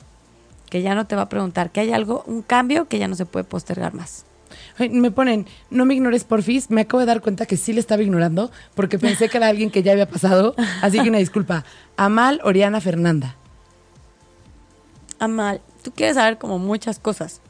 [0.72, 3.16] que ya no te va a preguntar, que hay algo, un cambio que ya no
[3.16, 4.24] se puede postergar más.
[4.78, 7.82] Ay, me ponen, no me ignores porfis, me acabo de dar cuenta que sí le
[7.82, 11.66] estaba ignorando porque pensé que era alguien que ya había pasado, así que una disculpa.
[11.98, 13.36] Amal Oriana Fernanda.
[15.20, 17.42] Amal, tú quieres saber como muchas cosas.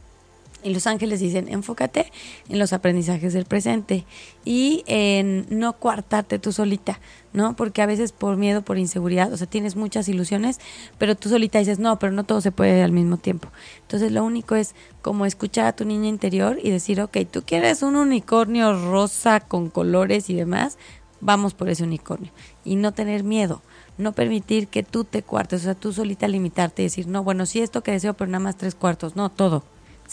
[0.63, 2.11] Y los ángeles dicen, enfócate
[2.49, 4.05] en los aprendizajes del presente
[4.45, 6.99] y en no coartarte tú solita,
[7.33, 7.55] ¿no?
[7.55, 10.59] Porque a veces por miedo, por inseguridad, o sea, tienes muchas ilusiones,
[10.97, 13.49] pero tú solita dices, no, pero no todo se puede al mismo tiempo.
[13.81, 17.81] Entonces lo único es como escuchar a tu niña interior y decir, ok, tú quieres
[17.81, 20.77] un unicornio rosa con colores y demás,
[21.21, 22.31] vamos por ese unicornio.
[22.63, 23.61] Y no tener miedo
[23.97, 27.45] no permitir que tú te cuartes, o sea, tú solita limitarte y decir, no, bueno,
[27.45, 29.63] sí esto que deseo, pero nada más tres cuartos, no, todo,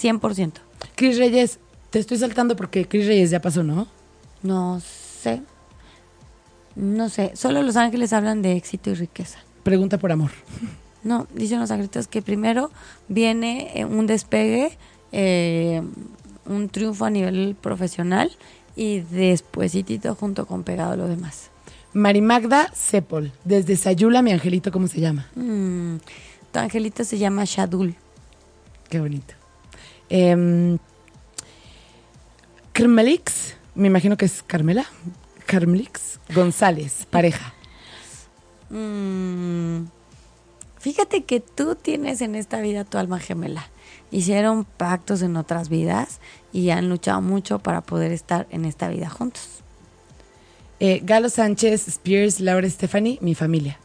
[0.00, 0.52] 100%.
[0.94, 1.58] Cris Reyes,
[1.90, 3.86] te estoy saltando porque Cris Reyes ya pasó, ¿no?
[4.42, 5.42] No sé,
[6.78, 9.40] no sé, solo los ángeles hablan de éxito y riqueza.
[9.64, 10.30] Pregunta por amor.
[11.02, 12.70] No, dicen los ángeles que primero
[13.08, 14.76] viene eh, un despegue,
[15.12, 15.82] eh,
[16.46, 18.30] un triunfo a nivel profesional
[18.76, 19.72] y después
[20.18, 21.50] junto con pegado lo demás.
[21.92, 25.26] Marimagda Sepol, desde Sayula, mi angelito, ¿cómo se llama?
[25.34, 25.96] Mm,
[26.52, 27.94] tu angelito se llama Shadul.
[28.88, 29.37] Qué bonito.
[30.10, 30.78] Eh,
[32.72, 34.86] Carmelix, me imagino que es Carmela.
[35.46, 37.54] Carmelix González, pareja.
[38.70, 39.86] Mm,
[40.78, 43.66] fíjate que tú tienes en esta vida tu alma gemela.
[44.10, 46.20] Hicieron pactos en otras vidas
[46.52, 49.60] y han luchado mucho para poder estar en esta vida juntos.
[50.80, 53.78] Eh, Galo Sánchez, Spears, Laura Stephanie, mi familia.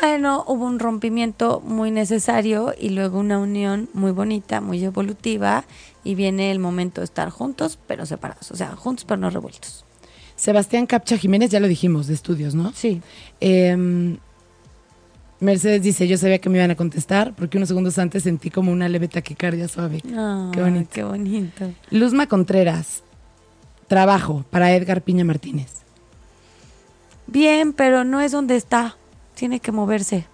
[0.00, 5.64] Bueno, hubo un rompimiento muy necesario y luego una unión muy bonita, muy evolutiva
[6.04, 9.84] y viene el momento de estar juntos pero separados, o sea, juntos pero no revueltos.
[10.36, 12.72] Sebastián Capcha Jiménez, ya lo dijimos, de estudios, ¿no?
[12.72, 13.02] Sí.
[13.40, 14.16] Eh,
[15.40, 18.72] Mercedes dice, yo sabía que me iban a contestar porque unos segundos antes sentí como
[18.72, 20.02] una leve taquicardia suave.
[20.16, 20.90] Oh, qué bonito.
[20.92, 21.72] Qué bonito.
[21.90, 23.02] Luzma Contreras,
[23.88, 25.80] trabajo para Edgar Piña Martínez.
[27.26, 28.96] Bien, pero no es donde está.
[29.40, 30.26] Tiene que moverse.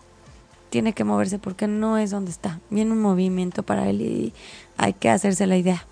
[0.68, 2.58] Tiene que moverse porque no es donde está.
[2.70, 4.32] Viene un movimiento para él y
[4.76, 5.86] hay que hacerse la idea.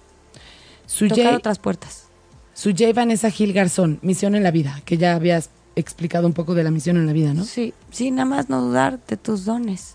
[0.86, 2.08] Suyey, Tocar otras puertas.
[2.54, 6.64] Suyey Vanessa Gil Garzón, misión en la vida, que ya habías explicado un poco de
[6.64, 7.44] la misión en la vida, ¿no?
[7.44, 9.94] Sí, sí, nada más no dudar de tus dones.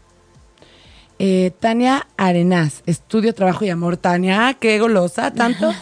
[1.19, 3.97] Eh, Tania Arenaz, estudio, trabajo y amor.
[3.97, 5.73] Tania, qué golosa, tanto.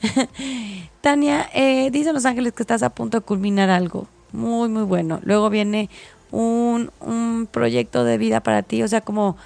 [1.00, 5.20] Tania, eh, dicen los ángeles que estás a punto de culminar algo muy, muy bueno.
[5.22, 5.88] Luego viene
[6.30, 9.36] un, un proyecto de vida para ti, o sea, como,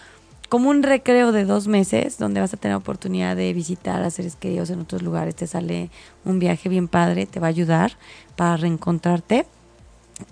[0.49, 4.37] como un recreo de dos meses donde vas a tener oportunidad de visitar a seres
[4.37, 5.91] queridos en otros lugares, te sale
[6.25, 7.93] un viaje bien padre, te va a ayudar
[8.37, 9.47] para reencontrarte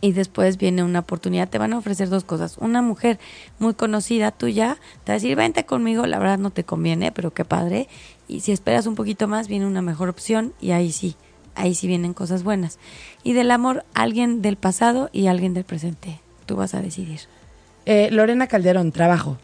[0.01, 2.59] y después viene una oportunidad, te van a ofrecer dos cosas.
[2.59, 3.19] Una mujer
[3.59, 7.33] muy conocida tuya te va a decir, vente conmigo, la verdad no te conviene, pero
[7.33, 7.89] qué padre.
[8.27, 11.17] Y si esperas un poquito más, viene una mejor opción y ahí sí,
[11.59, 12.79] ahí sí vienen cosas buenas.
[13.23, 16.21] Y del amor, alguien del pasado y alguien del presente.
[16.47, 17.21] Tú vas a decidir.
[17.85, 19.39] Eh, Lorena Calderón, trabajo.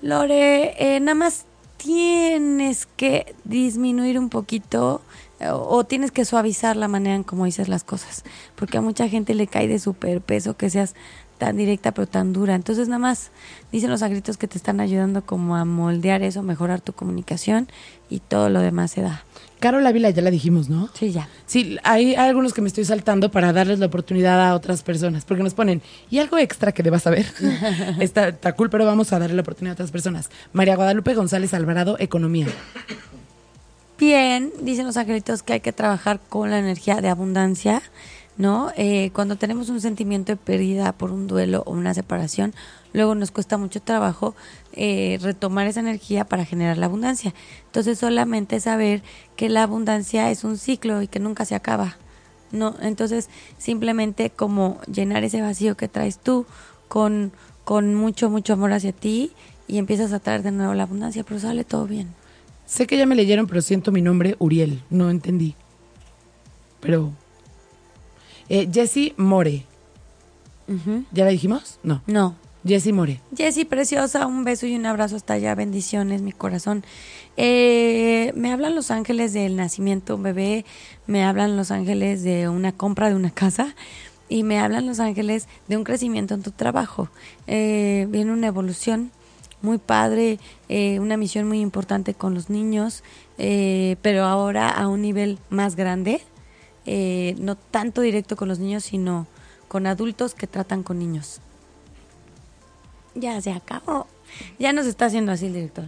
[0.00, 1.44] Lore, eh, nada más
[1.76, 5.02] tienes que disminuir un poquito
[5.50, 8.22] o tienes que suavizar la manera en cómo dices las cosas,
[8.54, 10.94] porque a mucha gente le cae de súper peso que seas
[11.42, 12.54] tan directa pero tan dura.
[12.54, 13.32] Entonces nada más
[13.72, 17.66] dicen los agritos que te están ayudando como a moldear eso, mejorar tu comunicación
[18.08, 19.24] y todo lo demás se da.
[19.58, 20.88] Carol Ávila ya la dijimos, ¿no?
[20.94, 21.28] Sí, ya.
[21.46, 25.42] Sí, hay algunos que me estoy saltando para darles la oportunidad a otras personas, porque
[25.42, 27.26] nos ponen, y algo extra que debas saber.
[27.98, 30.30] está, está cool, pero vamos a darle la oportunidad a otras personas.
[30.52, 32.46] María Guadalupe González Alvarado, Economía.
[33.98, 37.82] Bien, dicen los angelitos que hay que trabajar con la energía de abundancia,
[38.36, 38.72] ¿no?
[38.76, 42.54] Eh, cuando tenemos un sentimiento de pérdida por un duelo o una separación,
[42.92, 44.34] luego nos cuesta mucho trabajo
[44.72, 47.34] eh, retomar esa energía para generar la abundancia.
[47.66, 49.02] Entonces solamente saber
[49.36, 51.96] que la abundancia es un ciclo y que nunca se acaba.
[52.50, 53.28] No, entonces
[53.58, 56.44] simplemente como llenar ese vacío que traes tú
[56.88, 57.32] con,
[57.64, 59.32] con mucho, mucho amor hacia ti
[59.66, 62.08] y empiezas a traer de nuevo la abundancia, pero sale todo bien.
[62.66, 64.82] Sé que ya me leyeron, pero siento mi nombre, Uriel.
[64.90, 65.54] No entendí.
[66.80, 67.12] Pero.
[68.52, 69.64] Eh, Jessie More.
[71.10, 71.78] ¿Ya la dijimos?
[71.82, 72.02] No.
[72.06, 72.36] No.
[72.66, 73.18] Jessie More.
[73.34, 75.54] Jessy, preciosa, un beso y un abrazo hasta allá.
[75.54, 76.84] Bendiciones, mi corazón.
[77.38, 80.64] Eh, me hablan los ángeles del nacimiento de un bebé,
[81.06, 83.74] me hablan los ángeles de una compra de una casa
[84.28, 87.08] y me hablan los ángeles de un crecimiento en tu trabajo.
[87.46, 89.12] Eh, viene una evolución
[89.62, 90.38] muy padre,
[90.68, 93.02] eh, una misión muy importante con los niños,
[93.38, 96.20] eh, pero ahora a un nivel más grande,
[96.86, 99.26] eh, no tanto directo con los niños, sino
[99.68, 101.40] con adultos que tratan con niños.
[103.14, 104.06] Ya se acabó.
[104.58, 105.84] Ya nos está haciendo así el director.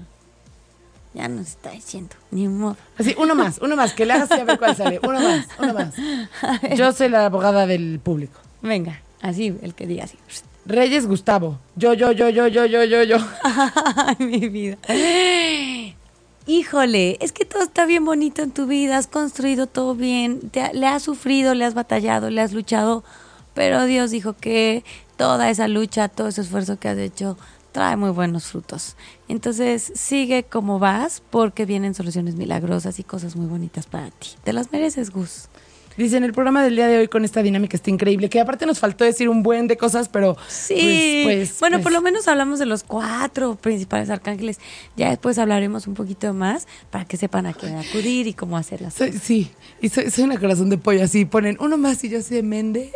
[1.15, 2.77] Ya nos está diciendo, ni modo.
[2.99, 4.99] Así, uno más, uno más, que le hagas y a ver cuál sale.
[5.03, 5.95] Uno más, uno más.
[6.77, 8.41] Yo soy la abogada del público.
[8.63, 10.19] Venga, así, el que diga así.
[10.67, 11.59] Reyes Gustavo.
[11.77, 13.17] Yo, yo, yo, yo, yo, yo, yo, yo.
[13.45, 14.79] Ay, mi vida.
[16.47, 20.75] Híjole, es que todo está bien bonito en tu vida, has construido todo bien, te
[20.75, 23.03] le has sufrido, le has batallado, le has luchado,
[23.55, 24.85] pero Dios dijo que
[25.17, 27.39] toda esa lucha, todo ese esfuerzo que has hecho
[27.73, 28.95] trae muy buenos frutos.
[29.27, 34.29] Entonces, sigue como vas porque vienen soluciones milagrosas y cosas muy bonitas para ti.
[34.45, 35.49] Te las mereces, Gus.
[35.97, 38.79] Dicen, el programa del día de hoy con esta dinámica está increíble, que aparte nos
[38.81, 42.27] faltó decir un buen de cosas, pero Sí, pues, pues, bueno, pues, por lo menos
[42.29, 44.59] hablamos de los cuatro principales arcángeles.
[44.97, 48.81] Ya después hablaremos un poquito más para que sepan a quién acudir y cómo hacer
[48.81, 49.23] las soy- cosas.
[49.23, 49.51] sí,
[49.81, 52.43] y soy, soy una corazón de pollo, así ponen uno más y yo soy de
[52.43, 52.91] Méndez,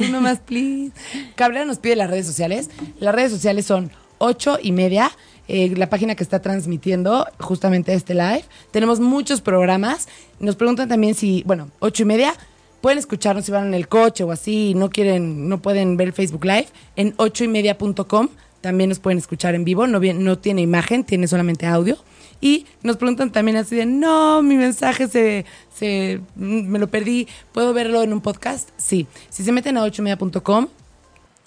[0.00, 0.92] uno más, please.
[1.36, 2.68] Cabrera nos pide las redes sociales.
[2.98, 5.10] Las redes sociales son ocho y media,
[5.52, 8.44] eh, la página que está transmitiendo justamente este live.
[8.70, 10.06] Tenemos muchos programas.
[10.38, 12.34] Nos preguntan también si, bueno, ocho y media,
[12.80, 16.44] pueden escucharnos si van en el coche o así, no quieren, no pueden ver Facebook
[16.44, 18.28] Live, en ocho y media.com.
[18.60, 21.96] También nos pueden escuchar en vivo, no, no tiene imagen, tiene solamente audio.
[22.40, 27.74] Y nos preguntan también así de, no, mi mensaje se, se me lo perdí, ¿puedo
[27.74, 28.68] verlo en un podcast?
[28.76, 29.08] Sí.
[29.30, 30.68] Si se meten a ochoymedia.com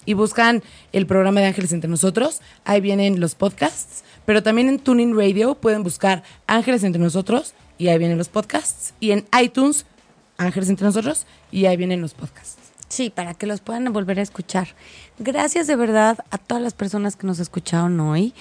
[0.06, 0.62] y buscan
[0.92, 5.54] el programa de Ángeles Entre Nosotros, ahí vienen los podcasts, pero también en Tuning Radio
[5.54, 8.94] pueden buscar Ángeles Entre Nosotros y ahí vienen los podcasts.
[9.00, 9.86] Y en iTunes,
[10.38, 12.56] Ángeles Entre Nosotros y ahí vienen los podcasts.
[12.88, 14.68] Sí, para que los puedan volver a escuchar.
[15.18, 18.34] Gracias de verdad a todas las personas que nos escucharon hoy.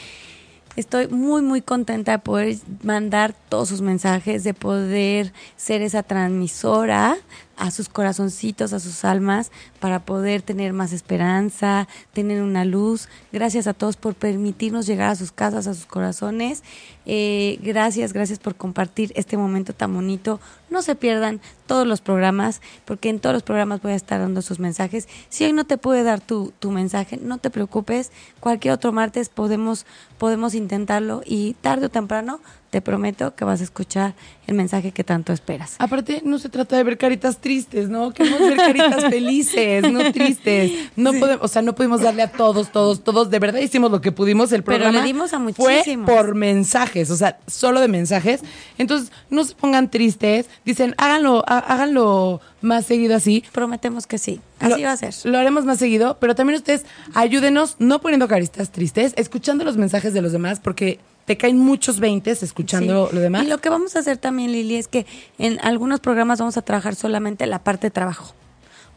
[0.76, 7.16] Estoy muy, muy contenta de poder mandar todos sus mensajes, de poder ser esa transmisora
[7.58, 13.10] a sus corazoncitos, a sus almas, para poder tener más esperanza, tener una luz.
[13.32, 16.64] Gracias a todos por permitirnos llegar a sus casas, a sus corazones.
[17.06, 20.40] Eh, gracias, gracias por compartir este momento tan bonito.
[20.70, 24.42] No se pierdan todos los programas, porque en todos los programas voy a estar dando
[24.42, 25.08] sus mensajes.
[25.30, 28.12] Si hoy no te puede dar tu, tu mensaje, no te preocupes.
[28.40, 29.86] Cualquier otro martes podemos,
[30.18, 32.40] podemos intentarlo y tarde o temprano
[32.74, 34.16] te prometo que vas a escuchar
[34.48, 35.76] el mensaje que tanto esperas.
[35.78, 38.12] Aparte, no se trata de ver caritas tristes, ¿no?
[38.12, 40.72] Queremos ver caritas felices, no tristes.
[40.96, 43.30] No podemos, o sea, no pudimos darle a todos, todos, todos.
[43.30, 44.52] De verdad hicimos lo que pudimos.
[44.52, 46.10] El Pero programa le dimos a fue muchísimos.
[46.10, 48.42] por mensajes, o sea, solo de mensajes.
[48.80, 50.48] Entonces, no se pongan tristes.
[50.66, 53.44] Dicen, háganlo, há- háganlo más seguido así.
[53.52, 54.42] Prometemos que sí.
[54.60, 55.14] Así Lo- va a ser.
[55.26, 60.14] Lo haremos más seguido, pero también ustedes ayúdenos no poniendo caritas tristes, escuchando los mensajes
[60.16, 63.16] de los demás, porque te caen muchos veintes escuchando Sí.
[63.16, 63.44] lo demás.
[63.44, 65.06] Y lo que vamos a hacer también, Lili, es que
[65.38, 68.34] en algunos programas vamos a trabajar solamente la parte de trabajo.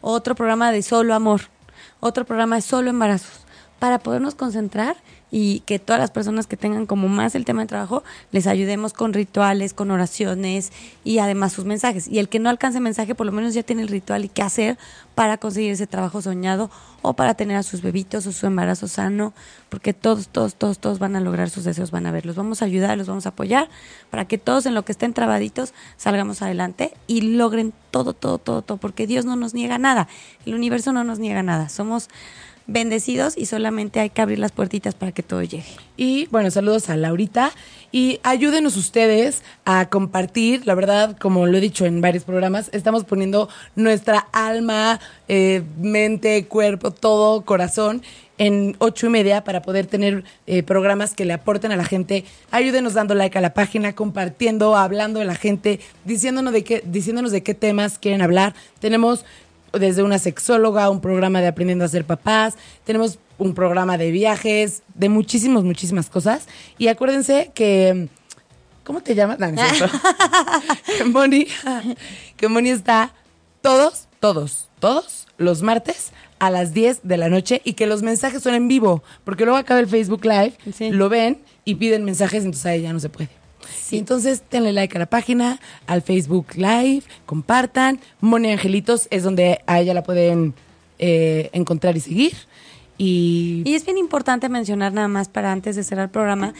[0.01, 1.41] Otro programa de solo amor.
[1.99, 3.45] Otro programa de solo embarazos.
[3.79, 4.95] Para podernos concentrar
[5.29, 8.93] y que todas las personas que tengan como más el tema de trabajo les ayudemos
[8.93, 10.71] con rituales, con oraciones
[11.03, 12.07] y además sus mensajes.
[12.07, 14.41] Y el que no alcance mensaje, por lo menos ya tiene el ritual y qué
[14.41, 14.77] hacer
[15.15, 16.69] para conseguir ese trabajo soñado
[17.01, 19.33] o para tener a sus bebitos o su embarazo sano,
[19.69, 22.25] porque todos, todos, todos, todos van a lograr sus deseos, van a ver.
[22.25, 23.69] Los vamos a ayudar, los vamos a apoyar
[24.09, 28.61] para que todos en lo que estén trabaditos salgamos adelante y logren todo, todo, todo,
[28.61, 30.07] todo, porque Dios no nos niega nada,
[30.45, 31.69] el universo no nos niega nada.
[31.69, 32.09] Somos
[32.67, 35.65] bendecidos y solamente hay que abrir las puertitas para que todo llegue.
[35.95, 37.51] Y bueno, saludos a Laurita.
[37.91, 40.67] Y ayúdenos ustedes a compartir.
[40.67, 44.99] La verdad, como lo he dicho en varios programas, estamos poniendo nuestra alma,
[45.29, 48.03] eh, mente, cuerpo, todo, corazón
[48.37, 52.23] en ocho y media para poder tener eh, programas que le aporten a la gente.
[52.51, 57.31] Ayúdenos dando like a la página, compartiendo, hablando de la gente, diciéndonos de qué, diciéndonos
[57.31, 58.53] de qué temas quieren hablar.
[58.79, 59.25] Tenemos
[59.79, 64.81] desde una sexóloga, un programa de aprendiendo a ser papás, tenemos un programa de viajes,
[64.95, 66.47] de muchísimas, muchísimas cosas.
[66.77, 68.07] Y acuérdense que,
[68.83, 69.39] ¿cómo te llamas?
[69.39, 69.83] No, no es
[70.97, 71.47] que Moni,
[72.35, 73.13] que Moni está
[73.61, 78.41] todos, todos, todos los martes a las 10 de la noche y que los mensajes
[78.43, 80.91] son en vivo, porque luego acaba el Facebook Live, Sí.
[80.91, 83.29] lo ven y piden mensajes, entonces ahí ya no se puede.
[83.91, 87.99] Y entonces denle like a la página, al Facebook Live, compartan.
[88.21, 90.53] Moni Angelitos es donde a ella la pueden
[90.99, 92.33] eh, encontrar y seguir.
[92.97, 96.53] Y, Y es bien importante mencionar nada más para antes de cerrar el programa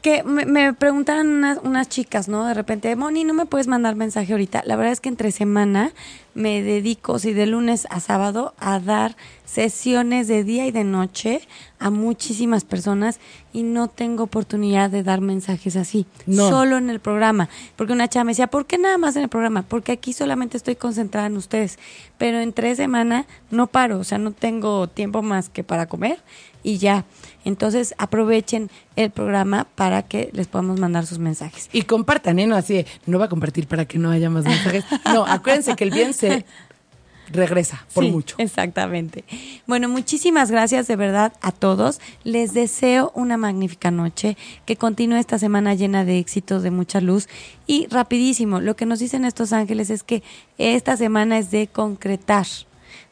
[0.00, 2.46] que me, me preguntaron unas, unas chicas, ¿no?
[2.46, 4.62] De repente, Moni, ¿no me puedes mandar mensaje ahorita?
[4.66, 5.92] La verdad es que entre semana
[6.34, 11.40] me dedico, sí, de lunes a sábado, a dar sesiones de día y de noche
[11.80, 13.18] a muchísimas personas
[13.52, 16.48] y no tengo oportunidad de dar mensajes así, No.
[16.48, 17.48] solo en el programa.
[17.76, 19.62] Porque una chava me decía, ¿por qué nada más en el programa?
[19.62, 21.78] Porque aquí solamente estoy concentrada en ustedes.
[22.16, 26.20] Pero en tres semanas no paro, o sea, no tengo tiempo más que para comer
[26.62, 27.04] y ya.
[27.44, 31.68] Entonces aprovechen el programa para que les podamos mandar sus mensajes.
[31.72, 32.46] y compartan, ¿eh?
[32.46, 34.84] No así, de, no va a compartir para que no haya más mensajes.
[35.06, 36.44] No, acuérdense que el bien se
[37.32, 38.36] regresa por Sí, mucho.
[38.38, 39.24] Exactamente.
[39.66, 42.00] Bueno, muchísimas gracias de verdad a todos.
[42.24, 44.36] Les deseo una magnífica noche,
[44.66, 47.28] que continúe esta semana llena de éxitos, de mucha luz.
[47.66, 50.22] Y rapidísimo, lo que nos dicen estos ángeles es que
[50.58, 52.46] esta semana es de concretar.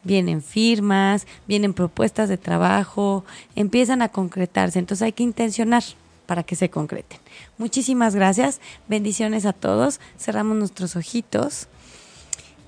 [0.04, 3.24] Vienen firmas, vienen propuestas de trabajo,
[3.56, 4.78] empiezan a concretarse.
[4.78, 5.82] Entonces hay que intencionar
[6.26, 7.18] para que se concreten.
[7.56, 8.60] Muchísimas gracias.
[8.86, 10.00] Bendiciones a todos.
[10.18, 11.68] Cerramos nuestros ojitos.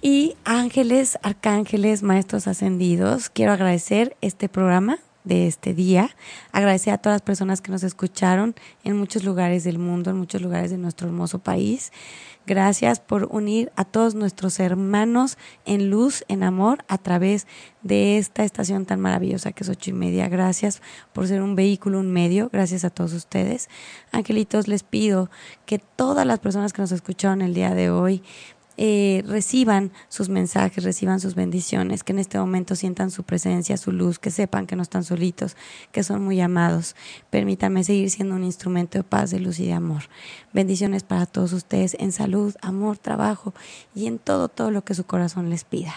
[0.02, 6.16] Y ángeles, arcángeles, maestros ascendidos, quiero agradecer este programa de este día,
[6.52, 10.40] agradecer a todas las personas que nos escucharon en muchos lugares del mundo, en muchos
[10.40, 11.92] lugares de nuestro hermoso país.
[12.46, 17.46] Gracias por unir a todos nuestros hermanos en luz, en amor, a través
[17.82, 20.28] de esta estación tan maravillosa que es ocho y media.
[20.28, 22.48] Gracias por ser un vehículo, un medio.
[22.52, 23.68] Gracias a todos ustedes.
[24.10, 25.30] Angelitos, les pido
[25.66, 28.22] que todas las personas que nos escucharon el día de hoy
[28.82, 33.92] eh, reciban sus mensajes, reciban sus bendiciones, que en este momento sientan su presencia, su
[33.92, 35.54] luz, que sepan que no están solitos,
[35.92, 36.96] que son muy amados.
[37.28, 40.04] Permítanme seguir siendo un instrumento de paz, de luz y de amor.
[40.54, 43.52] Bendiciones para todos ustedes en salud, amor, trabajo
[43.94, 45.92] y en todo, todo lo que su corazón les pida.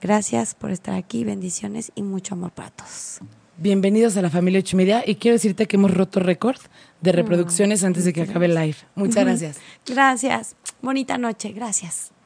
[0.00, 3.18] Gracias por estar aquí, bendiciones y mucho amor para todos.
[3.56, 5.02] Bienvenidos a la familia ocho y media.
[5.04, 6.60] Y quiero decirte que hemos roto récord
[7.00, 8.76] de reproducciones antes de que acabe el live.
[8.94, 9.58] Muchas gracias.
[9.84, 10.54] Gracias.
[10.80, 11.50] Bonita noche.
[11.50, 12.12] Gracias.